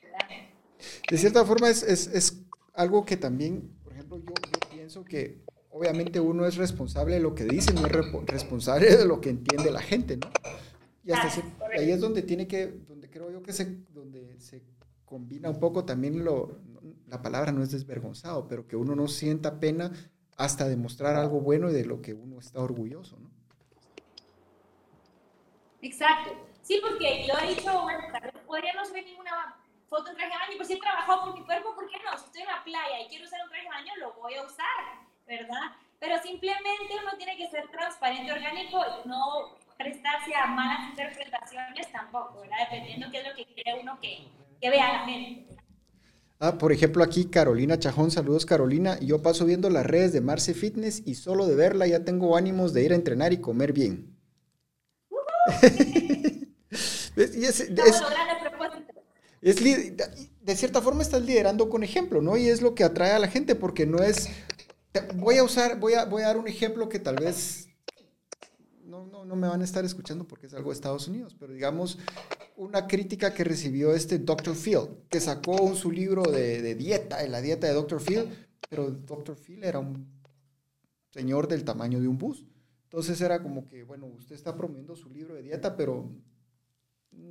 De 1.10 1.18
cierta 1.18 1.46
forma 1.46 1.70
es, 1.70 1.84
es, 1.84 2.08
es, 2.08 2.42
algo 2.74 3.06
que 3.06 3.16
también, 3.16 3.74
por 3.84 3.94
ejemplo, 3.94 4.18
yo, 4.18 4.34
pienso 4.70 5.06
que 5.06 5.42
obviamente 5.70 6.20
uno 6.20 6.46
es 6.46 6.58
responsable 6.58 7.16
de 7.16 7.22
lo 7.22 7.34
que 7.34 7.46
dice, 7.46 7.74
no 7.74 7.86
es 7.86 7.92
responsable 8.26 8.98
de 8.98 9.06
lo 9.06 9.22
que 9.22 9.30
entiende 9.30 9.72
la 9.72 9.82
gente, 9.82 10.18
¿no? 10.18 10.30
Y 11.06 11.12
hasta 11.12 11.42
ahí 11.78 11.92
es 11.92 12.02
donde 12.02 12.22
tiene 12.22 12.48
que, 12.48 12.68
donde 12.68 13.10
creo 13.10 13.32
yo 13.32 13.42
que 13.42 13.54
se, 13.54 13.78
donde 13.94 14.40
se 14.40 14.62
combina 15.06 15.50
un 15.50 15.60
poco 15.60 15.86
también 15.86 16.26
lo, 16.26 16.60
la 17.08 17.22
palabra 17.22 17.52
no 17.52 17.64
es 17.64 17.72
desvergonzado, 17.72 18.48
pero 18.48 18.68
que 18.68 18.76
uno 18.76 18.96
no 18.96 19.08
sienta 19.08 19.60
pena 19.60 19.92
hasta 20.36 20.68
demostrar 20.68 21.16
algo 21.16 21.40
bueno 21.40 21.70
y 21.70 21.74
de 21.74 21.86
lo 21.86 22.02
que 22.02 22.14
uno 22.14 22.40
está 22.40 22.60
orgulloso, 22.60 23.18
¿no? 23.20 23.30
Exacto. 25.82 26.32
Sí, 26.62 26.82
porque 26.82 27.28
yo 27.28 27.34
he 27.44 27.56
dicho, 27.56 27.72
bueno, 27.84 28.00
podría 28.48 28.74
no 28.74 28.86
subir 28.86 29.06
ninguna 29.06 29.32
foto 29.88 30.10
en 30.10 30.16
traje 30.16 30.32
de 30.32 30.38
baño, 30.38 30.58
pues 30.58 30.68
si 30.68 30.74
he 30.74 30.80
trabajado 30.80 31.26
por 31.26 31.40
mi 31.40 31.46
cuerpo, 31.46 31.76
¿por 31.76 31.88
qué 31.90 31.98
no? 32.04 32.18
Si 32.18 32.26
estoy 32.26 32.42
en 32.42 32.48
la 32.48 32.64
playa 32.64 33.02
y 33.02 33.08
quiero 33.08 33.26
usar 33.26 33.42
un 33.44 33.50
traje 33.50 33.64
de 33.64 33.70
baño, 33.70 33.92
lo 34.00 34.14
voy 34.14 34.36
a 34.36 34.44
usar, 34.44 34.84
¿verdad? 35.28 35.76
Pero 36.00 36.22
simplemente 36.22 36.94
uno 37.02 37.12
tiene 37.18 37.38
que 37.38 37.48
ser 37.50 37.68
transparente, 37.70 38.32
orgánico 38.32 38.84
y 39.04 39.08
no 39.08 39.58
prestarse 39.78 40.36
a 40.36 40.48
malas 40.48 40.90
interpretaciones 40.90 41.92
tampoco, 41.92 42.42
¿verdad? 42.42 42.58
Dependiendo 42.70 43.12
qué 43.12 43.22
es 43.22 43.28
lo 43.28 43.36
que 43.36 43.46
quiere 43.46 43.80
uno 43.82 44.00
que, 44.00 44.28
que 44.62 44.70
vea 44.70 44.94
la 44.94 45.06
gente. 45.06 45.56
Ah, 46.40 46.58
por 46.58 46.72
ejemplo, 46.72 47.04
aquí 47.04 47.30
Carolina 47.30 47.80
Chajón, 47.80 48.12
saludos 48.12 48.46
Carolina. 48.46 49.00
Yo 49.00 49.22
paso 49.22 49.46
viendo 49.46 49.70
las 49.70 49.86
redes 49.86 50.12
de 50.12 50.22
Marce 50.22 50.54
Fitness 50.54 51.02
y 51.06 51.16
solo 51.16 51.46
de 51.46 51.56
verla 51.56 51.88
ya 51.88 52.04
tengo 52.04 52.36
ánimos 52.36 52.74
de 52.74 52.84
ir 52.84 52.92
a 52.92 52.96
entrenar 52.96 53.32
y 53.32 53.40
comer 53.40 53.72
bien. 53.72 54.16
es, 57.16 57.70
de 59.54 60.56
cierta 60.56 60.82
forma 60.82 61.04
estás 61.04 61.24
liderando 61.24 61.70
con 61.70 61.84
ejemplo, 61.84 62.22
¿no? 62.22 62.36
Y 62.36 62.48
es 62.48 62.62
lo 62.62 62.74
que 62.74 62.84
atrae 62.84 63.12
a 63.12 63.20
la 63.20 63.28
gente, 63.28 63.56
porque 63.56 63.86
no 63.86 64.00
es... 64.00 64.30
Voy 65.16 65.38
a 65.38 65.44
usar, 65.44 65.80
voy 65.80 65.94
a, 65.94 66.06
voy 66.06 66.24
a 66.24 66.28
dar 66.28 66.38
un 66.38 66.48
ejemplo 66.48 66.90
que 66.90 67.00
tal 67.00 67.18
vez 67.18 67.68
no, 68.84 69.06
no, 69.06 69.26
no 69.26 69.36
me 69.36 69.48
van 69.48 69.62
a 69.62 69.66
estar 69.66 69.84
escuchando 69.84 70.26
porque 70.26 70.48
es 70.48 70.54
algo 70.54 70.70
de 70.70 70.76
Estados 70.76 71.08
Unidos, 71.08 71.36
pero 71.38 71.54
digamos 71.54 72.00
una 72.56 72.88
crítica 72.88 73.34
que 73.34 73.44
recibió 73.44 73.94
este 73.94 74.20
Dr. 74.20 74.56
Phil, 74.56 74.88
que 75.10 75.20
sacó 75.20 75.76
su 75.76 75.92
libro 75.92 76.24
de, 76.24 76.62
de 76.62 76.76
dieta, 76.76 77.22
la 77.28 77.42
dieta 77.42 77.68
de 77.68 77.74
Dr. 77.74 78.02
Phil, 78.02 78.30
pero 78.70 78.90
Dr. 78.90 79.36
Phil 79.36 79.64
era 79.64 79.80
un 79.80 80.08
señor 81.12 81.48
del 81.48 81.66
tamaño 81.66 82.00
de 82.00 82.08
un 82.08 82.18
bus. 82.18 82.46
Entonces 82.84 83.20
era 83.20 83.44
como 83.44 83.68
que, 83.68 83.84
bueno, 83.84 84.06
usted 84.08 84.36
está 84.36 84.56
promoviendo 84.56 84.96
su 84.96 85.10
libro 85.10 85.36
de 85.36 85.44
dieta, 85.44 85.76
pero 85.76 86.10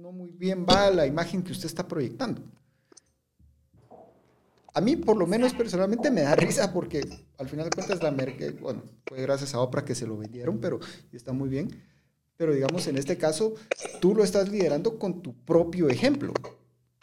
no 0.01 0.13
muy 0.13 0.31
bien 0.31 0.67
va 0.69 0.91
la 0.91 1.07
imagen 1.07 1.43
que 1.43 1.53
usted 1.53 1.67
está 1.67 1.87
proyectando. 1.87 2.43
A 4.73 4.81
mí, 4.81 4.97
por 4.97 5.17
lo 5.17 5.27
menos 5.27 5.55
personalmente, 5.55 6.11
me 6.11 6.23
da 6.23 6.35
risa 6.35 6.73
porque 6.73 7.01
al 7.39 7.49
final 7.49 7.71
de 7.71 7.77
cuentas 7.77 8.03
la 8.03 8.11
Merkel, 8.11 8.55
bueno, 8.55 8.83
fue 9.07 9.23
gracias 9.23 9.55
a 9.55 9.61
Oprah 9.61 9.85
que 9.85 9.95
se 9.95 10.07
lo 10.07 10.17
vendieron, 10.17 10.59
pero 10.59 10.81
está 11.13 11.33
muy 11.33 11.49
bien. 11.49 11.81
Pero 12.37 12.53
digamos, 12.53 12.89
en 12.89 12.99
este 12.99 13.17
caso, 13.17 13.55
tú 14.01 14.17
lo 14.17 14.25
estás 14.25 14.49
liderando 14.49 14.99
con 14.99 15.23
tu 15.23 15.33
propio 15.33 15.89
ejemplo. 15.89 16.33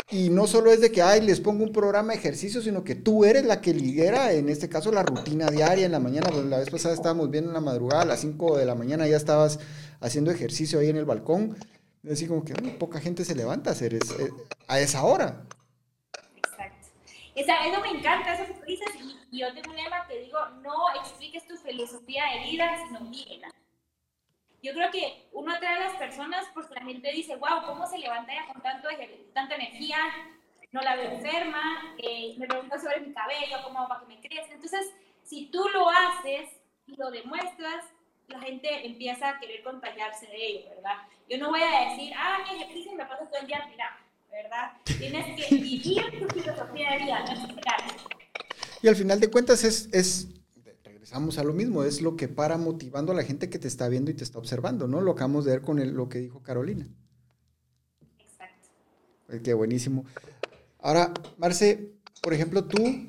Y 0.09 0.29
no 0.29 0.45
solo 0.45 0.73
es 0.73 0.81
de 0.81 0.91
que, 0.91 1.01
ay, 1.01 1.21
les 1.21 1.39
pongo 1.39 1.63
un 1.63 1.71
programa 1.71 2.11
de 2.11 2.19
ejercicio, 2.19 2.61
sino 2.61 2.83
que 2.83 2.95
tú 2.95 3.23
eres 3.23 3.45
la 3.45 3.61
que 3.61 3.73
lidera, 3.73 4.33
en 4.33 4.49
este 4.49 4.67
caso, 4.67 4.91
la 4.91 5.03
rutina 5.03 5.47
diaria 5.49 5.85
en 5.85 5.93
la 5.93 5.99
mañana. 5.99 6.29
Pues, 6.29 6.43
la 6.47 6.57
vez 6.57 6.69
pasada 6.69 6.93
estábamos 6.93 7.31
viendo 7.31 7.51
en 7.51 7.53
la 7.53 7.61
madrugada, 7.61 8.01
a 8.01 8.05
las 8.05 8.19
5 8.19 8.57
de 8.57 8.65
la 8.65 8.75
mañana 8.75 9.07
ya 9.07 9.15
estabas 9.15 9.59
haciendo 10.01 10.29
ejercicio 10.29 10.79
ahí 10.79 10.89
en 10.89 10.97
el 10.97 11.05
balcón. 11.05 11.55
Así 12.09 12.27
como 12.27 12.43
que 12.43 12.53
poca 12.53 12.99
gente 12.99 13.23
se 13.25 13.35
levanta 13.35 13.69
a 13.69 13.73
hacer 13.73 13.93
eh, 13.93 13.99
a 14.67 14.79
esa 14.79 15.03
hora. 15.03 15.43
Exacto. 16.35 16.87
Esa, 17.35 17.65
eso 17.67 17.81
me 17.81 17.89
encanta, 17.89 18.33
eso 18.33 18.53
que 18.59 18.65
dices. 18.65 18.87
Y, 18.99 19.39
yo 19.39 19.53
tengo 19.53 19.69
un 19.69 19.77
lema 19.77 20.05
que 20.07 20.19
digo, 20.19 20.37
no 20.61 20.93
expliques 21.01 21.47
tu 21.47 21.55
filosofía 21.57 22.23
de 22.33 22.51
vida, 22.51 22.83
sino 22.85 22.99
vívela 23.09 23.49
yo 24.63 24.73
creo 24.73 24.91
que 24.91 25.27
uno 25.31 25.53
atrae 25.53 25.75
a 25.75 25.87
las 25.87 25.95
personas 25.95 26.45
porque 26.53 26.75
la 26.75 26.83
gente 26.83 27.11
dice, 27.11 27.35
wow, 27.35 27.65
¿cómo 27.65 27.87
se 27.87 27.97
levanta 27.97 28.31
ella 28.31 28.47
con 28.51 28.61
tanto, 28.61 28.87
tanta 29.33 29.55
energía? 29.55 29.97
No 30.71 30.81
la 30.81 30.95
veo 30.95 31.11
enferma, 31.11 31.95
eh, 31.97 32.35
me 32.37 32.47
pregunta 32.47 32.79
sobre 32.79 33.01
mi 33.01 33.13
cabello, 33.13 33.57
cómo 33.63 33.87
para 33.87 34.01
que 34.01 34.07
me 34.07 34.21
crezca. 34.21 34.53
Entonces, 34.53 34.93
si 35.23 35.47
tú 35.47 35.67
lo 35.73 35.89
haces 35.89 36.49
y 36.85 36.95
lo 36.95 37.11
demuestras, 37.11 37.85
la 38.31 38.39
gente 38.41 38.85
empieza 38.85 39.29
a 39.29 39.39
querer 39.39 39.63
contagiarse 39.63 40.27
de 40.27 40.47
ello, 40.47 40.69
¿verdad? 40.75 40.95
Yo 41.29 41.37
no 41.37 41.49
voy 41.49 41.61
a 41.61 41.89
decir, 41.89 42.13
ah, 42.15 42.39
mi 42.43 42.61
ejercicio 42.61 42.93
me 42.93 43.05
pasa 43.05 43.25
todo 43.25 43.39
el 43.41 43.47
día 43.47 43.65
mira, 43.69 43.97
¿verdad? 44.31 44.71
Tienes 44.83 45.25
que 45.35 45.55
vivir 45.55 46.03
tu 46.19 46.39
filosofía 46.39 46.91
de 46.91 46.97
vida, 46.99 47.25
no 47.25 47.57
Y 48.81 48.87
al 48.87 48.95
final 48.95 49.19
de 49.19 49.29
cuentas 49.29 49.63
es, 49.63 49.89
es 49.91 50.27
regresamos 50.83 51.37
a 51.37 51.43
lo 51.43 51.53
mismo, 51.53 51.83
es 51.83 52.01
lo 52.01 52.15
que 52.15 52.27
para 52.27 52.57
motivando 52.57 53.11
a 53.11 53.15
la 53.15 53.23
gente 53.23 53.49
que 53.49 53.59
te 53.59 53.67
está 53.67 53.89
viendo 53.89 54.11
y 54.11 54.13
te 54.13 54.23
está 54.23 54.39
observando, 54.39 54.87
¿no? 54.87 55.01
Lo 55.01 55.11
acabamos 55.11 55.45
de 55.45 55.51
ver 55.51 55.61
con 55.61 55.95
lo 55.95 56.09
que 56.09 56.19
dijo 56.19 56.41
Carolina. 56.41 56.87
Exacto. 58.19 58.69
Qué 59.43 59.53
buenísimo. 59.53 60.05
Ahora, 60.79 61.13
Marce, 61.37 61.91
por 62.21 62.33
ejemplo, 62.33 62.65
tú, 62.65 63.07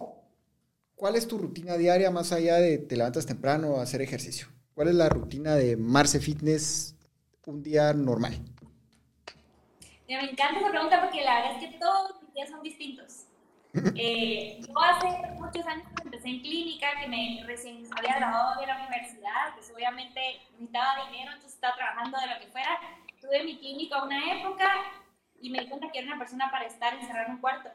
¿cuál 0.94 1.16
es 1.16 1.26
tu 1.26 1.38
rutina 1.38 1.76
diaria 1.76 2.10
más 2.10 2.32
allá 2.32 2.56
de 2.56 2.78
te 2.78 2.96
levantas 2.96 3.26
temprano 3.26 3.76
a 3.76 3.82
hacer 3.82 4.02
ejercicio? 4.02 4.48
¿Cuál 4.74 4.88
es 4.88 4.94
la 4.94 5.08
rutina 5.10 5.54
de 5.54 5.76
Marce 5.76 6.18
Fitness 6.18 6.96
un 7.46 7.62
día 7.62 7.92
normal? 7.92 8.32
me 10.08 10.30
encanta 10.30 10.60
esa 10.60 10.70
pregunta 10.70 11.00
porque 11.00 11.22
la 11.22 11.36
verdad 11.36 11.62
es 11.62 11.70
que 11.70 11.78
todos 11.78 12.10
los 12.10 12.34
días 12.34 12.50
son 12.50 12.62
distintos. 12.62 13.26
Eh, 13.96 14.60
yo 14.68 14.78
hace 14.78 15.08
muchos 15.40 15.66
años 15.66 15.86
empecé 16.04 16.28
en 16.28 16.40
clínica, 16.40 16.88
que 17.00 17.08
me 17.08 17.42
recién 17.46 17.82
había 17.96 18.16
graduado 18.16 18.60
de 18.60 18.66
la 18.66 18.76
universidad, 18.76 19.54
pues 19.54 19.72
obviamente 19.74 20.20
necesitaba 20.52 21.06
dinero, 21.06 21.32
entonces 21.32 21.54
estaba 21.54 21.76
trabajando 21.76 22.18
de 22.20 22.26
lo 22.26 22.40
que 22.40 22.52
fuera. 22.52 22.78
Tuve 23.18 23.44
mi 23.44 23.58
clínica 23.58 24.04
una 24.04 24.40
época 24.40 24.68
y 25.40 25.48
me 25.48 25.60
di 25.60 25.68
cuenta 25.68 25.90
que 25.90 26.00
era 26.00 26.08
una 26.08 26.18
persona 26.18 26.50
para 26.50 26.66
estar 26.66 26.92
encerrada 26.92 27.28
en 27.28 27.32
un 27.32 27.40
cuarto. 27.40 27.70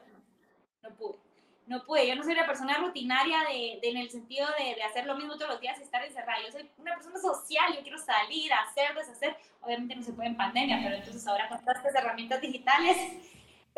No, 0.82 0.88
no 0.88 0.96
pude. 0.96 1.27
No 1.68 1.84
pude. 1.84 2.08
Yo 2.08 2.16
no 2.16 2.24
soy 2.24 2.32
una 2.32 2.46
persona 2.46 2.78
rutinaria 2.78 3.40
de, 3.44 3.78
en 3.82 3.96
el 3.96 4.10
sentido 4.10 4.46
de, 4.58 4.74
de, 4.74 4.82
hacer 4.82 5.06
lo 5.06 5.14
mismo 5.14 5.36
todos 5.36 5.52
los 5.52 5.60
días 5.60 5.78
y 5.78 5.82
estar 5.82 6.04
encerrada. 6.04 6.42
Yo 6.44 6.50
soy 6.50 6.68
una 6.78 6.94
persona 6.94 7.18
social, 7.18 7.74
yo 7.74 7.82
quiero 7.82 7.98
salir, 7.98 8.52
hacer, 8.52 8.94
deshacer. 8.94 9.36
Obviamente 9.60 9.94
no 9.94 10.02
se 10.02 10.12
puede 10.12 10.30
en 10.30 10.36
pandemia, 10.36 10.80
pero 10.82 10.96
entonces 10.96 11.26
ahora 11.26 11.48
con 11.48 11.60
todas 11.60 11.76
estas 11.76 11.94
herramientas 11.94 12.40
digitales 12.40 12.96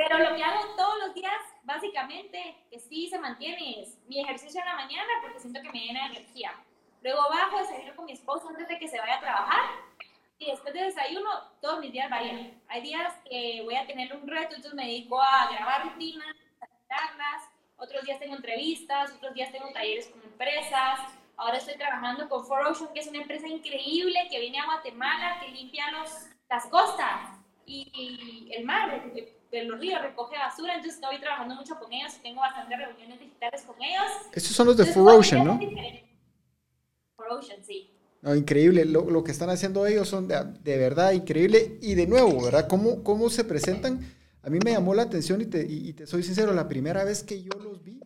pero 0.00 0.18
lo 0.18 0.34
que 0.34 0.42
hago 0.42 0.76
todos 0.76 0.98
los 0.98 1.14
días, 1.14 1.34
básicamente, 1.62 2.56
que 2.70 2.78
sí 2.78 3.10
se 3.10 3.18
mantiene, 3.18 3.82
es 3.82 3.98
mi 4.08 4.18
ejercicio 4.18 4.58
en 4.60 4.66
la 4.66 4.74
mañana 4.74 5.12
porque 5.20 5.40
siento 5.40 5.60
que 5.60 5.70
me 5.70 5.80
llena 5.80 6.08
de 6.08 6.16
energía. 6.16 6.54
Luego 7.02 7.20
bajo, 7.28 7.58
desayuno 7.58 7.94
con 7.94 8.06
mi 8.06 8.12
esposo 8.12 8.48
antes 8.48 8.66
de 8.66 8.78
que 8.78 8.88
se 8.88 8.98
vaya 8.98 9.16
a 9.16 9.20
trabajar. 9.20 9.60
Y 10.38 10.46
después 10.46 10.72
de 10.72 10.84
desayuno, 10.84 11.28
todos 11.60 11.80
mis 11.80 11.92
días 11.92 12.08
varían. 12.08 12.62
Hay 12.68 12.80
días 12.80 13.12
que 13.28 13.60
voy 13.62 13.74
a 13.74 13.86
tener 13.86 14.16
un 14.16 14.26
reto, 14.26 14.54
entonces 14.54 14.72
me 14.72 14.86
dedico 14.86 15.20
a 15.20 15.50
grabar 15.52 15.84
rutinas, 15.84 16.34
a. 16.88 17.49
Otros 17.80 18.04
días 18.04 18.20
tengo 18.20 18.36
entrevistas, 18.36 19.12
otros 19.16 19.34
días 19.34 19.50
tengo 19.50 19.72
talleres 19.72 20.06
con 20.08 20.22
empresas. 20.22 21.00
Ahora 21.36 21.56
estoy 21.56 21.76
trabajando 21.76 22.28
con 22.28 22.44
4Ocean, 22.44 22.92
que 22.92 23.00
es 23.00 23.06
una 23.06 23.22
empresa 23.22 23.48
increíble 23.48 24.28
que 24.30 24.38
viene 24.38 24.58
a 24.58 24.66
Guatemala, 24.66 25.40
que 25.40 25.50
limpia 25.50 25.90
los, 25.90 26.10
las 26.50 26.66
costas 26.66 27.40
y 27.64 28.50
el 28.52 28.64
mar 28.64 29.02
de 29.50 29.64
los 29.64 29.80
ríos, 29.80 30.00
recoge 30.02 30.36
basura, 30.36 30.74
entonces 30.74 31.00
estoy 31.00 31.20
trabajando 31.20 31.54
mucho 31.54 31.78
con 31.78 31.92
ellos, 31.92 32.12
tengo 32.22 32.40
bastantes 32.40 32.78
reuniones 32.78 33.20
digitales 33.20 33.62
con 33.62 33.80
ellos. 33.82 34.04
Estos 34.32 34.54
son 34.54 34.66
los 34.68 34.76
de 34.76 34.86
For 34.86 35.10
Ocean, 35.12 35.44
¿no? 35.44 35.58
For 37.16 37.28
Ocean, 37.30 37.64
sí. 37.64 37.96
No, 38.22 38.34
increíble, 38.34 38.84
lo, 38.84 39.08
lo, 39.08 39.24
que 39.24 39.30
están 39.30 39.48
haciendo 39.48 39.86
ellos 39.86 40.08
son 40.08 40.28
de, 40.28 40.44
de, 40.44 40.76
verdad 40.76 41.12
increíble 41.12 41.78
y 41.80 41.94
de 41.94 42.06
nuevo, 42.06 42.42
¿verdad? 42.42 42.68
¿Cómo, 42.68 43.02
cómo 43.02 43.30
se 43.30 43.44
presentan? 43.44 44.00
A 44.42 44.50
mí 44.50 44.58
me 44.64 44.72
llamó 44.72 44.94
la 44.94 45.02
atención 45.02 45.40
y 45.40 45.46
te, 45.46 45.66
y, 45.66 45.88
y 45.88 45.92
te 45.92 46.06
soy 46.06 46.22
sincero, 46.22 46.52
la 46.52 46.68
primera 46.68 47.04
vez 47.04 47.22
que 47.22 47.42
yo 47.42 47.50
los 47.62 47.82
vi 47.82 48.00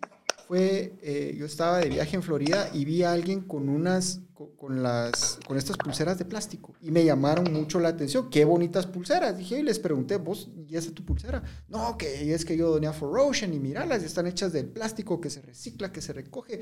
fue, 0.46 0.98
eh, 1.02 1.34
yo 1.38 1.46
estaba 1.46 1.78
de 1.78 1.88
viaje 1.88 2.16
en 2.16 2.22
Florida 2.22 2.68
y 2.72 2.84
vi 2.84 3.02
a 3.02 3.12
alguien 3.12 3.40
con 3.40 3.68
unas, 3.68 4.20
con, 4.34 4.54
con, 4.56 4.82
las, 4.82 5.38
con 5.46 5.56
estas 5.56 5.76
pulseras 5.76 6.18
de 6.18 6.24
plástico 6.24 6.74
y 6.80 6.90
me 6.90 7.04
llamaron 7.04 7.52
mucho 7.52 7.80
la 7.80 7.88
atención. 7.88 8.28
Qué 8.30 8.44
bonitas 8.44 8.86
pulseras. 8.86 9.38
Dije, 9.38 9.60
y 9.60 9.62
les 9.62 9.78
pregunté, 9.78 10.16
vos, 10.16 10.50
¿y 10.68 10.76
esa 10.76 10.88
es 10.88 10.94
tu 10.94 11.04
pulsera? 11.04 11.42
No, 11.68 11.96
que 11.96 12.34
es 12.34 12.44
que 12.44 12.56
yo 12.56 12.70
doné 12.70 12.86
a 12.86 12.92
For 12.92 13.18
Ocean 13.18 13.54
y 13.54 13.58
miralas, 13.58 14.02
están 14.02 14.26
hechas 14.26 14.52
del 14.52 14.66
plástico 14.66 15.20
que 15.20 15.30
se 15.30 15.40
recicla, 15.40 15.92
que 15.92 16.02
se 16.02 16.12
recoge. 16.12 16.60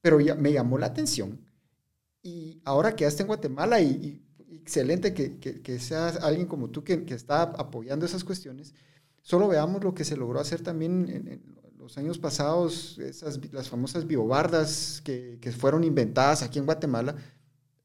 Pero 0.00 0.18
ya 0.20 0.34
me 0.34 0.52
llamó 0.52 0.78
la 0.78 0.86
atención 0.86 1.40
y 2.22 2.60
ahora 2.64 2.94
que 2.94 3.02
ya 3.02 3.08
está 3.08 3.22
en 3.22 3.28
Guatemala 3.28 3.80
y, 3.80 4.22
y 4.48 4.56
excelente 4.56 5.14
que, 5.14 5.38
que, 5.38 5.60
que, 5.62 5.78
seas 5.78 6.16
alguien 6.16 6.46
como 6.46 6.68
tú 6.70 6.84
que, 6.84 7.04
que, 7.04 7.14
está 7.14 7.42
apoyando 7.42 8.04
esas 8.06 8.24
cuestiones, 8.24 8.74
solo 9.22 9.48
veamos 9.48 9.84
lo 9.84 9.94
que 9.94 10.04
se 10.04 10.16
logró 10.16 10.40
hacer 10.40 10.62
también 10.62 11.08
en, 11.08 11.60
los 11.78 11.96
años 11.96 12.18
pasados, 12.18 12.98
esas, 12.98 13.40
las 13.52 13.70
famosas 13.70 14.06
biobardas 14.06 15.00
que, 15.02 15.38
que 15.40 15.50
fueron 15.50 15.82
inventadas 15.82 16.42
aquí 16.42 16.58
en 16.58 16.66
Guatemala, 16.66 17.16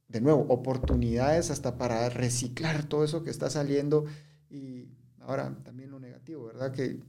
de 0.07 0.21
nuevo, 0.21 0.45
oportunidades 0.49 1.49
hasta 1.49 1.77
para 1.77 2.09
reciclar 2.09 2.83
todo 2.83 3.03
eso 3.03 3.23
que 3.23 3.29
está 3.29 3.49
saliendo 3.49 4.05
y 4.49 4.89
ahora 5.21 5.57
también 5.63 5.91
lo 5.91 5.99
negativo, 5.99 6.45
¿verdad? 6.45 6.71
Que 6.71 6.99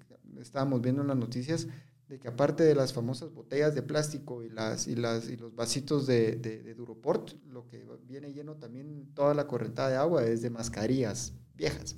estábamos 0.40 0.80
viendo 0.80 1.02
en 1.02 1.08
las 1.08 1.16
noticias 1.16 1.66
de 2.08 2.18
que 2.18 2.28
aparte 2.28 2.62
de 2.62 2.74
las 2.74 2.92
famosas 2.92 3.32
botellas 3.32 3.74
de 3.74 3.82
plástico 3.82 4.42
y, 4.42 4.48
las, 4.48 4.86
y, 4.86 4.94
las, 4.94 5.28
y 5.28 5.36
los 5.36 5.54
vasitos 5.54 6.06
de, 6.06 6.36
de, 6.36 6.62
de, 6.62 6.74
Duroport, 6.74 7.32
lo 7.46 7.66
que 7.66 7.84
viene 8.06 8.32
lleno 8.32 8.54
también 8.56 9.10
toda 9.14 9.34
la 9.34 9.46
correntada 9.46 9.90
de 9.90 9.96
agua 9.96 10.24
es 10.24 10.40
de 10.40 10.50
mascarillas 10.50 11.32
viejas. 11.56 11.96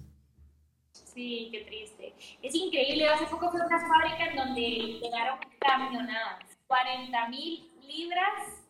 Sí, 1.18 1.48
qué 1.50 1.64
triste. 1.64 2.14
Es 2.40 2.54
increíble, 2.54 3.08
hace 3.08 3.26
poco 3.26 3.50
fue 3.50 3.60
una 3.60 3.80
fábrica 3.80 4.26
en 4.30 4.36
donde 4.36 4.60
llegaron 4.60 5.40
camionadas, 5.58 6.56
40 6.68 7.28
mil 7.28 7.68
libras, 7.82 8.62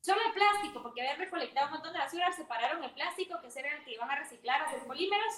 solo 0.00 0.20
de 0.22 0.34
plástico, 0.34 0.84
porque 0.84 1.00
habían 1.00 1.18
recolectado 1.18 1.66
un 1.66 1.72
montón 1.72 1.92
de 1.92 1.98
basura, 1.98 2.30
separaron 2.30 2.84
el 2.84 2.92
plástico, 2.92 3.40
que 3.40 3.58
era 3.58 3.76
el 3.76 3.82
que 3.82 3.94
iban 3.94 4.08
a 4.08 4.20
reciclar, 4.20 4.60
a 4.60 4.66
hacer 4.66 4.84
polímeros, 4.84 5.34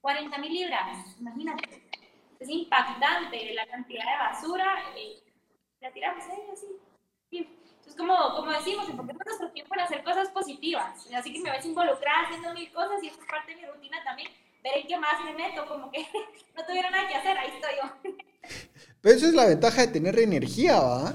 40 0.00 0.38
mil 0.38 0.52
libras, 0.52 1.18
imagínate 1.18 1.82
es 2.38 2.48
impactante 2.48 3.52
la 3.54 3.66
cantidad 3.66 4.04
de 4.04 4.16
basura, 4.16 4.94
eh, 4.96 5.20
la 5.80 5.90
tiramos 5.90 6.24
ahí 6.24 6.38
así. 6.52 6.66
Entonces, 7.32 7.96
como, 7.96 8.14
como 8.36 8.52
decimos, 8.52 8.88
enfoquemos 8.88 9.26
nuestro 9.26 9.50
tiempo 9.50 9.74
en 9.74 9.80
hacer 9.80 10.04
cosas 10.04 10.30
positivas. 10.30 11.12
Así 11.12 11.32
que 11.32 11.40
me 11.40 11.50
ves 11.50 11.66
involucrada 11.66 12.22
haciendo 12.26 12.54
mil 12.54 12.72
cosas 12.72 13.02
y 13.02 13.08
eso 13.08 13.20
es 13.20 13.26
parte 13.26 13.56
de 13.56 13.60
mi 13.60 13.66
rutina 13.66 14.04
también. 14.04 14.30
Ver 14.62 14.72
en 14.76 14.86
qué 14.86 14.98
más 14.98 15.24
me 15.24 15.34
meto, 15.34 15.66
como 15.66 15.90
que 15.90 16.00
no 16.56 16.66
tuviera 16.66 16.90
nada 16.90 17.08
que 17.08 17.14
hacer, 17.14 17.36
ahí 17.36 17.50
estoy 17.54 17.70
yo. 17.82 18.12
Pero 19.00 19.16
eso 19.16 19.26
es 19.26 19.34
la 19.34 19.46
ventaja 19.46 19.82
de 19.82 19.88
tener 19.88 20.18
energía, 20.18 20.78
¿va? 20.78 21.14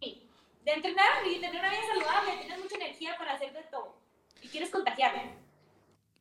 Sí, 0.00 0.28
de 0.64 0.72
entrenar 0.72 1.26
y 1.26 1.40
tener 1.40 1.58
una 1.58 1.70
vida 1.70 1.80
saludable, 1.88 2.32
tienes 2.40 2.58
mucha 2.60 2.76
energía 2.76 3.16
para 3.18 3.34
hacer 3.34 3.52
de 3.52 3.62
todo. 3.70 3.96
Y 4.42 4.48
quieres 4.48 4.70
contagiarlo. 4.70 5.20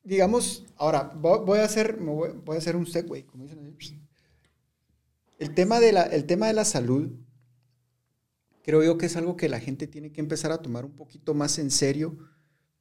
Digamos, 0.03 0.65
ahora, 0.77 1.11
voy 1.13 1.59
a 1.59 1.63
hacer, 1.63 1.97
voy, 1.97 2.55
a 2.55 2.57
hacer 2.57 2.75
un 2.75 2.87
segue, 2.87 3.25
como 3.25 3.43
dicen. 3.43 4.07
El 5.37 5.53
tema, 5.53 5.79
de 5.79 5.91
la, 5.91 6.03
el 6.03 6.25
tema 6.25 6.47
de 6.47 6.53
la 6.53 6.65
salud, 6.65 7.11
creo 8.63 8.83
yo 8.83 8.97
que 8.97 9.07
es 9.07 9.15
algo 9.15 9.37
que 9.37 9.49
la 9.49 9.59
gente 9.59 9.87
tiene 9.87 10.11
que 10.11 10.21
empezar 10.21 10.51
a 10.51 10.61
tomar 10.61 10.85
un 10.85 10.95
poquito 10.95 11.33
más 11.33 11.59
en 11.59 11.71
serio, 11.71 12.17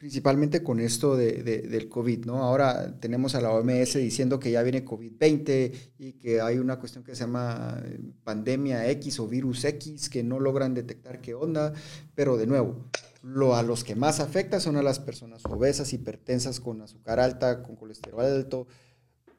principalmente 0.00 0.62
con 0.62 0.80
esto 0.80 1.14
de, 1.14 1.42
de, 1.42 1.58
del 1.58 1.90
COVID, 1.90 2.24
¿no? 2.24 2.42
Ahora 2.42 2.98
tenemos 3.00 3.34
a 3.34 3.42
la 3.42 3.50
OMS 3.50 3.98
diciendo 3.98 4.40
que 4.40 4.50
ya 4.50 4.62
viene 4.62 4.82
COVID-20 4.82 5.72
y 5.98 6.12
que 6.14 6.40
hay 6.40 6.56
una 6.56 6.78
cuestión 6.78 7.04
que 7.04 7.14
se 7.14 7.24
llama 7.24 7.84
pandemia 8.24 8.88
X 8.92 9.20
o 9.20 9.28
virus 9.28 9.62
X 9.66 10.08
que 10.08 10.22
no 10.22 10.40
logran 10.40 10.72
detectar 10.72 11.20
qué 11.20 11.34
onda, 11.34 11.74
pero 12.14 12.38
de 12.38 12.46
nuevo, 12.46 12.86
lo, 13.22 13.54
a 13.54 13.62
los 13.62 13.84
que 13.84 13.94
más 13.94 14.20
afecta 14.20 14.58
son 14.58 14.78
a 14.78 14.82
las 14.82 15.00
personas 15.00 15.44
obesas, 15.44 15.92
hipertensas, 15.92 16.60
con 16.60 16.80
azúcar 16.80 17.20
alta, 17.20 17.62
con 17.62 17.76
colesterol 17.76 18.22
alto. 18.22 18.68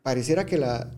Pareciera 0.03 0.45
que 0.45 0.59
la, 0.59 0.91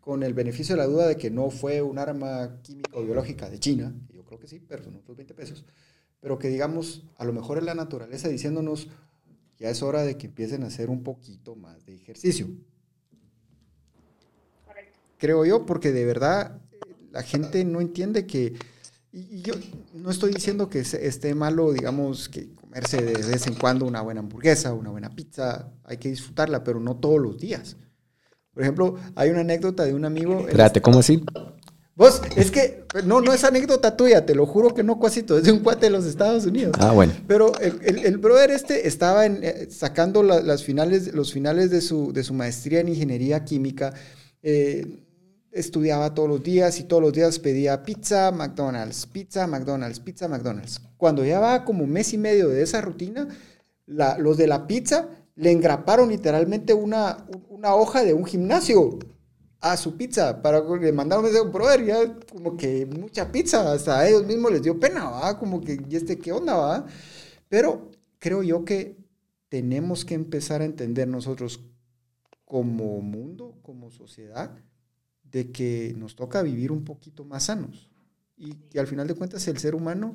con 0.00 0.22
el 0.22 0.32
beneficio 0.32 0.76
de 0.76 0.82
la 0.82 0.86
duda 0.86 1.08
de 1.08 1.16
que 1.16 1.32
no 1.32 1.50
fue 1.50 1.82
un 1.82 1.98
arma 1.98 2.60
química 2.62 2.90
o 2.94 3.02
biológica 3.02 3.50
de 3.50 3.58
China, 3.58 3.92
yo 4.12 4.24
creo 4.24 4.38
que 4.38 4.46
sí, 4.46 4.60
pero 4.60 4.84
son 4.84 4.94
otros 4.94 5.16
20 5.16 5.34
pesos, 5.34 5.66
pero 6.26 6.40
que 6.40 6.48
digamos, 6.48 7.04
a 7.18 7.24
lo 7.24 7.32
mejor 7.32 7.58
es 7.58 7.62
la 7.62 7.76
naturaleza 7.76 8.28
diciéndonos, 8.28 8.88
ya 9.60 9.70
es 9.70 9.80
hora 9.80 10.02
de 10.02 10.18
que 10.18 10.26
empiecen 10.26 10.64
a 10.64 10.66
hacer 10.66 10.90
un 10.90 11.04
poquito 11.04 11.54
más 11.54 11.86
de 11.86 11.94
ejercicio. 11.94 12.48
Correcto. 14.66 14.98
Creo 15.18 15.44
yo, 15.44 15.64
porque 15.64 15.92
de 15.92 16.04
verdad 16.04 16.60
la 17.12 17.22
gente 17.22 17.64
no 17.64 17.80
entiende 17.80 18.26
que, 18.26 18.54
y, 19.12 19.36
y 19.36 19.42
yo 19.42 19.54
no 19.94 20.10
estoy 20.10 20.32
diciendo 20.32 20.68
que 20.68 20.80
esté 20.80 21.32
malo, 21.36 21.72
digamos, 21.72 22.28
que 22.28 22.52
comerse 22.56 23.00
de 23.00 23.12
vez 23.12 23.46
en 23.46 23.54
cuando 23.54 23.86
una 23.86 24.00
buena 24.00 24.18
hamburguesa, 24.18 24.72
una 24.72 24.90
buena 24.90 25.10
pizza, 25.10 25.70
hay 25.84 25.98
que 25.98 26.08
disfrutarla, 26.08 26.64
pero 26.64 26.80
no 26.80 26.96
todos 26.96 27.20
los 27.20 27.38
días. 27.38 27.76
Por 28.52 28.64
ejemplo, 28.64 28.96
hay 29.14 29.30
una 29.30 29.42
anécdota 29.42 29.84
de 29.84 29.94
un 29.94 30.04
amigo. 30.04 30.40
Espérate, 30.40 30.82
¿cómo 30.82 30.98
así? 30.98 31.22
Vos, 31.96 32.20
es 32.36 32.50
que 32.50 32.84
no, 33.06 33.22
no 33.22 33.32
es 33.32 33.42
anécdota 33.42 33.96
tuya, 33.96 34.26
te 34.26 34.34
lo 34.34 34.44
juro 34.44 34.74
que 34.74 34.82
no 34.82 34.98
cuasito, 34.98 35.38
es 35.38 35.44
de 35.44 35.52
un 35.52 35.60
cuate 35.60 35.86
de 35.86 35.90
los 35.90 36.04
Estados 36.04 36.44
Unidos. 36.44 36.74
Ah, 36.78 36.92
bueno. 36.92 37.14
Pero 37.26 37.58
el, 37.58 37.80
el, 37.82 38.04
el 38.04 38.18
brother 38.18 38.50
este 38.50 38.86
estaba 38.86 39.24
en, 39.24 39.40
eh, 39.42 39.68
sacando 39.70 40.22
la, 40.22 40.42
las 40.42 40.62
finales, 40.62 41.14
los 41.14 41.32
finales 41.32 41.70
de 41.70 41.80
su, 41.80 42.12
de 42.12 42.22
su 42.22 42.34
maestría 42.34 42.80
en 42.80 42.90
ingeniería 42.90 43.44
química. 43.44 43.94
Eh, 44.42 45.04
estudiaba 45.52 46.12
todos 46.12 46.28
los 46.28 46.42
días 46.42 46.78
y 46.80 46.84
todos 46.84 47.02
los 47.02 47.14
días 47.14 47.38
pedía 47.38 47.82
pizza, 47.82 48.30
McDonald's, 48.30 49.06
pizza, 49.06 49.46
McDonald's, 49.46 49.98
pizza, 49.98 50.28
McDonald's. 50.28 50.82
Cuando 50.98 51.24
ya 51.24 51.40
va 51.40 51.64
como 51.64 51.86
mes 51.86 52.12
y 52.12 52.18
medio 52.18 52.50
de 52.50 52.62
esa 52.62 52.82
rutina, 52.82 53.26
la, 53.86 54.18
los 54.18 54.36
de 54.36 54.46
la 54.46 54.66
pizza 54.66 55.08
le 55.34 55.50
engraparon 55.50 56.10
literalmente 56.10 56.74
una, 56.74 57.26
una 57.48 57.74
hoja 57.74 58.04
de 58.04 58.12
un 58.12 58.26
gimnasio 58.26 58.98
a 59.60 59.76
su 59.76 59.96
pizza 59.96 60.42
para 60.42 60.64
que 60.64 60.76
le 60.76 60.92
mandaron 60.92 61.26
ese 61.26 61.40
brother 61.42 61.84
ya 61.84 62.14
como 62.30 62.56
que 62.56 62.86
mucha 62.86 63.30
pizza 63.32 63.72
hasta 63.72 64.00
a 64.00 64.08
ellos 64.08 64.26
mismos 64.26 64.52
les 64.52 64.62
dio 64.62 64.78
pena 64.78 65.08
¿va? 65.08 65.38
como 65.38 65.60
que 65.60 65.78
y 65.88 65.96
este 65.96 66.18
qué 66.18 66.32
onda 66.32 66.54
va 66.56 66.86
pero 67.48 67.90
creo 68.18 68.42
yo 68.42 68.64
que 68.64 68.96
tenemos 69.48 70.04
que 70.04 70.14
empezar 70.14 70.60
a 70.60 70.64
entender 70.66 71.08
nosotros 71.08 71.60
como 72.44 73.00
mundo 73.00 73.58
como 73.62 73.90
sociedad 73.90 74.56
de 75.30 75.52
que 75.52 75.94
nos 75.96 76.16
toca 76.16 76.42
vivir 76.42 76.72
un 76.72 76.84
poquito 76.84 77.24
más 77.24 77.44
sanos. 77.44 77.90
Y 78.36 78.54
que 78.54 78.80
al 78.80 78.86
final 78.86 79.06
de 79.06 79.14
cuentas 79.14 79.46
el 79.48 79.58
ser 79.58 79.74
humano 79.74 80.14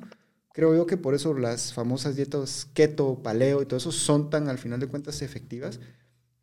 creo 0.52 0.74
yo 0.74 0.86
que 0.86 0.96
por 0.96 1.14
eso 1.14 1.34
las 1.34 1.72
famosas 1.72 2.16
dietas 2.16 2.66
keto, 2.72 3.22
paleo 3.22 3.62
y 3.62 3.66
todo 3.66 3.76
eso 3.78 3.92
son 3.92 4.30
tan 4.30 4.48
al 4.48 4.58
final 4.58 4.80
de 4.80 4.86
cuentas 4.86 5.22
efectivas, 5.22 5.80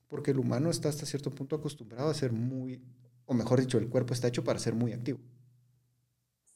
porque 0.09 0.31
el 0.31 0.39
humano 0.39 0.69
está 0.69 0.89
hasta 0.89 1.05
cierto 1.05 1.29
punto 1.31 1.55
acostumbrado 1.55 2.09
a 2.09 2.13
ser 2.13 2.31
muy, 2.31 2.81
o 3.25 3.33
mejor 3.33 3.59
dicho, 3.59 3.77
el 3.77 3.89
cuerpo 3.89 4.13
está 4.13 4.27
hecho 4.27 4.43
para 4.43 4.59
ser 4.59 4.73
muy 4.73 4.91
activo. 4.91 5.19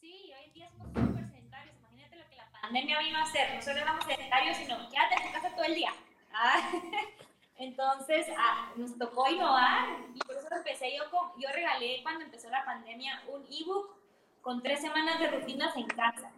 Sí, 0.01 0.31
hoy 0.35 0.45
en 0.47 0.53
día 0.53 0.69
somos 0.69 0.87
súper 0.87 1.29
sedentarios. 1.29 1.75
Imagínate 1.77 2.15
lo 2.17 2.29
que 2.29 2.35
la 2.35 2.51
pandemia 2.61 2.99
vino 2.99 3.17
a 3.19 3.23
hacer. 3.23 3.55
No 3.55 3.61
solo 3.61 3.79
éramos 3.79 4.05
sedentarios, 4.05 4.57
sino 4.57 4.89
quédate 4.89 5.15
en 5.15 5.27
tu 5.27 5.33
casa 5.33 5.55
todo 5.55 5.65
el 5.65 5.75
día. 5.75 5.91
Ah, 6.33 6.71
entonces, 7.57 8.25
ah, 8.37 8.73
nos 8.75 8.97
tocó 8.97 9.29
innovar 9.29 9.99
y 10.15 10.19
por 10.19 10.35
eso 10.35 10.47
empecé 10.51 10.97
yo 10.97 11.09
con, 11.11 11.39
yo 11.39 11.47
regalé 11.53 11.99
cuando 12.01 12.25
empezó 12.25 12.49
la 12.49 12.65
pandemia 12.65 13.21
un 13.31 13.43
ebook 13.43 13.95
con 14.41 14.61
tres 14.63 14.81
semanas 14.81 15.19
de 15.19 15.29
rutinas 15.29 15.77
en 15.77 15.85
casa 15.85 16.31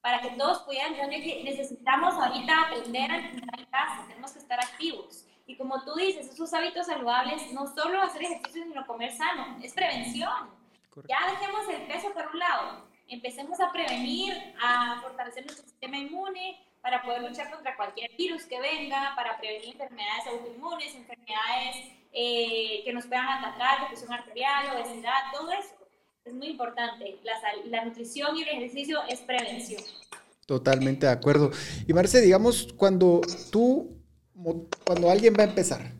para 0.00 0.20
que 0.20 0.30
todos 0.30 0.60
pudieran 0.60 0.94
necesitamos 1.10 2.14
ahorita 2.14 2.62
aprender 2.62 3.10
a 3.10 3.16
en 3.18 3.40
casa, 3.70 4.04
tenemos 4.06 4.32
que 4.32 4.38
estar 4.38 4.58
activos. 4.58 5.27
Y 5.48 5.56
como 5.56 5.82
tú 5.82 5.94
dices, 5.94 6.28
esos 6.28 6.52
hábitos 6.52 6.86
saludables, 6.86 7.50
no 7.52 7.66
solo 7.74 8.02
hacer 8.02 8.22
ejercicio, 8.22 8.64
sino 8.64 8.86
comer 8.86 9.10
sano, 9.10 9.56
es 9.62 9.72
prevención. 9.72 10.50
Correcto. 10.90 11.08
Ya 11.08 11.30
dejemos 11.32 11.68
el 11.70 11.86
peso 11.86 12.12
por 12.12 12.26
un 12.26 12.38
lado, 12.38 12.84
empecemos 13.08 13.58
a 13.58 13.72
prevenir, 13.72 14.34
a 14.62 15.00
fortalecer 15.00 15.46
nuestro 15.46 15.64
sistema 15.64 15.96
inmune 15.96 16.62
para 16.82 17.02
poder 17.02 17.22
luchar 17.22 17.50
contra 17.50 17.74
cualquier 17.76 18.14
virus 18.16 18.44
que 18.44 18.60
venga, 18.60 19.14
para 19.16 19.38
prevenir 19.38 19.70
enfermedades 19.70 20.26
autoinmunes, 20.26 20.94
enfermedades 20.94 21.76
eh, 22.12 22.82
que 22.84 22.92
nos 22.92 23.06
puedan 23.06 23.26
atacar, 23.26 23.80
depresión 23.80 24.12
arterial, 24.12 24.76
obesidad, 24.76 25.32
todo 25.32 25.50
eso 25.52 25.74
es 26.26 26.34
muy 26.34 26.48
importante. 26.48 27.18
La, 27.24 27.32
la, 27.64 27.84
nutrición 27.86 28.36
y 28.36 28.42
el 28.42 28.48
ejercicio 28.48 29.00
es 29.08 29.20
prevención. 29.20 29.82
Totalmente 30.46 31.06
de 31.06 31.12
acuerdo. 31.12 31.50
Y 31.86 31.92
Marce, 31.94 32.20
digamos, 32.20 32.68
cuando 32.76 33.22
tú, 33.50 33.97
cuando 34.84 35.10
alguien 35.10 35.34
va 35.38 35.44
a 35.44 35.48
empezar, 35.48 35.92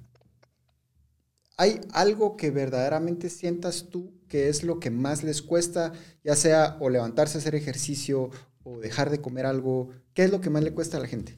¿Hay 1.61 1.81
algo 1.93 2.37
que 2.37 2.53
verdaderamente 2.53 3.29
sientas 3.31 3.91
tú 3.91 4.13
que 4.29 4.49
es 4.49 4.63
lo 4.63 4.79
que 4.79 4.91
más 4.91 5.25
les 5.25 5.43
cuesta, 5.43 5.93
ya 6.23 6.37
sea 6.37 6.77
o 6.79 6.89
levantarse 6.89 7.37
a 7.37 7.41
hacer 7.41 7.57
ejercicio 7.57 8.31
o 8.63 8.79
dejar 8.79 9.11
de 9.11 9.21
comer 9.21 9.45
algo? 9.45 9.91
¿Qué 10.15 10.23
es 10.23 10.31
lo 10.31 10.41
que 10.41 10.51
más 10.51 10.63
le 10.63 10.73
cuesta 10.73 10.99
a 10.99 11.01
la 11.01 11.09
gente? 11.09 11.37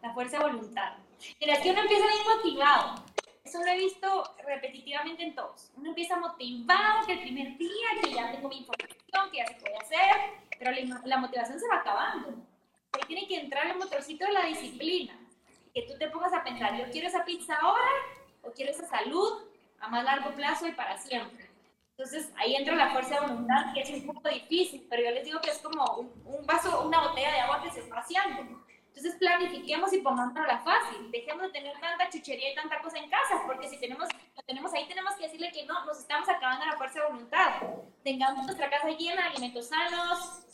La 0.00 0.14
fuerza 0.14 0.38
de 0.38 0.44
voluntad. 0.44 0.92
Mira, 1.40 1.54
es 1.54 1.60
que 1.62 1.70
uno 1.72 1.80
empieza 1.80 2.06
bien 2.06 2.36
motivado. 2.36 3.04
Eso 3.42 3.58
lo 3.58 3.66
he 3.66 3.76
visto 3.76 4.24
repetitivamente 4.46 5.24
en 5.24 5.34
todos. 5.34 5.72
Uno 5.76 5.88
empieza 5.88 6.16
motivado 6.16 7.06
que 7.06 7.14
el 7.14 7.22
primer 7.22 7.58
día, 7.58 7.88
que 8.04 8.12
ya 8.12 8.30
tengo 8.30 8.48
mi 8.48 8.58
información, 8.58 9.30
que 9.32 9.38
ya 9.38 9.48
se 9.48 9.54
puede 9.54 9.76
hacer, 9.78 10.16
pero 10.60 10.70
la, 11.04 11.18
motivación 11.18 11.58
se 11.58 11.66
va 11.66 11.78
acabando. 11.80 12.28
Ahí 12.92 13.02
tiene 13.08 13.26
que 13.26 13.40
entrar 13.40 13.66
el 13.66 13.78
motorcito 13.78 14.24
de 14.26 14.32
la 14.32 14.46
disciplina. 14.46 15.23
Que 15.74 15.82
tú 15.82 15.98
te 15.98 16.08
pongas 16.08 16.32
a 16.32 16.44
pensar, 16.44 16.76
yo 16.76 16.90
quiero 16.92 17.08
esa 17.08 17.24
pizza 17.24 17.56
ahora 17.56 17.90
o 18.42 18.52
quiero 18.52 18.70
esa 18.70 18.86
salud 18.86 19.42
a 19.80 19.88
más 19.88 20.04
largo 20.04 20.30
plazo 20.30 20.66
y 20.66 20.72
para 20.72 20.96
siempre. 20.96 21.50
Entonces 21.96 22.32
ahí 22.36 22.56
entra 22.56 22.74
la 22.74 22.90
fuerza 22.90 23.20
de 23.20 23.26
voluntad, 23.26 23.72
que 23.72 23.80
es 23.80 23.90
un 23.90 24.06
poco 24.06 24.28
difícil, 24.28 24.86
pero 24.90 25.04
yo 25.04 25.10
les 25.12 25.24
digo 25.24 25.40
que 25.40 25.50
es 25.50 25.58
como 25.58 25.84
un, 26.24 26.46
vaso, 26.46 26.86
una 26.86 27.00
botella 27.00 27.32
de 27.32 27.40
agua 27.40 27.62
que 27.62 27.70
se 27.70 27.80
está. 27.80 28.04
Entonces 28.94 29.16
planifiquemos 29.18 29.92
y 29.92 30.00
la 30.02 30.62
fácil. 30.64 31.10
Dejemos 31.10 31.42
de 31.42 31.50
tener 31.50 31.78
tanta 31.80 32.08
chuchería 32.08 32.52
y 32.52 32.54
tanta 32.54 32.80
cosa 32.80 32.98
en 32.98 33.10
casa, 33.10 33.42
porque 33.46 33.68
si 33.68 33.78
tenemos, 33.78 34.08
lo 34.36 34.42
tenemos 34.42 34.72
ahí, 34.72 34.86
tenemos 34.86 35.14
que 35.16 35.24
decirle 35.24 35.50
que 35.50 35.66
no, 35.66 35.84
nos 35.84 35.98
estamos 35.98 36.28
acabando 36.28 36.64
la 36.64 36.76
fuerza 36.76 37.00
de 37.00 37.06
voluntad. 37.06 37.62
Tengamos 38.04 38.44
nuestra 38.44 38.70
casa 38.70 38.88
llena 38.90 39.22
de 39.22 39.28
alimentos 39.30 39.68
sanos, 39.68 40.44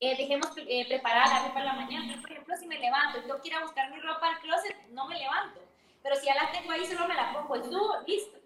eh, 0.00 0.16
dejemos 0.16 0.50
eh, 0.56 0.86
preparada 0.88 1.26
la 1.26 1.38
ropa 1.40 1.54
para 1.54 1.66
la 1.66 1.72
mañana. 1.74 2.20
Por 2.20 2.30
ejemplo, 2.30 2.56
si 2.56 2.66
me 2.66 2.78
levanto 2.78 3.18
y 3.18 3.22
tengo 3.22 3.40
que 3.40 3.48
ir 3.48 3.54
a 3.54 3.62
buscar 3.62 3.90
mi 3.90 4.00
ropa 4.00 4.28
al 4.28 4.40
closet, 4.40 4.76
no 4.90 5.08
me 5.08 5.18
levanto. 5.18 5.60
Pero 6.02 6.16
si 6.16 6.26
ya 6.26 6.34
la 6.34 6.50
tengo 6.52 6.70
ahí, 6.70 6.86
solo 6.86 7.08
me 7.08 7.14
la 7.14 7.32
pongo 7.32 7.56
y 7.56 7.70
tú, 7.70 7.80
listo. 8.06 8.38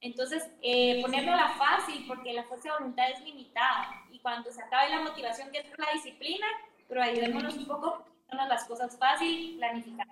Entonnos, 0.00 0.42
eh, 0.62 1.02
la 1.02 1.54
fácil, 1.58 2.06
porque 2.08 2.32
la 2.32 2.44
fuerza 2.44 2.70
de 2.70 2.78
voluntad 2.78 3.10
es 3.10 3.22
limitada. 3.22 4.02
Y 4.10 4.18
cuando 4.20 4.50
se 4.50 4.62
acabe 4.62 4.90
la 4.90 5.00
motivación, 5.00 5.50
que 5.50 5.58
es 5.58 5.66
la 5.78 5.92
disciplina, 5.92 6.46
pero 6.88 7.02
ayudémonos 7.02 7.54
un 7.54 7.66
poco, 7.66 8.04
son 8.28 8.48
las 8.48 8.64
cosas 8.64 8.96
fáciles, 8.98 9.58
planificar. 9.58 10.06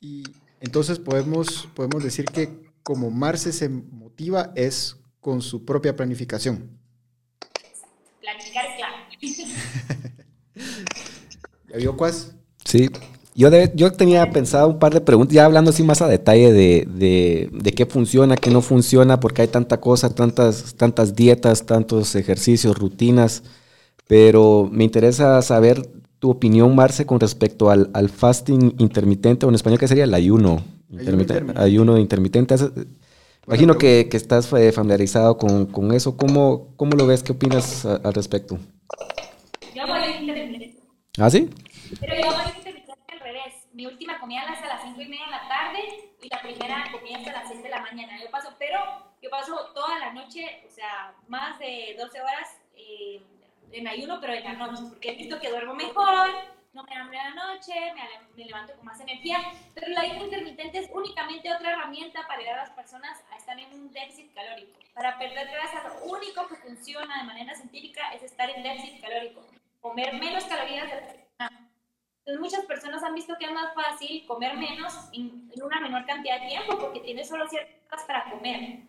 Y 0.00 0.24
entonces 0.60 0.98
podemos, 0.98 1.68
podemos 1.74 2.02
decir 2.02 2.26
que 2.26 2.66
como 2.82 3.10
Marce 3.10 3.52
se 3.52 3.68
motiva 3.68 4.52
es 4.54 5.00
con 5.20 5.42
su 5.42 5.64
propia 5.64 5.94
planificación. 5.94 6.78
Planificar 8.20 8.66
es 8.66 8.76
clave. 8.76 8.96
¿Ya 9.05 9.05
vio 11.76 11.96
cuás? 11.96 12.34
Sí. 12.64 12.90
Yo, 13.36 13.50
yo 13.74 13.92
tenía 13.92 14.30
pensado 14.30 14.68
un 14.68 14.78
par 14.78 14.94
de 14.94 15.02
preguntas, 15.02 15.34
ya 15.34 15.44
hablando 15.44 15.70
así 15.70 15.82
más 15.82 16.00
a 16.00 16.08
detalle 16.08 16.54
de, 16.54 17.50
de, 17.52 17.72
qué 17.72 17.84
funciona, 17.84 18.34
qué 18.34 18.50
no 18.50 18.62
funciona, 18.62 19.20
porque 19.20 19.42
hay 19.42 19.48
tanta 19.48 19.78
cosa, 19.78 20.14
tantas, 20.14 20.74
tantas 20.74 21.14
dietas, 21.14 21.66
tantos 21.66 22.14
ejercicios, 22.14 22.78
rutinas, 22.78 23.42
pero 24.06 24.70
me 24.72 24.84
interesa 24.84 25.42
saber 25.42 25.86
tu 26.18 26.30
opinión, 26.30 26.74
Marce, 26.74 27.04
con 27.04 27.20
respecto 27.20 27.68
al, 27.68 27.90
al 27.92 28.08
fasting 28.08 28.74
intermitente, 28.78 29.44
o 29.44 29.50
en 29.50 29.54
español, 29.54 29.78
¿qué 29.78 29.88
sería? 29.88 30.04
El 30.04 30.14
ayuno. 30.14 30.64
Intermitente, 30.90 31.52
ayuno 31.56 31.98
intermitente. 31.98 32.54
Imagino 33.46 33.76
que, 33.76 34.08
que, 34.10 34.16
estás 34.16 34.50
eh, 34.54 34.72
familiarizado 34.72 35.36
con, 35.36 35.66
con, 35.66 35.92
eso. 35.92 36.16
¿Cómo, 36.16 36.72
¿Cómo 36.76 36.96
lo 36.96 37.06
ves? 37.06 37.22
¿Qué 37.22 37.32
opinas 37.32 37.84
al 37.84 38.14
respecto? 38.14 38.58
Yo 39.74 39.86
voy 39.86 39.98
a 39.98 40.20
intermitente. 40.20 40.76
¿Ah, 41.18 41.30
sí? 41.30 41.48
Pero 41.98 42.14
yo 42.14 42.26
voy 42.26 42.44
a 42.44 42.56
intermitente 42.56 43.12
al 43.12 43.20
revés. 43.20 43.54
Mi 43.72 43.86
última 43.86 44.18
comida 44.20 44.42
es 44.52 44.62
a 44.62 44.68
las 44.68 44.82
5 44.82 45.00
y 45.00 45.06
media 45.06 45.24
de 45.24 45.30
la 45.30 45.48
tarde 45.48 46.12
y 46.20 46.28
la 46.28 46.42
primera 46.42 46.90
comida 46.92 47.18
es 47.18 47.28
a 47.28 47.32
las 47.32 47.48
6 47.48 47.62
de 47.62 47.68
la 47.70 47.80
mañana. 47.80 48.20
Yo 48.22 48.30
paso, 48.30 48.54
pero 48.58 48.78
yo 49.22 49.30
paso 49.30 49.72
toda 49.74 49.98
la 49.98 50.12
noche, 50.12 50.62
o 50.66 50.70
sea, 50.70 51.14
más 51.28 51.58
de 51.58 51.96
12 51.98 52.20
horas 52.20 52.58
eh, 52.76 53.22
en 53.72 53.88
ayuno, 53.88 54.20
pero 54.20 54.34
en 54.34 54.44
la 54.44 54.52
noche, 54.52 54.82
porque 54.90 55.10
he 55.10 55.16
visto 55.16 55.40
que 55.40 55.50
duermo 55.50 55.74
mejor 55.74 56.28
no 56.76 56.84
me 56.84 56.94
hambre 56.94 57.16
la 57.16 57.30
noche, 57.30 57.72
me, 58.36 58.44
levanto 58.44 58.74
con 58.76 58.84
más 58.84 59.00
energía, 59.00 59.38
pero 59.74 59.88
la 59.88 60.02
dieta 60.02 60.24
intermitente 60.24 60.78
es 60.80 60.90
únicamente 60.92 61.50
otra 61.50 61.72
herramienta 61.72 62.26
para 62.26 62.40
ayudar 62.40 62.58
a 62.58 62.62
las 62.64 62.70
personas 62.72 63.24
a 63.32 63.38
estar 63.38 63.58
en 63.58 63.72
un 63.72 63.90
déficit 63.92 64.34
calórico. 64.34 64.78
Para 64.92 65.18
perder 65.18 65.48
grasa, 65.48 65.88
lo 65.88 66.04
único 66.04 66.46
que 66.46 66.56
funciona 66.56 67.16
de 67.16 67.24
manera 67.24 67.54
científica 67.54 68.12
es 68.12 68.22
estar 68.22 68.50
en 68.50 68.62
déficit 68.62 69.00
calórico, 69.00 69.40
comer 69.88 70.14
menos 70.14 70.44
calorías 70.44 70.90
de 70.90 71.26
entonces 72.26 72.40
muchas 72.40 72.66
personas 72.66 73.04
han 73.04 73.14
visto 73.14 73.36
que 73.38 73.44
es 73.44 73.52
más 73.52 73.72
fácil 73.72 74.26
comer 74.26 74.56
menos 74.56 74.92
en, 75.12 75.48
una 75.62 75.80
menor 75.80 76.04
cantidad 76.06 76.40
de 76.40 76.48
tiempo 76.48 76.76
porque 76.76 76.98
tienes 76.98 77.28
solo 77.28 77.48
ciertas 77.48 78.02
para 78.02 78.28
comer. 78.28 78.80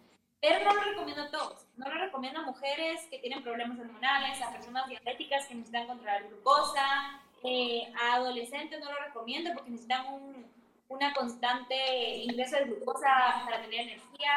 Pero 0.42 0.66
no 0.66 0.74
lo 0.74 0.82
recomiendo 0.82 1.22
a 1.22 1.30
todos. 1.30 1.68
No 1.76 1.88
lo 1.88 2.00
recomiendo 2.00 2.40
a 2.40 2.44
mujeres 2.44 3.06
que 3.12 3.20
tienen 3.20 3.44
problemas 3.44 3.78
hormonales, 3.78 4.42
a 4.42 4.52
personas 4.52 4.88
diabéticas 4.88 5.46
que 5.46 5.54
necesitan 5.54 5.86
controlar 5.86 6.28
glucosa, 6.28 7.22
eh, 7.44 7.94
a 8.02 8.16
adolescentes 8.16 8.80
no 8.80 8.92
lo 8.92 8.98
recomiendo 9.06 9.54
porque 9.54 9.70
necesitan 9.70 10.12
un, 10.12 10.52
una 10.90 11.14
constante 11.14 12.18
ingreso 12.18 12.56
de 12.56 12.66
glucosa 12.66 13.44
para 13.46 13.62
tener 13.62 13.82
energía. 13.82 14.32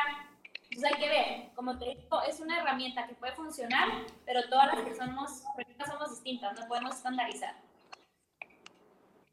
Entonces 0.65 0.93
hay 0.93 1.01
que 1.01 1.09
ver, 1.09 1.55
como 1.55 1.79
te 1.79 1.87
digo, 1.87 2.23
es 2.29 2.39
una 2.41 2.59
herramienta 2.59 3.07
que 3.07 3.15
puede 3.15 3.33
funcionar, 3.33 3.89
pero 4.27 4.47
todas 4.51 4.75
las 4.75 4.81
personas 4.83 5.41
somos 5.41 5.70
distintas, 6.11 6.59
no 6.59 6.69
podemos 6.69 6.95
estandarizar. 6.95 7.55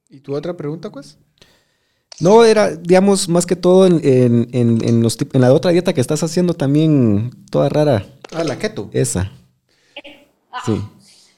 ¿Y 0.09 0.21
tu 0.21 0.35
otra 0.35 0.55
pregunta, 0.55 0.89
pues? 0.89 1.19
No, 2.19 2.43
era, 2.43 2.75
digamos, 2.75 3.29
más 3.29 3.45
que 3.45 3.55
todo 3.55 3.85
en, 3.85 3.99
en, 4.03 4.83
en, 4.83 5.03
los, 5.03 5.17
en 5.21 5.41
la 5.41 5.53
otra 5.53 5.71
dieta 5.71 5.93
que 5.93 6.01
estás 6.01 6.23
haciendo 6.23 6.53
también, 6.53 7.31
toda 7.51 7.69
rara. 7.69 8.05
Ah, 8.35 8.43
la 8.43 8.57
keto. 8.57 8.89
Esa. 8.93 9.31
Ah, 10.51 10.61
sí. 10.65 10.81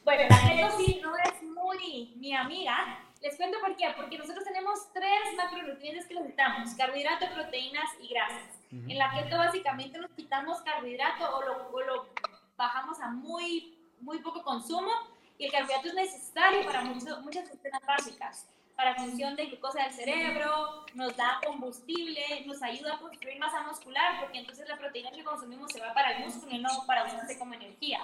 Bueno, 0.06 0.24
la 0.30 0.42
keto 0.42 0.78
sí 0.78 1.02
no 1.04 1.18
es 1.18 2.16
mi 2.16 2.34
amiga. 2.34 3.04
Les 3.22 3.36
cuento 3.36 3.58
por 3.60 3.76
qué. 3.76 3.88
Porque 3.98 4.18
nosotros 4.18 4.46
tenemos 4.46 4.80
tres 4.94 5.36
macronutrientes 5.36 6.06
que 6.08 6.16
necesitamos: 6.16 6.70
carbohidratos, 6.76 7.30
proteínas 7.30 7.90
y 8.02 8.08
grasas. 8.08 8.60
En 8.72 8.98
la 8.98 9.12
keto 9.12 9.36
básicamente 9.36 9.98
nos 9.98 10.12
quitamos 10.12 10.62
carbohidrato 10.62 11.26
o 11.36 11.82
lo, 11.82 12.08
bajamos 12.56 13.00
a 13.00 13.10
muy, 13.10 13.79
muy 14.02 14.20
poco 14.20 14.44
consumo. 14.44 14.92
Y 15.38 15.46
el 15.46 15.52
carbohidrato 15.52 15.88
es 15.88 15.94
necesario 15.94 16.66
para 16.66 16.82
muchas 16.82 17.22
muchas 17.22 17.48
sistemas 17.48 17.82
básicas 17.86 18.48
para 18.80 18.96
función 18.96 19.36
de 19.36 19.48
glucosa 19.48 19.84
del 19.84 19.92
cerebro, 19.92 20.86
nos 20.94 21.14
da 21.18 21.42
combustible, 21.46 22.46
nos 22.46 22.64
ayuda 22.64 22.96
a 22.96 23.00
construir 23.00 23.38
masa 23.38 23.62
muscular, 23.64 24.22
porque 24.22 24.40
entonces 24.40 24.70
la 24.70 24.78
proteína 24.78 25.12
que 25.12 25.22
consumimos 25.22 25.70
se 25.74 25.82
va 25.82 25.94
para 25.94 26.14
el 26.14 26.24
músculo 26.24 26.56
y 26.56 26.60
no 26.60 26.70
para 26.88 27.04
usarse 27.04 27.38
como 27.38 27.56
energía. 27.56 28.00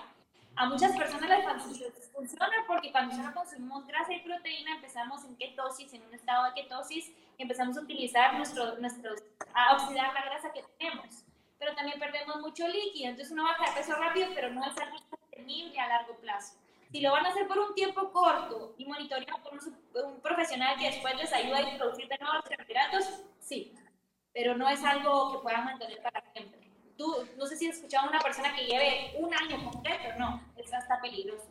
A 0.58 0.66
muchas 0.66 0.92
personas 0.98 1.30
les 1.30 2.12
funciona 2.12 2.56
porque 2.68 2.92
cuando 2.92 3.16
solo 3.16 3.34
consumimos 3.34 3.88
grasa 3.88 4.16
y 4.16 4.20
proteína 4.20 4.76
empezamos 4.76 5.24
en 5.24 5.38
ketosis, 5.38 5.94
en 5.94 6.02
un 6.02 6.14
estado 6.14 6.44
de 6.44 6.62
ketosis, 6.62 7.10
y 7.38 7.42
empezamos 7.42 7.78
a 7.78 7.80
utilizar 7.80 8.34
nuestro, 8.34 8.78
nuestros, 8.80 9.24
a 9.54 9.76
oxidar 9.76 10.14
la 10.14 10.26
grasa 10.26 10.52
que 10.52 10.62
tenemos. 10.78 11.24
Pero 11.58 11.74
también 11.74 11.98
perdemos 12.00 12.42
mucho 12.42 12.68
líquido, 12.68 13.12
entonces 13.12 13.32
uno 13.32 13.46
baja 13.46 13.72
de 13.72 13.80
peso 13.80 13.96
rápido, 13.96 14.28
pero 14.36 14.50
no 14.50 14.62
algo 14.62 14.98
sostenible 15.36 15.80
a 15.80 15.88
largo 15.88 16.16
plazo. 16.18 16.56
Si 16.92 17.02
lo 17.02 17.12
van 17.12 17.26
a 17.26 17.30
hacer 17.30 17.48
por 17.48 17.60
un 17.60 17.76
tiempo 17.76 18.12
corto 18.12 18.76
y 18.78 18.86
monitoreado 18.86 19.42
por 19.44 19.54
un, 19.54 20.22
profesional 20.22 20.78
que 20.78 20.86
después 20.86 21.16
les 21.18 21.34
ayuda 21.34 21.58
a 21.58 21.72
introducir 21.72 22.08
de 22.08 22.18
nuevo 22.20 22.36
los 22.36 22.46
carbohidratos, 22.46 23.06
sí, 23.40 23.74
pero 24.34 24.56
no 24.56 24.70
es 24.70 24.84
algo 24.84 25.34
que 25.34 25.40
puedan 25.40 25.66
mantener 25.66 26.02
para 26.02 26.24
siempre 26.32 26.66
tú, 26.98 27.14
no 27.38 27.46
sé 27.46 27.58
si 27.58 27.68
has 27.68 27.76
escuchado 27.76 28.08
a 28.08 28.10
una 28.10 28.20
persona 28.20 28.56
que 28.56 28.66
lleve 28.66 29.14
un 29.20 29.34
año 29.34 29.70
completo, 29.70 30.04
no, 30.18 30.42
eso 30.56 30.76
está 30.78 31.02
peligroso. 31.02 31.46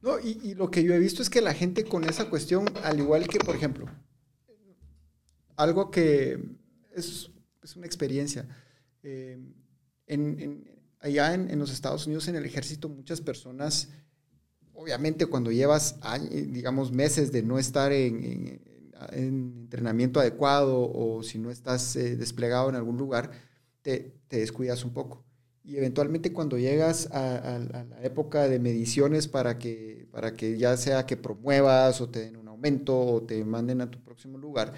No, 0.00 0.18
y, 0.18 0.40
y, 0.42 0.54
lo 0.54 0.70
que 0.70 0.82
yo 0.82 0.94
he 0.94 0.98
visto 0.98 1.22
es 1.22 1.30
que 1.30 1.40
la 1.40 1.54
gente 1.54 1.84
con 1.84 2.04
esa 2.04 2.28
cuestión, 2.28 2.66
al 2.82 2.98
igual 2.98 3.28
que, 3.28 3.38
por 3.38 3.54
ejemplo, 3.54 3.86
algo 5.56 5.92
que 5.92 6.38
es, 6.92 7.30
es 7.62 7.76
una 7.76 7.86
experiencia, 7.86 8.48
eh, 9.04 9.38
en, 10.08 10.40
en, 10.40 10.81
allá 11.02 11.34
en, 11.34 11.50
en, 11.50 11.58
los 11.58 11.72
Estados 11.72 12.06
Unidos, 12.06 12.28
en 12.28 12.36
el 12.36 12.46
ejército, 12.46 12.88
muchas 12.88 13.20
personas, 13.20 13.88
obviamente 14.74 15.26
cuando 15.26 15.50
llevas, 15.52 15.96
digamos, 16.30 16.92
meses 16.92 17.32
de 17.32 17.42
no 17.42 17.58
estar 17.58 17.92
en, 17.92 18.60
entrenamiento 19.12 20.20
adecuado 20.20 20.88
o 20.92 21.24
si 21.24 21.38
no 21.38 21.50
estás 21.50 21.96
eh, 21.96 22.16
desplegado 22.16 22.68
en 22.68 22.76
algún 22.76 22.96
lugar, 22.96 23.32
te, 23.82 24.14
descuidas 24.28 24.84
un 24.84 24.92
poco. 24.92 25.24
Y 25.64 25.76
eventualmente 25.76 26.32
cuando 26.32 26.58
llegas 26.58 27.08
a, 27.12 27.58
la 27.58 28.02
época 28.02 28.48
de 28.48 28.58
mediciones 28.58 29.28
para 29.28 29.58
que, 29.58 30.08
para 30.10 30.34
que 30.34 30.56
ya 30.56 30.76
sea 30.76 31.06
que 31.06 31.16
promuevas 31.16 32.00
o 32.00 32.08
te 32.08 32.20
den 32.20 32.36
un 32.36 32.48
aumento 32.48 32.98
o 32.98 33.22
te 33.22 33.44
manden 33.44 33.80
a 33.80 33.90
tu 33.90 34.00
próximo 34.02 34.38
lugar, 34.38 34.72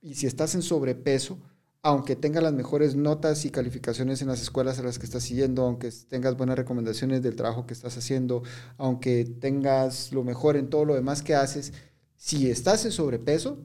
y 0.00 0.14
si 0.14 0.26
estás 0.26 0.54
en 0.54 0.62
sobrepeso, 0.62 1.38
aunque 1.84 2.16
tengas 2.16 2.42
las 2.42 2.54
mejores 2.54 2.96
notas 2.96 3.44
y 3.44 3.50
calificaciones 3.50 4.22
en 4.22 4.28
las 4.28 4.40
escuelas 4.40 4.78
a 4.78 4.82
las 4.82 4.98
que 4.98 5.04
estás 5.04 5.22
siguiendo, 5.22 5.64
aunque 5.64 5.92
tengas 6.08 6.34
buenas 6.34 6.56
recomendaciones 6.56 7.22
del 7.22 7.36
trabajo 7.36 7.66
que 7.66 7.74
estás 7.74 7.98
haciendo, 7.98 8.42
aunque 8.78 9.26
tengas 9.26 10.10
lo 10.10 10.24
mejor 10.24 10.56
en 10.56 10.70
todo 10.70 10.86
lo 10.86 10.94
demás 10.94 11.22
que 11.22 11.34
haces, 11.34 11.74
si 12.16 12.50
estás 12.50 12.86
en 12.86 12.90
sobrepeso, 12.90 13.58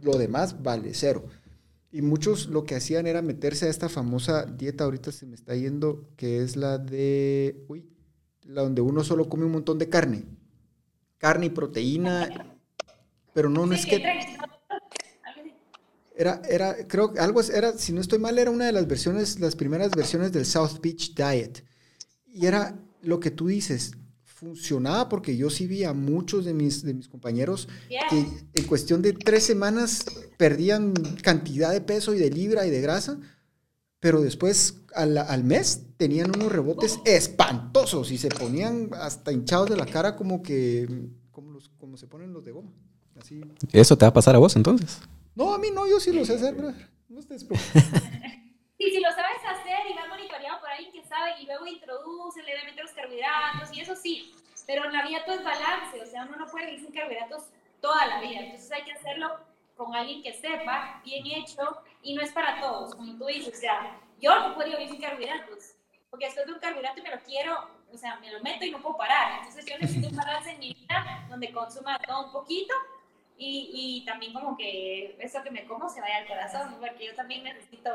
lo 0.00 0.16
demás 0.16 0.62
vale 0.62 0.94
cero. 0.94 1.26
Y 1.90 2.00
muchos 2.00 2.46
lo 2.46 2.64
que 2.64 2.74
hacían 2.74 3.06
era 3.06 3.20
meterse 3.20 3.66
a 3.66 3.68
esta 3.68 3.90
famosa 3.90 4.46
dieta, 4.46 4.84
ahorita 4.84 5.12
se 5.12 5.26
me 5.26 5.34
está 5.34 5.54
yendo, 5.54 6.08
que 6.16 6.42
es 6.42 6.56
la 6.56 6.78
de, 6.78 7.66
uy, 7.68 7.84
la 8.44 8.62
donde 8.62 8.80
uno 8.80 9.04
solo 9.04 9.28
come 9.28 9.44
un 9.44 9.52
montón 9.52 9.78
de 9.78 9.90
carne. 9.90 10.24
Carne 11.18 11.46
y 11.46 11.50
proteína, 11.50 12.56
pero 13.34 13.50
no, 13.50 13.66
no 13.66 13.74
es 13.74 13.84
que... 13.84 14.02
Era, 16.22 16.40
era, 16.48 16.86
creo 16.86 17.12
que 17.12 17.18
algo 17.18 17.40
era, 17.40 17.76
si 17.76 17.92
no 17.92 18.00
estoy 18.00 18.20
mal, 18.20 18.38
era 18.38 18.52
una 18.52 18.66
de 18.66 18.72
las 18.72 18.86
versiones, 18.86 19.40
las 19.40 19.56
primeras 19.56 19.90
versiones 19.90 20.30
del 20.30 20.46
South 20.46 20.78
Beach 20.80 21.16
Diet. 21.16 21.64
Y 22.32 22.46
era 22.46 22.78
lo 23.02 23.18
que 23.18 23.32
tú 23.32 23.48
dices, 23.48 23.90
funcionaba 24.22 25.08
porque 25.08 25.36
yo 25.36 25.50
sí 25.50 25.66
vi 25.66 25.82
a 25.82 25.92
muchos 25.92 26.44
de 26.44 26.54
mis, 26.54 26.84
de 26.84 26.94
mis 26.94 27.08
compañeros 27.08 27.68
que 28.08 28.24
en 28.54 28.66
cuestión 28.68 29.02
de 29.02 29.14
tres 29.14 29.42
semanas 29.42 30.04
perdían 30.36 30.94
cantidad 31.22 31.72
de 31.72 31.80
peso 31.80 32.14
y 32.14 32.20
de 32.20 32.30
libra 32.30 32.64
y 32.68 32.70
de 32.70 32.80
grasa, 32.80 33.18
pero 33.98 34.20
después 34.20 34.76
al, 34.94 35.18
al 35.18 35.42
mes 35.42 35.86
tenían 35.96 36.30
unos 36.32 36.52
rebotes 36.52 37.00
espantosos 37.04 38.12
y 38.12 38.18
se 38.18 38.28
ponían 38.28 38.90
hasta 38.92 39.32
hinchados 39.32 39.70
de 39.70 39.76
la 39.76 39.86
cara 39.86 40.14
como 40.14 40.40
que 40.40 40.86
como, 41.32 41.50
los, 41.50 41.68
como 41.80 41.96
se 41.96 42.06
ponen 42.06 42.32
los 42.32 42.44
de 42.44 42.52
goma. 42.52 42.70
Así. 43.20 43.40
¿Eso 43.72 43.98
te 43.98 44.04
va 44.04 44.10
a 44.10 44.14
pasar 44.14 44.36
a 44.36 44.38
vos 44.38 44.54
entonces? 44.54 45.00
No, 45.34 45.54
a 45.54 45.58
mí 45.58 45.70
no, 45.70 45.86
yo 45.86 45.98
sí 45.98 46.12
lo 46.12 46.24
sé 46.24 46.34
hacer, 46.34 46.54
bro. 46.54 46.72
No 47.08 47.20
estés 47.20 47.42
Sí, 47.42 47.48
si 48.78 49.00
lo 49.00 49.10
sabes 49.10 49.38
hacer 49.46 49.90
y 49.90 49.94
vas 49.94 50.08
monitoreado 50.08 50.60
por 50.60 50.70
alguien 50.70 50.92
que 50.92 51.04
sabe 51.04 51.40
y 51.40 51.46
luego 51.46 51.66
introduce 51.66 52.42
levemente 52.42 52.82
los 52.82 52.92
carbohidratos 52.92 53.72
y 53.72 53.80
eso 53.80 53.94
sí, 53.96 54.34
pero 54.66 54.84
en 54.84 54.92
la 54.92 55.06
vida 55.06 55.24
todo 55.24 55.36
es 55.36 55.44
balance, 55.44 56.00
o 56.00 56.06
sea, 56.06 56.24
uno 56.24 56.36
no 56.36 56.46
puede 56.46 56.66
vivir 56.66 56.80
sin 56.80 56.92
carbohidratos 56.92 57.44
toda 57.80 58.06
la 58.06 58.20
vida, 58.20 58.40
entonces 58.40 58.70
hay 58.72 58.84
que 58.84 58.92
hacerlo 58.92 59.40
con 59.76 59.94
alguien 59.94 60.22
que 60.22 60.32
sepa, 60.32 61.00
bien 61.04 61.26
hecho, 61.26 61.82
y 62.02 62.14
no 62.14 62.22
es 62.22 62.32
para 62.32 62.60
todos, 62.60 62.94
como 62.94 63.16
tú 63.16 63.26
dices, 63.26 63.54
o 63.54 63.60
sea, 63.60 63.98
yo 64.20 64.38
no 64.38 64.54
puedo 64.54 64.70
vivir 64.70 64.88
sin 64.88 65.00
carbohidratos, 65.00 65.74
porque 66.10 66.26
después 66.26 66.46
de 66.46 66.52
un 66.52 66.60
carbohidrato 66.60 67.02
me 67.02 67.10
lo 67.10 67.20
quiero, 67.22 67.68
o 67.92 67.98
sea, 67.98 68.16
me 68.20 68.30
lo 68.30 68.40
meto 68.42 68.64
y 68.64 68.70
no 68.70 68.80
puedo 68.80 68.96
parar, 68.96 69.38
entonces 69.38 69.66
yo 69.66 69.78
necesito 69.78 70.08
un 70.08 70.16
balance 70.16 70.50
en 70.50 70.58
mi 70.58 70.74
vida 70.74 71.26
donde 71.28 71.52
consuma 71.52 71.98
todo 71.98 72.26
un 72.26 72.32
poquito 72.32 72.74
y, 73.36 73.70
y, 73.74 74.04
también 74.04 74.32
como 74.32 74.56
que 74.56 75.16
eso 75.20 75.42
que 75.42 75.50
me 75.50 75.66
como 75.66 75.88
se 75.88 76.00
vaya 76.00 76.18
al 76.18 76.28
corazón, 76.28 76.76
porque 76.78 77.06
yo 77.06 77.14
también 77.14 77.44
necesito 77.44 77.90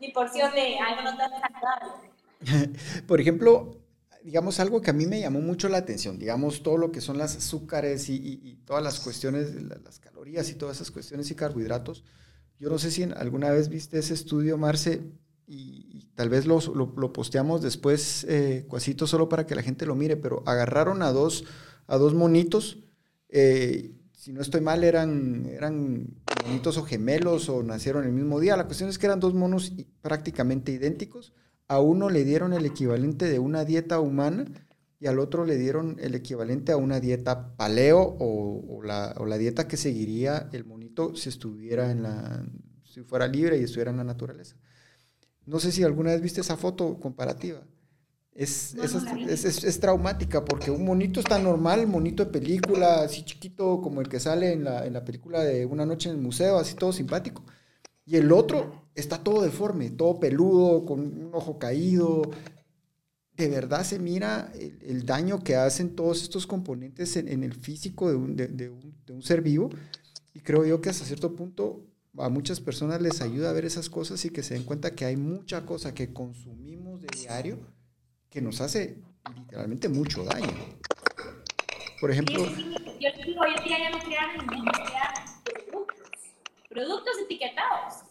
mi 0.00 0.12
porción 0.12 0.52
de 0.54 0.78
algo 0.78 1.02
no 1.02 1.16
tan 1.16 1.30
saludable. 1.30 2.10
Por 3.06 3.20
ejemplo, 3.20 3.76
digamos 4.22 4.60
algo 4.60 4.80
que 4.80 4.90
a 4.90 4.94
mí 4.94 5.06
me 5.06 5.20
llamó 5.20 5.40
mucho 5.40 5.68
la 5.68 5.78
atención, 5.78 6.18
digamos 6.18 6.62
todo 6.62 6.78
lo 6.78 6.92
que 6.92 7.00
son 7.00 7.18
las 7.18 7.36
azúcares 7.36 8.08
y, 8.08 8.14
y, 8.42 8.56
todas 8.64 8.82
las 8.82 9.00
cuestiones, 9.00 9.54
las 9.54 9.98
calorías 9.98 10.48
y 10.50 10.54
todas 10.54 10.76
esas 10.76 10.90
cuestiones 10.90 11.30
y 11.30 11.34
carbohidratos. 11.34 12.04
Yo 12.58 12.70
no 12.70 12.78
sé 12.78 12.90
si 12.90 13.02
alguna 13.02 13.50
vez 13.50 13.68
viste 13.68 13.98
ese 13.98 14.14
estudio, 14.14 14.56
Marce, 14.56 15.02
y, 15.46 16.08
tal 16.14 16.28
vez 16.28 16.46
lo, 16.46 16.60
lo, 16.74 16.92
lo 16.96 17.12
posteamos 17.12 17.60
después, 17.60 18.24
eh, 18.28 18.64
cuasito, 18.68 19.06
solo 19.06 19.28
para 19.28 19.46
que 19.46 19.54
la 19.54 19.62
gente 19.62 19.84
lo 19.84 19.94
mire, 19.94 20.16
pero 20.16 20.42
agarraron 20.46 21.02
a 21.02 21.12
dos, 21.12 21.44
a 21.86 21.98
dos 21.98 22.14
monitos. 22.14 22.78
Eh, 23.28 23.92
si 24.24 24.32
no 24.32 24.40
estoy 24.40 24.62
mal, 24.62 24.84
eran, 24.84 25.44
eran 25.44 26.06
monitos 26.46 26.78
o 26.78 26.82
gemelos 26.82 27.50
o 27.50 27.62
nacieron 27.62 28.06
el 28.06 28.12
mismo 28.12 28.40
día. 28.40 28.56
La 28.56 28.64
cuestión 28.64 28.88
es 28.88 28.98
que 28.98 29.04
eran 29.04 29.20
dos 29.20 29.34
monos 29.34 29.74
prácticamente 30.00 30.72
idénticos. 30.72 31.34
A 31.68 31.78
uno 31.80 32.08
le 32.08 32.24
dieron 32.24 32.54
el 32.54 32.64
equivalente 32.64 33.28
de 33.28 33.38
una 33.38 33.66
dieta 33.66 34.00
humana 34.00 34.46
y 34.98 35.08
al 35.08 35.18
otro 35.18 35.44
le 35.44 35.58
dieron 35.58 35.98
el 36.00 36.14
equivalente 36.14 36.72
a 36.72 36.78
una 36.78 37.00
dieta 37.00 37.54
paleo 37.58 38.16
o, 38.18 38.82
la, 38.82 39.14
o 39.18 39.26
la, 39.26 39.36
dieta 39.36 39.68
que 39.68 39.76
seguiría 39.76 40.48
el 40.54 40.64
monito 40.64 41.14
si 41.14 41.28
estuviera 41.28 41.90
en 41.90 42.04
la, 42.04 42.46
si 42.82 43.02
fuera 43.02 43.28
libre 43.28 43.58
y 43.58 43.64
estuviera 43.64 43.90
en 43.90 43.98
la 43.98 44.04
naturaleza. 44.04 44.56
No 45.44 45.60
sé 45.60 45.70
si 45.70 45.82
alguna 45.82 46.12
vez 46.12 46.22
viste 46.22 46.40
esa 46.40 46.56
foto 46.56 46.98
comparativa. 46.98 47.60
Es, 48.34 48.74
es, 48.74 49.62
es, 49.62 49.80
traumática 49.80 50.44
porque 50.44 50.72
un 50.72 50.84
monito 50.84 51.20
está 51.20 51.38
normal, 51.38 51.86
monito 51.86 52.24
de 52.24 52.32
película, 52.32 53.02
así 53.02 53.22
chiquito 53.22 53.80
como 53.80 54.00
el 54.00 54.08
que 54.08 54.18
sale 54.18 54.52
en 54.52 54.64
la, 54.64 54.84
en 54.84 54.92
la, 54.92 55.04
película 55.04 55.44
de 55.44 55.64
Una 55.66 55.86
noche 55.86 56.08
en 56.08 56.16
el 56.16 56.20
museo, 56.20 56.58
así 56.58 56.74
todo 56.74 56.92
simpático. 56.92 57.44
Y 58.04 58.16
el 58.16 58.32
otro 58.32 58.88
está 58.96 59.22
todo 59.22 59.40
deforme, 59.40 59.90
todo 59.90 60.18
peludo, 60.18 60.84
con 60.84 61.00
un 61.00 61.30
ojo 61.32 61.60
caído. 61.60 62.22
De 63.36 63.48
verdad 63.48 63.84
se 63.84 64.00
mira 64.00 64.52
el, 64.58 64.80
el 64.82 65.06
daño 65.06 65.44
que 65.44 65.54
hacen 65.54 65.94
todos 65.94 66.22
estos 66.22 66.44
componentes 66.48 67.16
en, 67.16 67.28
en 67.28 67.44
el 67.44 67.54
físico 67.54 68.08
de 68.10 68.16
un, 68.16 68.34
de, 68.34 68.48
de, 68.48 68.68
un, 68.68 68.96
de 69.06 69.12
un 69.12 69.22
ser 69.22 69.42
vivo. 69.42 69.70
Y 70.34 70.40
creo 70.40 70.64
yo 70.64 70.80
que 70.80 70.90
hasta 70.90 71.04
cierto 71.04 71.36
punto 71.36 71.86
a 72.18 72.28
muchas 72.28 72.60
personas 72.60 73.00
les 73.00 73.20
ayuda 73.20 73.50
a 73.50 73.52
ver 73.52 73.64
esas 73.64 73.88
cosas 73.88 74.24
y 74.24 74.30
que 74.30 74.42
se 74.42 74.54
den 74.54 74.64
cuenta 74.64 74.90
que 74.96 75.04
hay 75.04 75.16
mucha 75.16 75.64
cosa 75.64 75.94
que 75.94 76.12
consumimos 76.12 77.00
de 77.00 77.08
diario 77.16 77.73
que 78.34 78.42
nos 78.42 78.60
hace 78.60 78.96
literalmente 79.32 79.88
mucho 79.88 80.24
daño. 80.24 80.48
Por 82.00 82.10
ejemplo... 82.10 82.44
yo 82.44 83.10
digo, 83.24 83.40
hoy 83.40 83.54
en 83.56 83.64
día 83.64 83.78
ya 83.78 83.90
no 83.90 83.98
crean 84.00 84.46
productos, 85.44 86.10
productos 86.68 87.18
etiquetados. 87.20 88.02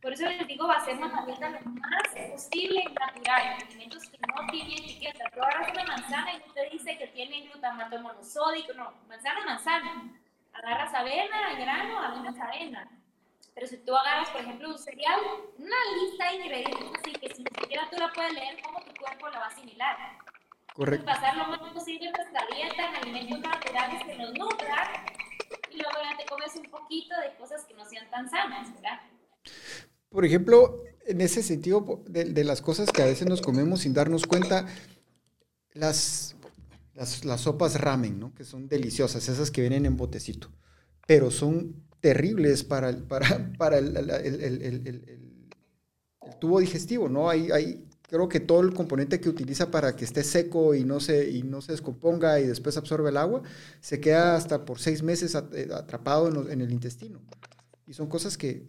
Por 0.00 0.12
eso 0.12 0.26
les 0.26 0.46
digo, 0.46 0.68
va 0.68 0.76
a 0.76 0.84
ser 0.84 0.96
una 0.96 1.26
dieta 1.26 1.50
lo 1.50 1.60
más 1.72 2.30
posible 2.30 2.84
natural, 2.84 3.58
alimentos 3.66 4.04
que 4.08 4.18
no 4.18 4.46
tienen 4.48 4.78
etiqueta. 4.78 5.24
Tú 5.34 5.42
agarras 5.42 5.72
una 5.72 5.84
manzana 5.86 6.34
y 6.36 6.52
te 6.52 6.70
dice 6.70 6.96
que 6.96 7.08
tiene 7.08 7.48
glutamato 7.48 8.00
monosódico, 8.00 8.74
no, 8.74 8.92
manzana, 9.08 9.44
manzana. 9.44 10.20
Agarras 10.52 10.94
avena, 10.94 11.58
grano, 11.58 11.98
avena, 11.98 12.44
avena 12.44 12.88
pero 13.58 13.66
si 13.66 13.76
tú 13.78 13.92
agarras, 13.92 14.30
por 14.30 14.40
ejemplo, 14.40 14.68
un 14.68 14.78
cereal, 14.78 15.18
una 15.58 15.76
lista 16.00 16.30
de 16.30 16.36
ingredientes 16.36 16.90
así 16.96 17.10
que 17.10 17.34
si 17.34 17.42
ni 17.42 17.50
siquiera 17.60 17.90
tú 17.90 17.96
la 17.98 18.12
puedes 18.12 18.32
leer, 18.32 18.62
¿cómo 18.62 18.78
cuerpo 18.98 19.28
la 19.28 19.38
va 19.38 19.46
a 19.46 19.48
asimilar? 19.48 19.96
Correcto. 20.74 21.10
Entonces, 21.10 21.22
pasar 21.22 21.36
lo 21.36 21.56
más 21.56 21.72
posible 21.72 22.10
nuestra 22.10 22.46
dieta 22.54 22.88
en 22.88 22.96
alimentos 22.96 23.40
naturales 23.40 24.04
que 24.04 24.16
nos 24.16 24.32
nutran 24.34 24.88
y 25.70 25.76
luego 25.76 25.98
ya 26.02 26.16
te 26.16 26.26
comes 26.26 26.54
un 26.56 26.70
poquito 26.70 27.14
de 27.20 27.36
cosas 27.36 27.64
que 27.64 27.74
no 27.74 27.84
sean 27.88 28.08
tan 28.10 28.28
sanas, 28.28 28.72
¿verdad? 28.74 29.00
Por 30.08 30.24
ejemplo, 30.24 30.82
en 31.06 31.20
ese 31.20 31.42
sentido 31.42 32.02
de, 32.06 32.26
de 32.26 32.44
las 32.44 32.62
cosas 32.62 32.90
que 32.90 33.02
a 33.02 33.06
veces 33.06 33.26
nos 33.26 33.42
comemos 33.42 33.80
sin 33.80 33.94
darnos 33.94 34.26
cuenta, 34.26 34.66
las, 35.72 36.36
las, 36.94 37.24
las 37.24 37.40
sopas 37.42 37.80
ramen, 37.80 38.18
¿no? 38.18 38.34
Que 38.34 38.44
son 38.44 38.68
deliciosas, 38.68 39.28
esas 39.28 39.50
que 39.50 39.60
vienen 39.60 39.86
en 39.86 39.96
botecito, 39.96 40.50
pero 41.06 41.30
son 41.30 41.88
terribles 42.00 42.64
para 42.64 42.88
el, 42.90 43.02
para, 43.04 43.52
para 43.58 43.78
el, 43.78 43.96
el, 43.96 44.62
el, 44.62 45.28
tubo 46.40 46.60
digestivo, 46.60 47.08
¿no? 47.08 47.28
Hay, 47.30 47.50
hay, 47.50 47.87
creo 48.08 48.28
que 48.28 48.40
todo 48.40 48.62
el 48.62 48.74
componente 48.74 49.20
que 49.20 49.28
utiliza 49.28 49.70
para 49.70 49.94
que 49.94 50.04
esté 50.04 50.24
seco 50.24 50.74
y 50.74 50.84
no, 50.84 50.98
se, 50.98 51.30
y 51.30 51.42
no 51.42 51.60
se 51.60 51.72
descomponga 51.72 52.40
y 52.40 52.46
después 52.46 52.76
absorbe 52.76 53.10
el 53.10 53.18
agua, 53.18 53.42
se 53.80 54.00
queda 54.00 54.34
hasta 54.34 54.64
por 54.64 54.80
seis 54.80 55.02
meses 55.02 55.36
eh, 55.52 55.68
atrapado 55.72 56.28
en, 56.28 56.50
en 56.50 56.60
el 56.62 56.72
intestino. 56.72 57.20
Y 57.86 57.92
son 57.92 58.08
cosas 58.08 58.36
que 58.36 58.66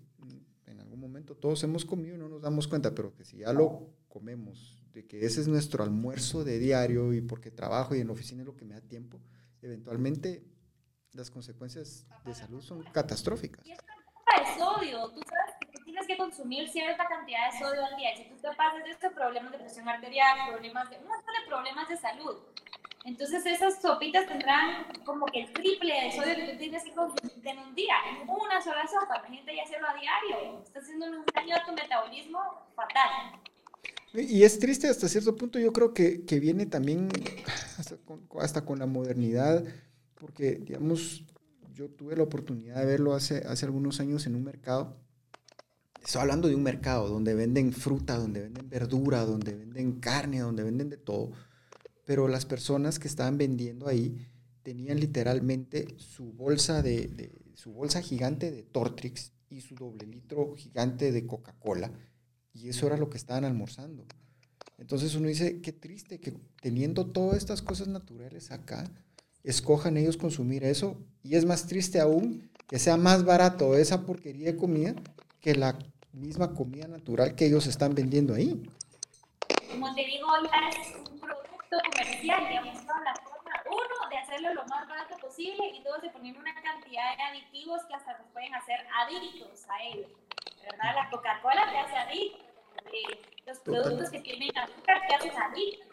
en 0.68 0.80
algún 0.80 1.00
momento 1.00 1.36
todos 1.36 1.64
hemos 1.64 1.86
comido 1.86 2.16
y 2.16 2.20
no 2.20 2.30
nos 2.30 2.42
damos 2.42 2.68
cuenta, 2.68 2.94
pero 2.94 3.16
que 3.16 3.24
si 3.24 3.38
ya 3.38 3.54
lo 3.54 3.90
comemos, 4.08 4.84
de 4.94 5.06
que 5.06 5.26
ese 5.26 5.42
es 5.42 5.48
nuestro 5.48 5.84
almuerzo 5.84 6.44
de 6.44 6.60
diario 6.60 7.14
y 7.14 7.22
porque 7.22 7.50
trabajo 7.50 7.96
y 7.96 8.02
en 8.02 8.08
la 8.08 8.14
oficina 8.14 8.42
es 8.42 8.46
lo 8.46 8.56
que 8.56 8.66
me 8.66 8.76
da 8.76 8.82
tiempo, 8.82 9.22
eventualmente 9.62 10.44
las 11.14 11.32
consecuencias 11.32 12.06
de 12.26 12.36
salud 12.36 12.62
son 12.62 12.84
catastróficas. 12.92 13.66
Y 13.66 13.72
es 13.72 13.80
sodio. 14.58 15.10
Tú 15.12 15.22
sabes 15.28 15.56
que 15.62 15.69
tienes 16.00 16.08
que 16.08 16.18
consumir 16.18 16.70
cierta 16.70 17.06
cantidad 17.08 17.52
de 17.52 17.60
sodio 17.60 17.86
al 17.86 17.96
día. 17.98 18.16
Si 18.16 18.24
tú 18.24 18.36
te 18.36 18.50
pasas 18.56 18.84
de 18.84 18.92
estos 18.92 19.12
problemas 19.14 19.52
de 19.52 19.60
presión 19.60 19.88
arterial, 19.88 20.50
problemas 20.50 20.90
de, 20.90 20.98
un 20.98 21.08
montón 21.08 21.34
de 21.34 21.48
problemas 21.48 21.90
de 21.90 21.98
salud. 21.98 22.38
Entonces 23.06 23.46
esas 23.46 23.82
sopitas 23.82 24.28
tendrán 24.28 24.86
como 25.06 25.26
que 25.26 25.42
el 25.42 25.54
triple 25.54 25.94
de 25.94 26.12
sodio 26.12 26.36
que 26.36 26.52
tú 26.54 26.58
tienes 26.58 26.84
que 26.84 26.94
consumir 26.94 27.48
en 27.48 27.60
un 27.60 27.76
día, 27.76 27.96
en 28.10 28.30
una 28.30 28.62
sola 28.62 28.86
sopa. 28.88 29.18
Imagínate 29.20 29.56
ya 29.56 29.64
hacerlo 29.64 29.88
a 29.88 29.94
diario. 29.94 30.62
Estás 30.64 30.84
haciendo 30.84 31.06
un 31.08 31.26
daño 31.34 31.56
a 31.56 31.66
tu 31.66 31.74
metabolismo 31.74 32.40
fatal. 32.76 33.40
Y 34.14 34.44
es 34.44 34.58
triste 34.60 34.88
hasta 34.88 35.08
cierto 35.08 35.36
punto, 35.36 35.60
yo 35.60 35.72
creo 35.72 35.94
que, 35.94 36.26
que 36.26 36.40
viene 36.40 36.66
también 36.66 37.10
hasta 37.78 37.96
con, 37.98 38.28
hasta 38.40 38.66
con 38.66 38.80
la 38.80 38.88
modernidad 38.88 39.64
porque, 40.16 40.56
digamos, 40.56 41.24
yo 41.74 41.90
tuve 41.90 42.16
la 42.16 42.24
oportunidad 42.24 42.76
de 42.78 42.86
verlo 42.86 43.14
hace, 43.14 43.38
hace 43.48 43.66
algunos 43.66 44.00
años 44.02 44.26
en 44.28 44.36
un 44.36 44.44
mercado. 44.44 44.98
Estoy 46.04 46.22
hablando 46.22 46.48
de 46.48 46.56
un 46.56 46.64
mercado 46.64 47.08
donde 47.10 47.36
venden 47.36 47.74
fruta, 47.74 48.18
donde 48.18 48.42
venden 48.42 48.70
verdura, 48.70 49.26
donde 49.26 49.56
venden 49.56 50.00
carne, 50.00 50.40
donde 50.40 50.64
venden 50.64 50.90
de 50.90 50.98
todo. 50.98 51.32
Pero 52.06 52.28
las 52.28 52.46
personas 52.46 53.00
que 53.00 53.08
estaban 53.08 53.38
vendiendo 53.38 53.88
ahí 53.88 54.16
tenían 54.64 55.00
literalmente 55.00 55.88
su 55.98 56.32
bolsa, 56.34 56.82
de, 56.82 57.32
su 57.54 57.74
bolsa 57.74 58.02
gigante 58.02 58.52
de 58.52 58.64
Tortrix 58.64 59.34
y 59.50 59.62
su 59.62 59.76
doble 59.76 60.08
litro 60.08 60.56
gigante 60.56 61.12
de 61.12 61.28
Coca-Cola. 61.28 61.92
Y 62.54 62.70
eso 62.70 62.88
era 62.88 62.98
lo 62.98 63.10
que 63.10 63.18
estaban 63.18 63.46
almorzando. 63.46 64.06
Entonces 64.78 65.14
uno 65.16 65.28
dice, 65.28 65.62
qué 65.62 65.74
triste 65.74 66.20
que 66.20 66.34
teniendo 66.62 67.08
todas 67.08 67.38
estas 67.38 67.62
cosas 67.62 67.88
naturales 67.90 68.52
acá, 68.52 68.90
escojan 69.44 69.98
ellos 69.98 70.18
consumir 70.18 70.64
eso. 70.64 70.98
Y 71.22 71.36
es 71.36 71.46
más 71.46 71.68
triste 71.68 72.00
aún 72.00 72.50
que 72.68 72.80
sea 72.80 72.98
más 72.98 73.26
barato 73.26 73.76
esa 73.76 74.06
porquería 74.06 74.52
de 74.52 74.58
comida 74.58 74.96
que 75.42 75.56
la 75.56 75.78
misma 76.14 76.54
comida 76.54 76.88
natural 76.88 77.36
que 77.36 77.46
ellos 77.46 77.68
están 77.68 77.96
vendiendo 77.96 78.34
ahí. 78.34 78.62
Como 79.72 79.94
te 79.94 80.06
digo, 80.06 80.28
ya 80.44 80.70
es 80.70 80.96
un 80.96 81.20
producto 81.20 81.78
comercial, 81.92 82.48
digamos, 82.50 82.86
toda 82.86 83.02
la 83.02 83.16
forma, 83.16 83.52
uno, 83.68 84.10
de 84.10 84.18
hacerlo 84.18 84.54
lo 84.54 84.66
más 84.66 84.88
barato 84.88 85.16
posible 85.18 85.64
y 85.68 85.84
dos, 85.84 86.02
de 86.02 86.10
poner 86.10 86.38
una 86.38 86.54
cantidad 86.62 87.16
de 87.16 87.24
aditivos 87.24 87.82
que 87.88 87.96
hasta 87.96 88.18
nos 88.18 88.28
pueden 88.32 88.54
hacer 88.56 88.80
adictos 89.06 89.66
a 89.70 89.84
ello. 89.84 90.08
¿Verdad? 90.64 90.96
La 90.96 91.10
Coca-Cola 91.10 91.72
te 91.72 91.78
hace 91.78 91.96
adicto. 91.96 92.44
Eh, 92.86 93.22
los 93.46 93.60
productos 93.60 94.10
que 94.10 94.20
tienen 94.20 94.58
azúcar 94.58 95.02
te 95.08 95.16
hacen 95.16 95.38
adicto. 95.38 95.89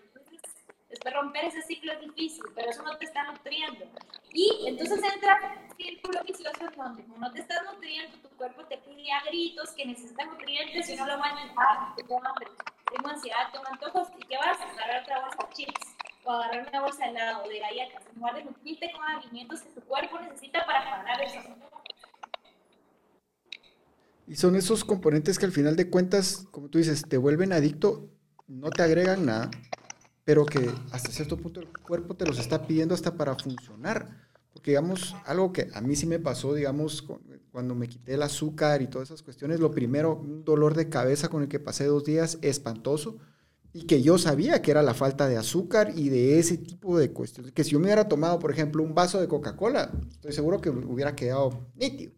Después 0.97 1.15
romper 1.15 1.45
ese 1.45 1.61
ciclo 1.61 1.93
es 1.93 2.01
difícil, 2.01 2.43
pero 2.55 2.71
eso 2.71 2.83
no 2.83 2.97
te 2.97 3.05
está 3.05 3.31
nutriendo. 3.31 3.85
Y 4.33 4.65
entonces 4.67 4.99
entra 5.15 5.61
un 5.69 5.77
círculo 5.77 6.23
vicioso 6.25 6.59
donde 6.75 7.05
como 7.05 7.19
no 7.19 7.31
te 7.33 7.41
estás 7.41 7.59
nutriendo, 7.71 8.17
tu 8.17 8.31
cuerpo 8.31 8.65
te 8.65 8.79
pide 8.79 9.13
a 9.13 9.23
gritos 9.27 9.73
que 9.73 9.85
necesitas 9.85 10.27
nutrientes 10.27 10.89
y 10.89 10.97
no 10.97 11.07
lo 11.07 11.19
van 11.19 11.37
a 11.37 11.43
entrar, 11.43 11.97
tengo 11.97 12.17
hambre, 12.25 12.49
tengo 12.91 13.09
ansiedad, 13.11 13.53
tengo 13.53 13.67
antojos, 13.71 14.09
¿y 14.19 14.27
qué 14.27 14.39
vas? 14.39 14.59
A 14.59 14.65
agarrar 14.65 15.03
otra 15.03 15.21
bolsa 15.21 15.37
de 15.47 15.55
chips 15.55 15.81
o 16.25 16.31
agarrar 16.33 16.67
una 16.67 16.81
bolsa 16.81 17.05
de 17.05 17.11
helado 17.11 17.47
de 17.47 17.59
galletas, 17.59 18.03
en 18.07 18.15
lugar 18.19 18.35
de 18.37 18.45
nutrirte 18.45 18.93
con 18.93 19.05
alimentos 19.05 19.61
que 19.61 19.71
tu 19.79 19.83
cuerpo 19.83 20.19
necesita 20.19 20.65
para 20.65 20.83
parar 20.83 21.21
eso. 21.21 21.41
Y 24.27 24.37
son 24.37 24.57
esos 24.57 24.83
componentes 24.83 25.39
que 25.39 25.45
al 25.45 25.53
final 25.53 25.77
de 25.77 25.91
cuentas, 25.91 26.49
como 26.51 26.71
tú 26.71 26.79
dices, 26.79 27.07
te 27.07 27.19
vuelven 27.19 27.53
adicto, 27.53 28.09
no 28.49 28.71
te 28.71 28.83
agregan 28.83 29.27
nada, 29.27 29.51
pero 30.27 30.45
que 30.45 30.68
hasta 30.91 31.12
cierto 31.12 31.37
punto 31.37 31.61
el 31.61 31.68
cuerpo 31.68 32.16
te 32.16 32.27
los 32.27 32.41
está 32.41 32.66
pidiendo 32.66 32.97
hasta 32.97 33.14
para 33.14 33.37
funcionar. 33.37 34.27
Porque, 34.53 34.72
digamos, 34.72 35.14
algo 35.24 35.53
que 35.53 35.68
a 35.72 35.81
mí 35.81 35.95
sí 35.95 36.05
me 36.05 36.18
pasó, 36.18 36.53
digamos, 36.53 37.07
cuando 37.53 37.77
me 37.77 37.89
quité 37.89 38.14
el 38.14 38.22
azúcar 38.22 38.83
y 38.83 38.89
todas 38.89 39.09
esas 39.09 39.22
cuestiones, 39.22 39.61
lo 39.61 39.70
primero, 39.70 40.16
un 40.16 40.45
dolor 40.45 40.74
de 40.74 40.89
cabeza 40.89 41.29
con 41.29 41.43
el 41.43 41.49
que 41.49 41.61
pasé 41.61 41.85
dos 41.85 42.05
días 42.05 42.39
espantoso 42.43 43.18
y 43.72 43.87
que 43.87 44.03
yo 44.03 44.18
sabía 44.18 44.62
que 44.62 44.72
era 44.72 44.83
la 44.83 44.95
falta 44.95 45.29
de 45.29 45.37
azúcar 45.37 45.93
y 45.95 46.09
de 46.09 46.41
ese 46.41 46.59
tipo 46.59 46.99
de 46.99 47.12
cuestiones. 47.12 47.53
Que 47.53 47.62
si 47.62 47.70
yo 47.70 47.79
me 47.79 47.85
hubiera 47.85 48.09
tomado, 48.09 48.41
por 48.41 48.51
ejemplo, 48.51 48.83
un 48.83 48.97
vaso 48.97 49.20
de 49.20 49.29
Coca-Cola, 49.29 49.93
estoy 50.11 50.33
seguro 50.33 50.61
que 50.61 50.70
hubiera 50.70 51.14
quedado 51.14 51.68
nítido. 51.77 52.12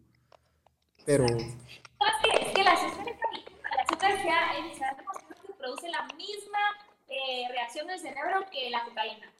Pero... 1.05 1.25
Es 1.25 2.53
que 2.55 2.61
el 2.61 2.67
azúcar, 2.67 3.05
el 3.05 3.79
azúcar 3.85 4.11
se 4.19 4.29
ha 4.29 5.45
que 5.45 5.53
produce 5.59 5.89
la 5.89 6.07
misma 6.15 6.59
eh, 7.27 7.47
reacción 7.49 7.87
del 7.87 7.99
cerebro 7.99 8.45
que 8.51 8.69
la 8.69 8.83
cocaína. 8.83 9.31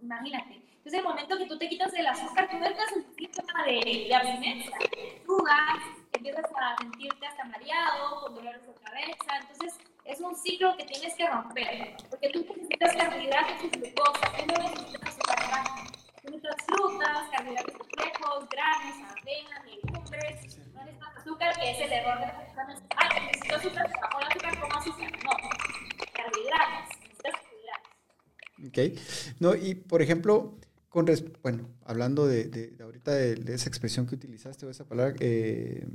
Imagínate. 0.00 0.54
Entonces, 0.54 0.98
el 0.98 1.04
momento 1.04 1.38
que 1.38 1.46
tú 1.46 1.56
te 1.58 1.68
quitas 1.68 1.94
el 1.94 2.06
azúcar, 2.06 2.48
tú 2.50 2.56
entras 2.56 2.90
en 2.92 2.98
un 2.98 3.14
síntoma 3.14 3.64
de, 3.64 4.04
de 4.08 4.14
abstinencia. 4.14 4.76
Sudas, 5.24 5.78
empiezas 6.12 6.44
a 6.56 6.76
sentirte 6.76 7.26
hasta 7.26 7.44
mareado, 7.44 8.20
con 8.20 8.34
dolores 8.34 8.66
de 8.66 8.74
cabeza. 8.74 9.36
Entonces, 9.40 9.78
es 10.04 10.20
un 10.20 10.34
ciclo 10.34 10.76
que 10.76 10.84
tienes 10.84 11.14
que 11.14 11.26
romper. 11.28 11.96
Porque 12.10 12.30
tú 12.30 12.44
necesitas 12.48 12.96
carbohidratos 12.96 13.64
y 13.64 13.68
glucosa. 13.68 14.32
Tú 14.36 14.46
no 14.46 14.68
necesitas 14.68 15.08
azúcar 15.08 15.64
Tú 16.22 16.30
necesitas 16.30 16.66
frutas, 16.66 17.28
carbohidratos 17.30 17.76
complejos, 17.76 18.48
granos, 18.50 18.96
avenas, 19.22 19.64
legumbres. 19.64 20.58
No 20.74 20.84
necesitas 20.84 21.16
azúcar, 21.16 21.58
que 21.58 21.70
es 21.70 21.80
el 21.80 21.92
error 21.92 22.18
de 22.18 22.26
las 22.26 22.34
personas. 22.34 22.82
Ay, 22.96 23.26
necesito 23.26 23.56
azúcar, 23.56 23.86
el 23.86 24.26
azúcar, 24.26 24.60
como 24.60 24.74
azúcar. 24.74 25.10
No, 25.24 25.30
carbohidratos. 26.12 26.91
Ok. 28.72 28.98
No, 29.38 29.54
y 29.54 29.74
por 29.74 30.00
ejemplo, 30.00 30.56
con 30.88 31.06
bueno, 31.42 31.68
hablando 31.84 32.26
de, 32.26 32.44
de, 32.44 32.74
ahorita 32.82 33.12
de, 33.12 33.54
esa 33.54 33.68
expresión 33.68 34.06
que 34.06 34.14
utilizaste 34.14 34.64
o 34.64 34.70
esa 34.70 34.84
palabra, 34.84 35.14
eh, 35.20 35.86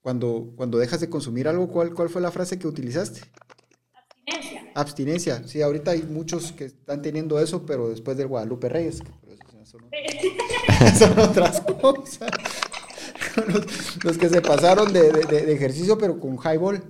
cuando, 0.00 0.52
cuando 0.56 0.78
dejas 0.78 1.00
de 1.00 1.10
consumir 1.10 1.48
algo, 1.48 1.68
¿cuál, 1.68 1.94
¿cuál 1.94 2.08
fue 2.08 2.22
la 2.22 2.30
frase 2.30 2.58
que 2.58 2.68
utilizaste? 2.68 3.22
Abstinencia. 4.24 4.72
Abstinencia. 4.74 5.48
Sí, 5.48 5.62
ahorita 5.62 5.90
hay 5.90 6.02
muchos 6.04 6.52
que 6.52 6.66
están 6.66 7.02
teniendo 7.02 7.40
eso, 7.40 7.66
pero 7.66 7.88
después 7.88 8.16
del 8.16 8.28
Guadalupe 8.28 8.68
Reyes. 8.68 9.00
son, 9.64 9.80
son 10.98 11.18
otras 11.18 11.60
cosas. 11.60 12.30
Los, 13.48 14.04
los, 14.04 14.18
que 14.18 14.28
se 14.28 14.42
pasaron 14.42 14.92
de, 14.92 15.10
de 15.10 15.52
ejercicio, 15.52 15.98
pero 15.98 16.20
con 16.20 16.36
highball. 16.36 16.82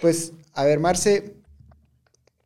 Pues, 0.00 0.32
a 0.54 0.64
ver, 0.64 0.78
Marce, 0.78 1.41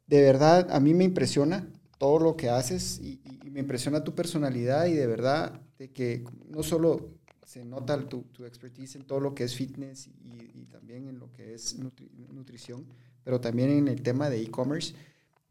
de 0.07 0.22
verdad 0.22 0.68
a 0.70 0.80
mí 0.80 0.94
me 0.94 1.04
impresiona 1.04 1.68
todo 1.98 2.18
lo 2.18 2.36
que 2.36 2.48
haces 2.48 3.00
y, 3.00 3.20
me 3.50 3.61
impresiona 3.61 4.04
tu 4.04 4.14
personalidad 4.14 4.84
y 4.84 4.92
de 4.92 5.07
verdad 5.07 5.62
de 5.78 5.90
que 5.90 6.22
no 6.50 6.62
solo 6.62 7.09
se 7.46 7.64
nota 7.64 8.07
tu, 8.07 8.20
tu 8.24 8.44
expertise 8.44 8.96
en 8.96 9.07
todo 9.07 9.18
lo 9.18 9.34
que 9.34 9.44
es 9.44 9.54
fitness 9.54 10.09
y, 10.09 10.66
también 10.66 11.09
en 11.09 11.18
lo 11.18 11.32
que 11.32 11.54
es 11.54 11.78
nutrición, 11.78 12.84
pero 13.24 13.40
también 13.40 13.70
en 13.70 13.88
el 13.88 14.02
tema 14.02 14.28
de 14.28 14.42
e-commerce 14.42 14.94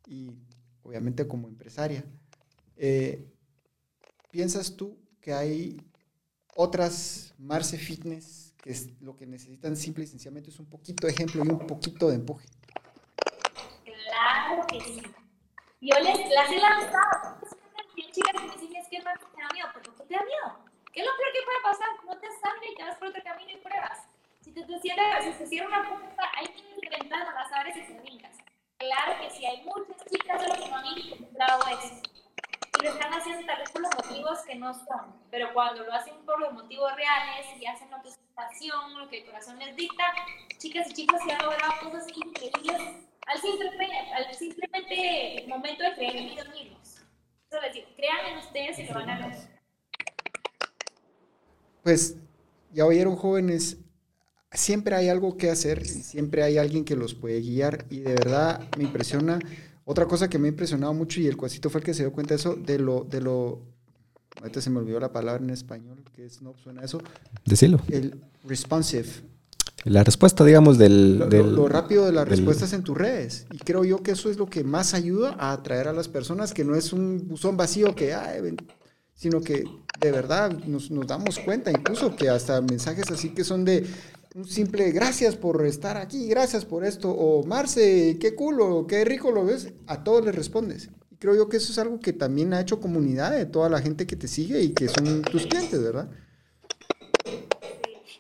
y 0.08 0.30
obviamente 0.84 1.28
como 1.28 1.48
empresaria. 1.48 2.06
Eh, 2.78 3.26
¿Piensas 4.30 4.76
tú 4.76 4.98
que 5.20 5.34
hay 5.34 5.82
otras 6.56 7.34
Marce 7.40 7.78
Fitness 7.78 8.54
que 8.62 8.70
es 8.70 9.02
lo 9.02 9.16
que 9.16 9.26
necesitan 9.26 9.76
simple 9.76 10.04
y 10.04 10.08
sencillamente 10.08 10.52
es 10.52 10.60
un 10.60 10.68
poquito 10.68 11.08
de 11.08 11.14
ejemplo 11.14 11.44
y 11.44 11.48
un 11.48 11.66
poquito 11.66 12.10
de 12.10 12.16
empuje? 12.16 12.46
Claro 14.16 14.66
que 14.68 14.80
sí. 14.80 15.02
Yo 15.82 16.00
les, 16.00 16.30
las 16.30 16.50
he 16.50 16.58
lanzado. 16.58 17.38
chicas 17.96 18.34
me 18.42 18.56
dicen, 18.56 18.76
es 18.78 18.88
que 18.88 19.00
no 19.00 19.12
te 19.12 19.42
da 19.42 19.50
miedo, 19.52 19.68
pero 19.74 19.92
no 19.92 20.04
te 20.06 20.14
da 20.14 20.24
miedo. 20.24 20.60
¿Qué 20.94 21.02
es 21.02 21.06
lo 21.06 21.12
peor 21.18 21.34
que 21.34 21.42
puede 21.44 21.62
pasar? 21.62 21.90
No 22.06 22.18
te 22.18 22.28
sangre 22.40 22.72
y 22.72 22.76
te 22.76 22.84
vas 22.84 22.96
por 22.96 23.10
otro 23.10 23.24
camino 23.24 23.52
y 23.52 23.58
pruebas. 23.58 24.08
Si 24.40 24.54
te, 24.54 24.64
te 24.64 24.80
si 24.80 25.32
te 25.38 25.48
cierra 25.48 25.68
una 25.68 25.90
puerta, 25.90 26.32
hay 26.38 26.48
que 26.48 26.60
intentar 26.60 27.34
las 27.34 27.52
abres 27.52 27.76
y 27.76 27.84
se 27.84 28.00
brincas. 28.00 28.38
Claro 28.78 29.20
que 29.20 29.30
sí, 29.32 29.46
hay 29.46 29.64
muchas 29.64 30.06
chicas 30.10 30.48
los 30.48 30.58
que 30.60 30.70
no 30.70 30.78
han 30.78 30.86
encontrado 30.88 31.64
eso. 31.68 32.02
Y 32.80 32.84
lo 32.84 32.90
están 32.90 33.14
haciendo 33.14 33.46
tal 33.46 33.60
vez 33.60 33.72
por 33.72 33.82
los 33.82 33.96
motivos 33.96 34.40
que 34.44 34.56
no 34.56 34.74
son. 34.74 35.22
Pero 35.30 35.54
cuando 35.54 35.84
lo 35.84 35.94
hacen 35.94 36.26
por 36.26 36.40
los 36.40 36.54
motivos 36.54 36.96
reales 36.96 37.48
y 37.60 37.66
hacen 37.66 37.92
lo 37.92 38.02
que 38.02 38.10
es 38.10 38.20
pasión, 38.34 38.98
lo 38.98 39.10
que 39.10 39.20
el 39.20 39.26
corazón 39.26 39.60
les 39.60 39.76
dicta, 39.76 40.06
chicas 40.58 40.90
y 40.90 40.94
chicos 40.94 41.22
se 41.26 41.34
han 41.34 41.44
logrado 41.44 41.74
cosas 41.82 42.08
increíbles 42.16 43.06
al 43.26 43.42
simplemente, 43.42 44.14
al 44.14 44.34
simplemente 44.36 45.46
en 46.10 46.18
ellos 46.18 46.48
mismos. 46.50 46.98
Eso 47.50 47.62
les 47.62 47.74
digo, 47.74 47.88
crean 47.96 48.34
en 48.34 48.38
ustedes 48.40 48.80
y 48.80 48.84
lo 48.84 48.94
van 48.94 49.10
a 49.10 49.20
lograr. 49.20 49.62
Pues 51.84 52.18
ya 52.74 52.86
oyeron 52.86 53.16
jóvenes, 53.16 53.78
siempre 54.52 54.96
hay 54.96 55.10
algo 55.10 55.38
que 55.38 55.50
hacer 55.50 55.82
y 55.84 55.86
siempre 55.86 56.44
hay 56.44 56.58
alguien 56.58 56.84
que 56.84 56.96
los 56.96 57.14
puede 57.14 57.40
guiar 57.42 57.86
y 57.90 58.00
de 58.00 58.14
verdad 58.14 58.68
me 58.78 58.84
impresiona. 58.84 59.40
Otra 59.84 60.08
cosa 60.08 60.30
que 60.30 60.40
me 60.40 60.48
ha 60.48 60.50
impresionado 60.50 60.94
mucho 60.94 61.22
y 61.22 61.28
el 61.28 61.38
cuasito 61.38 61.70
fue 61.70 61.80
el 61.80 61.86
que 61.86 61.94
se 61.94 62.04
dio 62.04 62.12
cuenta 62.12 62.34
de 62.34 62.40
eso, 62.40 62.56
de 62.56 62.80
lo, 62.80 63.04
de 63.04 63.22
lo, 63.22 63.62
ahorita 64.42 64.62
se 64.62 64.70
me 64.72 64.80
olvidó 64.80 65.00
la 65.00 65.12
palabra 65.14 65.44
en 65.44 65.52
español, 65.52 66.04
que 66.14 66.26
es, 66.26 66.42
no 66.42 66.56
suena 66.58 66.84
eso. 66.84 67.02
Decilo. 67.46 67.80
El 67.90 68.20
responsive 68.44 69.08
la 69.86 70.04
respuesta, 70.04 70.44
digamos, 70.44 70.78
del... 70.78 71.20
Lo, 71.20 71.68
rápido 71.68 72.06
de 72.06 72.12
las 72.12 72.28
respuestas 72.28 72.74
en 72.74 72.84
tus 72.84 72.98
redes. 72.98 73.46
Y 73.52 73.60
creo 73.60 73.84
yo 73.84 74.02
que 74.02 74.12
eso 74.12 74.30
es 74.30 74.38
lo 74.38 74.48
que 74.48 74.64
más 74.64 74.94
ayuda 74.94 75.36
a 75.40 75.52
atraer 75.52 75.88
a 75.88 75.94
las 75.94 76.08
personas, 76.08 76.54
que 76.54 76.66
no 76.66 76.76
es 76.76 76.92
un 76.92 77.28
buzón 77.28 77.56
vacío 77.56 77.94
que, 77.96 78.14
ay, 78.14 78.56
sino 79.14 79.42
que 79.42 79.64
de 80.00 80.12
verdad 80.12 80.52
nos, 80.66 80.92
nos, 80.92 81.08
damos 81.08 81.40
cuenta, 81.40 81.72
incluso 81.72 82.16
que 82.16 82.30
hasta 82.30 82.62
mensajes 82.62 83.10
así 83.12 83.30
que 83.30 83.44
son 83.44 83.64
de 83.64 83.88
un 84.36 84.46
simple 84.46 84.92
gracias 84.92 85.38
por 85.38 85.66
estar 85.66 85.96
aquí, 85.96 86.28
gracias 86.28 86.66
por 86.66 86.84
esto, 86.84 87.10
o 87.10 87.46
Marce, 87.46 88.18
qué 88.20 88.36
culo, 88.36 88.86
qué 88.86 89.06
rico 89.06 89.32
lo 89.32 89.46
ves, 89.46 89.72
a 89.88 90.04
todos 90.04 90.26
les 90.26 90.36
respondes. 90.36 90.90
Y 91.10 91.16
creo 91.16 91.36
yo 91.36 91.48
que 91.48 91.58
eso 91.58 91.72
es 91.72 91.78
algo 91.78 92.00
que 92.02 92.12
también 92.12 92.54
ha 92.54 92.60
hecho 92.60 92.82
comunidad 92.82 93.32
de 93.32 93.46
toda 93.46 93.70
la 93.70 93.82
gente 93.82 94.06
que 94.06 94.18
te 94.18 94.28
sigue 94.28 94.62
y 94.62 94.74
que 94.74 94.90
son 94.90 95.22
tus 95.22 95.46
clientes, 95.46 95.82
¿verdad? 95.82 96.10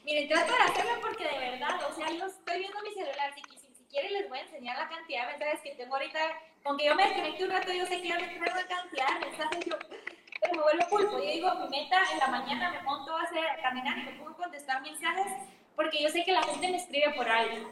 Miren, 0.06 0.30
trato 0.30 0.54
de 0.54 0.72
hacerlo 0.72 0.92
porque 1.02 1.24
de 1.24 1.52
verdad, 1.52 1.80
o 1.92 1.96
sea, 1.96 2.08
yo 2.18 2.26
estoy 2.56 2.62
viendo 2.62 2.82
mi 2.82 2.94
celular, 2.94 3.34
si, 3.36 3.42
si, 3.58 3.76
si 3.76 3.84
quieren 3.86 4.14
les 4.14 4.30
voy 4.30 4.38
a 4.38 4.42
enseñar 4.42 4.78
la 4.78 4.88
cantidad 4.88 5.26
de 5.26 5.32
mensajes 5.32 5.62
que 5.62 5.76
tengo 5.76 5.96
ahorita. 5.96 6.20
Aunque 6.64 6.86
yo 6.86 6.96
me 6.96 7.04
desconecte 7.04 7.44
un 7.44 7.52
rato, 7.52 7.74
yo 7.74 7.86
sé 7.86 8.02
que 8.02 8.08
ya 8.08 8.16
me 8.16 8.28
traigo 8.28 8.46
una 8.46 8.68
cantidad 8.68 9.08
de 9.08 9.26
mensajes, 9.26 9.66
yo, 9.66 9.78
pero 10.42 10.54
me 10.54 10.62
vuelvo 10.62 10.88
pulpo. 10.90 11.18
Yo 11.20 11.32
digo, 11.32 11.56
mi 11.56 11.68
meta 11.70 12.02
en 12.14 12.20
la 12.20 12.28
mañana 12.28 12.72
me 12.72 12.82
monto 12.84 13.16
a 13.16 13.24
hacer, 13.24 13.44
caminar 13.62 13.98
y 13.98 14.04
me 14.04 14.12
pongo 14.14 14.30
a 14.32 14.38
contestar 14.38 14.82
mensajes 14.82 15.28
porque 15.76 16.02
yo 16.02 16.10
sé 16.10 16.24
que 16.24 16.32
la 16.32 16.44
gente 16.44 16.70
me 16.70 16.78
escribe 16.78 17.14
por 17.14 17.28
algo. 17.28 17.72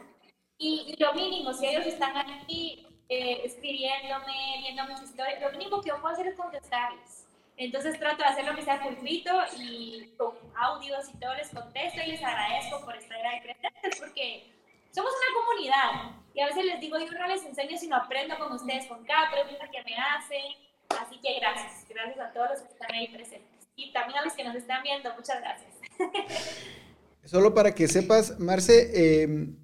Y, 0.58 0.94
lo 0.98 1.14
mínimo, 1.14 1.52
si 1.54 1.66
ellos 1.66 1.86
están 1.86 2.16
aquí 2.16 2.86
eh, 3.08 3.40
escribiéndome, 3.44 4.58
viendo 4.60 4.84
mis 4.86 5.00
historias, 5.00 5.40
lo 5.40 5.50
mínimo 5.52 5.80
que 5.80 5.88
yo 5.88 6.00
puedo 6.00 6.12
hacer 6.12 6.26
es 6.26 6.36
contestarles. 6.36 7.26
Entonces 7.56 7.98
trato 7.98 8.18
de 8.18 8.24
hacerlo 8.24 8.54
que 8.54 8.62
sea 8.62 8.82
pulpito 8.82 9.32
y 9.58 10.12
con 10.18 10.34
audios 10.56 11.08
y 11.08 11.18
todo 11.18 11.34
les 11.34 11.48
contesto 11.48 12.02
y 12.02 12.10
les 12.10 12.22
agradezco 12.22 12.84
por 12.84 12.96
estar 12.96 13.24
ahí 13.24 13.40
presentes 13.40 14.00
porque 14.00 14.53
somos 14.94 15.12
una 15.12 15.40
comunidad 15.40 16.16
y 16.32 16.40
a 16.40 16.46
veces 16.46 16.64
les 16.64 16.80
digo, 16.80 16.98
yo 16.98 17.10
no 17.10 17.26
les 17.26 17.44
enseño 17.44 17.76
sino 17.76 17.96
aprendo 17.96 18.38
con 18.38 18.52
ustedes 18.52 18.86
con 18.86 19.04
cada 19.04 19.30
pregunta 19.30 19.68
que 19.70 19.82
me 19.82 19.96
hacen. 19.96 20.64
Así 21.00 21.18
que 21.20 21.40
gracias, 21.40 21.86
gracias 21.88 22.18
a 22.18 22.32
todos 22.32 22.50
los 22.50 22.60
que 22.60 22.72
están 22.72 22.92
ahí 22.92 23.08
presentes 23.08 23.68
y 23.76 23.92
también 23.92 24.18
a 24.20 24.24
los 24.24 24.34
que 24.34 24.44
nos 24.44 24.54
están 24.54 24.82
viendo, 24.82 25.12
muchas 25.14 25.40
gracias. 25.40 25.74
Solo 27.24 27.54
para 27.54 27.74
que 27.74 27.88
sepas, 27.88 28.38
Marce, 28.38 29.22
em, 29.22 29.56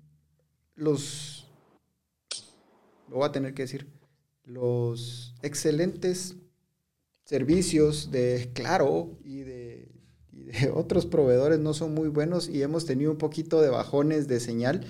los, 0.75 1.47
lo 3.09 3.17
voy 3.17 3.29
a 3.29 3.33
tener 3.33 3.55
que 3.55 3.63
decir, 3.63 3.87
los 4.45 5.35
excelentes 5.43 6.37
servicios 7.25 8.11
de 8.11 8.51
Claro 8.55 9.19
y 9.23 9.41
de, 9.41 9.93
y 10.33 10.45
de 10.45 10.71
otros 10.71 11.07
proveedores 11.07 11.61
no 11.61 11.75
son 11.75 11.95
muy 11.95 12.09
buenos 12.09 12.49
y 12.49 12.63
hemos 12.63 12.87
tenido 12.87 13.13
un 13.13 13.19
poquito 13.19 13.61
de 13.61 13.69
bajones 13.69 14.27
de 14.27 14.41
señal. 14.41 14.85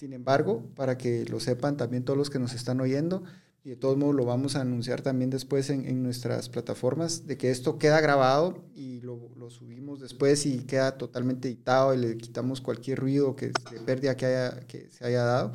Sin 0.00 0.14
embargo, 0.14 0.64
para 0.76 0.96
que 0.96 1.26
lo 1.26 1.40
sepan 1.40 1.76
también 1.76 2.04
todos 2.04 2.16
los 2.16 2.30
que 2.30 2.38
nos 2.38 2.54
están 2.54 2.80
oyendo, 2.80 3.22
y 3.62 3.68
de 3.68 3.76
todos 3.76 3.98
modos 3.98 4.14
lo 4.14 4.24
vamos 4.24 4.56
a 4.56 4.62
anunciar 4.62 5.02
también 5.02 5.28
después 5.28 5.68
en, 5.68 5.84
en 5.84 6.02
nuestras 6.02 6.48
plataformas, 6.48 7.26
de 7.26 7.36
que 7.36 7.50
esto 7.50 7.76
queda 7.76 8.00
grabado 8.00 8.64
y 8.74 9.02
lo, 9.02 9.28
lo, 9.36 9.50
subimos 9.50 10.00
después 10.00 10.46
y 10.46 10.60
queda 10.60 10.96
totalmente 10.96 11.48
editado 11.48 11.92
y 11.92 11.98
le 11.98 12.16
quitamos 12.16 12.62
cualquier 12.62 12.98
ruido 12.98 13.36
que 13.36 13.48
de 13.48 13.80
pérdida 13.84 14.16
que, 14.16 14.24
haya, 14.24 14.60
que 14.60 14.88
se 14.88 15.04
haya 15.04 15.22
dado. 15.22 15.52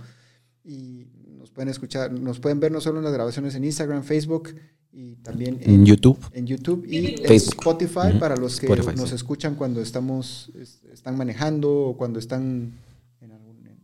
Y 0.64 1.08
nos 1.40 1.50
pueden 1.50 1.70
escuchar, 1.70 2.12
nos 2.12 2.40
pueden 2.40 2.60
ver 2.60 2.72
no 2.72 2.82
solo 2.82 3.00
en 3.00 3.06
las 3.06 3.14
grabaciones 3.14 3.56
en 3.56 3.64
Instagram, 3.64 4.04
Facebook 4.04 4.50
y 4.92 5.16
también 5.16 5.58
en, 5.62 5.72
en 5.72 5.86
YouTube. 5.88 6.20
En 6.34 6.46
YouTube 6.46 6.86
y 6.88 6.98
en 6.98 7.32
Spotify 7.32 7.98
uh 7.98 8.02
-huh. 8.02 8.20
para 8.20 8.36
los 8.38 8.60
que 8.60 8.68
Spotify, 8.68 8.96
nos 8.96 9.10
sí. 9.10 9.16
escuchan 9.16 9.56
cuando 9.56 9.82
estamos, 9.82 10.52
están 10.94 11.18
manejando 11.18 11.74
o 11.74 11.98
cuando 11.98 12.20
están 12.20 12.74
en 13.22 13.32
algún... 13.32 13.58
En, 13.66 13.80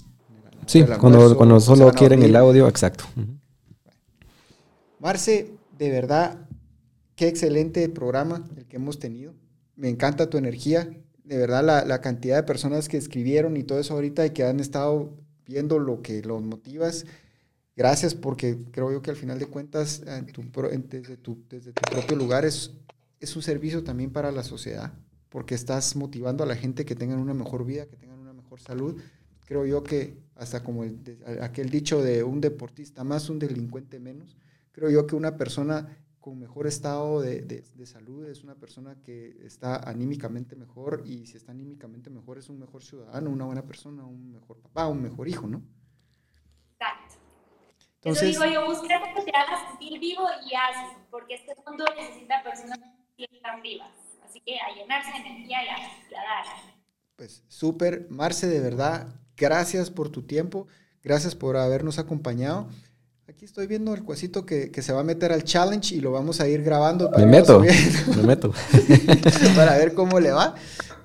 en 0.61 0.61
sí, 0.72 0.86
cuando, 1.00 1.36
cuando 1.36 1.60
solo 1.60 1.92
quieren 1.92 2.24
el 2.24 2.36
audio, 2.36 2.68
exacto. 2.68 3.06
Uh 3.16 3.22
-huh. 3.22 3.40
Marce, 5.00 5.52
de 5.78 5.90
verdad, 5.90 6.48
qué 7.16 7.28
excelente 7.28 7.88
programa 7.90 8.48
el 8.56 8.66
que 8.66 8.78
hemos 8.78 9.00
tenido. 9.00 9.34
Me 9.76 9.90
encanta 9.90 10.30
tu 10.30 10.38
energía. 10.38 10.90
De 11.24 11.38
verdad, 11.38 11.64
la, 11.64 11.86
la, 11.86 12.02
cantidad 12.02 12.36
de 12.36 12.44
personas 12.44 12.88
que 12.88 12.98
escribieron 12.98 13.58
y 13.58 13.64
todo 13.64 13.80
eso 13.80 13.94
ahorita 13.94 14.26
y 14.26 14.30
que 14.32 14.44
han 14.44 14.60
estado 14.60 15.10
viendo 15.46 15.80
lo 15.80 16.02
que 16.02 16.22
los 16.22 16.42
motivas. 16.42 17.06
Gracias, 17.76 18.16
porque 18.16 18.58
creo 18.72 18.92
yo 18.92 19.02
que 19.02 19.12
al 19.12 19.16
final 19.16 19.40
de 19.40 19.46
cuentas, 19.46 20.04
en 20.06 20.26
tu, 20.28 20.42
en, 20.70 20.88
desde, 20.90 21.18
tu, 21.18 21.38
desde, 21.50 21.72
tu, 21.72 21.82
propio 21.90 22.18
lugar, 22.18 22.46
es, 22.46 22.72
es 23.20 23.36
un 23.36 23.42
servicio 23.42 23.84
también 23.84 24.12
para 24.12 24.32
la 24.32 24.44
sociedad, 24.44 24.94
porque 25.30 25.56
estás 25.56 25.96
motivando 25.96 26.44
a 26.44 26.48
la 26.48 26.56
gente 26.56 26.86
que 26.86 26.96
tengan 26.96 27.20
una 27.20 27.34
mejor 27.34 27.66
vida, 27.66 27.86
que 27.86 27.96
tengan 27.96 28.20
una 28.20 28.34
mejor 28.34 28.60
salud. 28.60 29.02
Creo 29.46 29.66
yo 29.66 29.84
que 29.84 30.16
hasta 30.42 30.64
como 30.64 30.84
el, 30.84 31.00
aquel 31.42 31.70
dicho 31.70 32.02
de 32.02 32.24
un 32.24 32.42
deportista 32.42 33.04
más, 33.04 33.30
un 33.30 33.38
delincuente 33.38 34.00
menos, 34.00 34.36
creo 34.72 34.90
yo 34.90 35.06
que 35.06 35.16
una 35.16 35.38
persona 35.38 35.96
con 36.20 36.40
mejor 36.40 36.66
estado 36.66 37.22
de, 37.22 37.42
de, 37.42 37.64
de, 37.76 37.86
salud 37.86 38.28
es 38.28 38.44
una 38.44 38.56
persona 38.56 38.96
que 39.04 39.38
está 39.46 39.76
anímicamente 39.88 40.56
mejor 40.56 41.04
y 41.06 41.28
si 41.28 41.38
está 41.38 41.52
anímicamente 41.52 42.10
mejor 42.10 42.40
es 42.40 42.50
un 42.50 42.60
mejor 42.60 42.84
ciudadano, 42.84 43.30
una 43.30 43.46
buena 43.46 43.64
persona, 43.64 44.04
un 44.04 44.32
mejor 44.32 44.60
papá, 44.62 44.88
un 44.88 45.04
mejor 45.04 45.28
hijo, 45.28 45.46
¿no? 45.48 45.62
Exacto. 46.74 47.16
Entonces, 47.98 48.30
Eso 48.30 48.44
digo 48.44 48.54
yo, 48.54 48.66
busca 48.66 48.88
que 48.88 49.22
te 49.22 49.38
hagas 49.38 49.70
sentir 49.70 50.00
vivo 50.00 50.24
y 50.44 50.56
haces, 50.56 50.98
porque 51.12 51.36
este 51.36 51.54
mundo 51.68 51.86
necesita 51.96 52.42
personas 52.44 52.80
que 53.16 53.28
están 53.32 53.62
vivas. 53.62 53.92
Así 54.24 54.42
que 54.42 54.58
a 54.60 54.74
llenarse 54.74 55.12
de 55.12 55.18
energía 55.18 55.66
y 55.66 55.68
a, 55.68 55.78
y 56.10 56.16
a 56.16 56.24
dar. 56.24 56.46
Pues 57.16 57.44
súper, 57.48 58.08
Marce, 58.10 58.48
de 58.48 58.60
verdad, 58.60 59.08
gracias 59.38 59.90
por 59.90 60.10
tu 60.10 60.24
tiempo, 60.24 60.68
gracias 61.04 61.36
por 61.36 61.58
habernos 61.58 62.00
acompañado. 62.00 62.68
Aquí 63.28 63.46
estoy 63.46 63.66
viendo 63.68 63.94
el 63.94 64.04
cuasito 64.04 64.46
que, 64.46 64.72
que, 64.72 64.82
se 64.82 64.92
va 64.92 65.00
a 65.02 65.04
meter 65.04 65.32
al 65.32 65.44
challenge 65.44 65.96
y 65.96 66.02
lo 66.02 66.12
vamos 66.12 66.42
a 66.42 66.48
ir 66.50 66.64
grabando. 66.64 67.10
me 67.18 67.26
meto, 67.26 67.60
me 67.62 68.24
meto. 68.28 68.54
para 69.56 69.78
ver 69.78 69.94
cómo 69.94 70.20
le 70.20 70.32
va. 70.32 70.56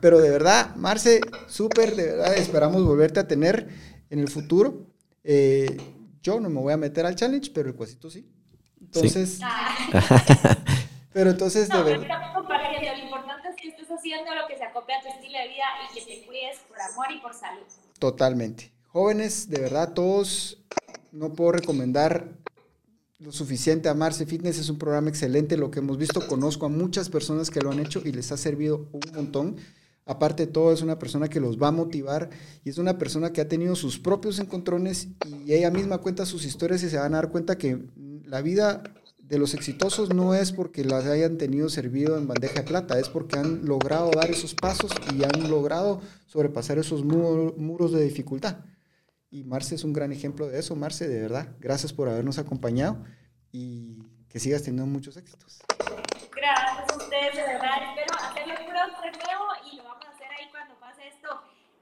Pero 0.01 0.19
de 0.19 0.31
verdad, 0.31 0.75
Marce, 0.77 1.21
súper, 1.49 1.95
de 1.95 2.05
verdad, 2.07 2.35
esperamos 2.37 2.85
volverte 2.85 3.21
a 3.21 3.29
tener 3.29 3.69
en 4.11 4.19
el 4.19 4.29
futuro. 4.29 4.87
Eh, 5.25 5.77
yo 6.23 6.41
no 6.41 6.51
me 6.51 6.61
voy 6.61 6.73
a 6.73 6.77
meter 6.77 7.07
al 7.07 7.15
challenge, 7.15 7.51
pero 7.55 7.69
el 7.69 7.75
cuasito 7.77 8.11
sí. 8.11 8.29
Entonces, 8.81 9.39
Sí. 9.39 9.43
pero 11.13 11.31
entonces, 11.31 11.69
No, 11.69 11.79
de 11.79 11.85
pero 11.85 12.01
verdad. 12.01 12.21
tampoco 12.21 12.49
para 12.49 12.71
que 12.71 12.87
lo 12.87 13.05
importante 13.05 13.49
es 13.49 13.57
que 13.57 13.69
estés 13.69 13.89
haciendo 13.91 14.35
lo 14.35 14.47
que 14.49 14.57
se 14.59 14.65
acopie 14.65 14.95
a 14.97 15.01
tu 15.03 15.09
estilo 15.09 15.39
de 15.39 15.49
vida 15.49 15.65
y 15.91 15.95
que 15.99 16.05
te 16.05 16.27
cuides 16.27 16.59
por 16.69 16.81
amor 16.81 17.07
y 17.17 17.21
por 17.21 17.33
salud. 17.35 17.63
Totalmente. 17.99 18.73
Jóvenes, 18.89 19.49
de 19.49 19.61
verdad, 19.61 19.93
todos, 19.95 20.63
no 21.13 21.33
puedo 21.33 21.53
recomendar 21.53 22.37
lo 23.19 23.33
suficiente 23.33 23.89
a 23.89 23.95
Marce 23.95 24.27
Fitness. 24.27 24.59
Es 24.59 24.69
un 24.69 24.79
programa 24.79 25.09
excelente. 25.09 25.57
Lo 25.57 25.71
que 25.71 25.81
hemos 25.81 25.99
visto, 25.99 26.27
conozco 26.27 26.67
a 26.67 26.71
muchas 26.71 27.09
personas 27.09 27.51
que 27.51 27.61
lo 27.61 27.71
han 27.71 27.81
hecho 27.81 28.03
y 28.05 28.13
les 28.13 28.33
ha 28.33 28.37
servido 28.37 28.89
un 28.93 29.01
montón. 29.15 29.57
Aparte 30.05 30.47
de 30.47 30.53
todo, 30.53 30.73
es 30.73 30.83
una 30.83 30.99
persona 30.99 31.29
que 31.29 31.41
los 31.41 31.61
va 31.61 31.69
a 31.69 31.73
motivar 31.73 32.31
y 32.65 32.71
es 32.71 32.79
una 32.79 32.97
persona 32.97 33.33
que 33.33 33.41
ha 33.41 33.49
tenido 33.49 33.75
sus 33.75 33.99
propios 33.99 34.39
encontrones 34.39 35.09
y 35.45 35.53
ella 35.53 35.71
misma 35.71 35.99
cuenta 35.99 36.25
sus 36.25 36.45
historias 36.45 36.83
y 36.85 36.91
se 36.91 36.97
van 36.97 37.15
a 37.15 37.17
dar 37.17 37.31
cuenta 37.31 37.59
que 37.59 37.87
la 38.25 38.41
vida 38.41 38.85
de 39.29 39.39
los 39.39 39.55
exitosos 39.55 40.15
no 40.15 40.35
es 40.35 40.53
porque 40.53 40.85
las 40.85 41.05
hayan 41.07 41.37
tenido 41.37 41.69
servido 41.69 42.17
en 42.17 42.29
bandeja 42.29 42.61
de 42.61 42.63
plata, 42.63 42.99
es 42.99 43.09
porque 43.09 43.37
han 43.37 43.67
logrado 43.67 44.11
dar 44.13 44.31
esos 44.31 44.55
pasos 44.55 44.93
y 45.13 45.25
han 45.25 45.51
logrado 45.51 46.01
sobrepasar 46.27 46.79
esos 46.79 47.05
muros 47.05 47.93
de 47.93 48.05
dificultad. 48.05 48.59
Y 49.29 49.43
Marce 49.43 49.75
es 49.75 49.83
un 49.83 49.93
gran 49.93 50.13
ejemplo 50.13 50.47
de 50.47 50.61
eso. 50.61 50.77
Marce, 50.77 51.09
de 51.09 51.21
verdad, 51.21 51.49
gracias 51.59 51.93
por 51.93 52.09
habernos 52.09 52.39
acompañado 52.39 53.05
y 53.51 53.99
que 54.29 54.39
sigas 54.39 54.63
teniendo 54.63 54.87
muchos 54.87 55.17
éxitos. 55.17 55.59
Gracias 56.35 56.93
a 56.93 56.97
ustedes, 56.97 57.35
de 57.35 57.43
verdad. 57.43 57.83
Espero 57.83 58.15
hacerlo 58.15 58.55
pronto 58.55 59.01
de 59.03 59.11
nuevo 59.11 59.45
y 59.73 59.77
lo 59.77 59.85
vamos 59.85 60.07
a 60.07 60.11
hacer 60.11 60.29
ahí 60.39 60.49
cuando 60.53 60.79
pase 60.79 61.09
esto, 61.09 61.29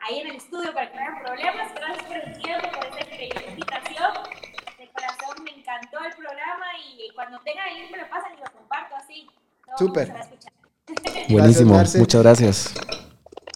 ahí 0.00 0.20
en 0.20 0.28
el 0.28 0.36
estudio 0.36 0.72
para 0.72 0.90
que 0.90 0.96
no 0.96 1.02
haya 1.02 1.22
problemas. 1.22 1.74
Gracias 1.74 2.04
por 2.04 2.16
el 2.16 2.42
tiempo, 2.42 2.68
por 2.72 2.86
esta 2.86 3.00
increíble 3.02 3.46
invitación. 3.50 4.53
Corazón, 4.94 5.44
me 5.44 5.50
encantó 5.50 5.98
el 6.04 6.12
programa 6.14 6.66
y 6.78 7.12
cuando 7.14 7.40
tenga 7.40 7.64
ahí 7.64 7.90
me 7.90 7.98
lo 7.98 8.08
pasan 8.08 8.32
y 8.34 8.40
lo 8.40 8.52
comparto 8.52 8.94
así. 8.96 9.26
Súper. 9.76 10.12
Buenísimo, 11.28 11.82
muchas 11.96 12.22
gracias. 12.22 12.74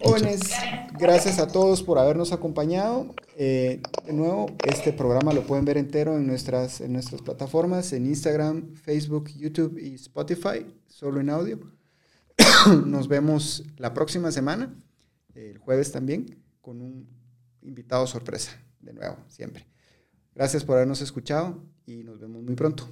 Jóvenes, 0.03 0.53
gracias 0.99 1.39
a 1.39 1.49
todos 1.49 1.83
por 1.83 1.99
habernos 1.99 2.33
acompañado. 2.33 3.15
Eh, 3.37 3.83
de 4.05 4.13
nuevo, 4.13 4.47
este 4.65 4.93
programa 4.93 5.33
lo 5.33 5.43
pueden 5.43 5.65
ver 5.65 5.77
entero 5.77 6.17
en 6.17 6.27
nuestras, 6.27 6.81
en 6.81 6.93
nuestras 6.93 7.21
plataformas, 7.23 7.93
en 7.93 8.07
Instagram, 8.07 8.75
Facebook, 8.75 9.29
YouTube 9.37 9.79
y 9.79 9.95
Spotify, 9.95 10.67
solo 10.87 11.21
en 11.21 11.31
audio. 11.31 11.59
Nos 12.87 13.09
vemos 13.09 13.65
la 13.77 13.93
próxima 13.93 14.31
semana, 14.31 14.75
el 15.35 15.59
jueves 15.59 15.91
también, 15.93 16.45
con 16.61 16.81
un 16.81 17.09
invitado 17.63 18.07
sorpresa, 18.07 18.53
de 18.81 18.93
nuevo, 18.93 19.17
siempre. 19.29 19.67
Gracias 20.39 20.65
por 20.65 20.77
habernos 20.77 21.01
escuchado 21.01 21.65
y 21.85 22.05
nos 22.05 22.21
vemos 22.21 22.45
muy 22.45 22.55
pronto. 22.55 22.89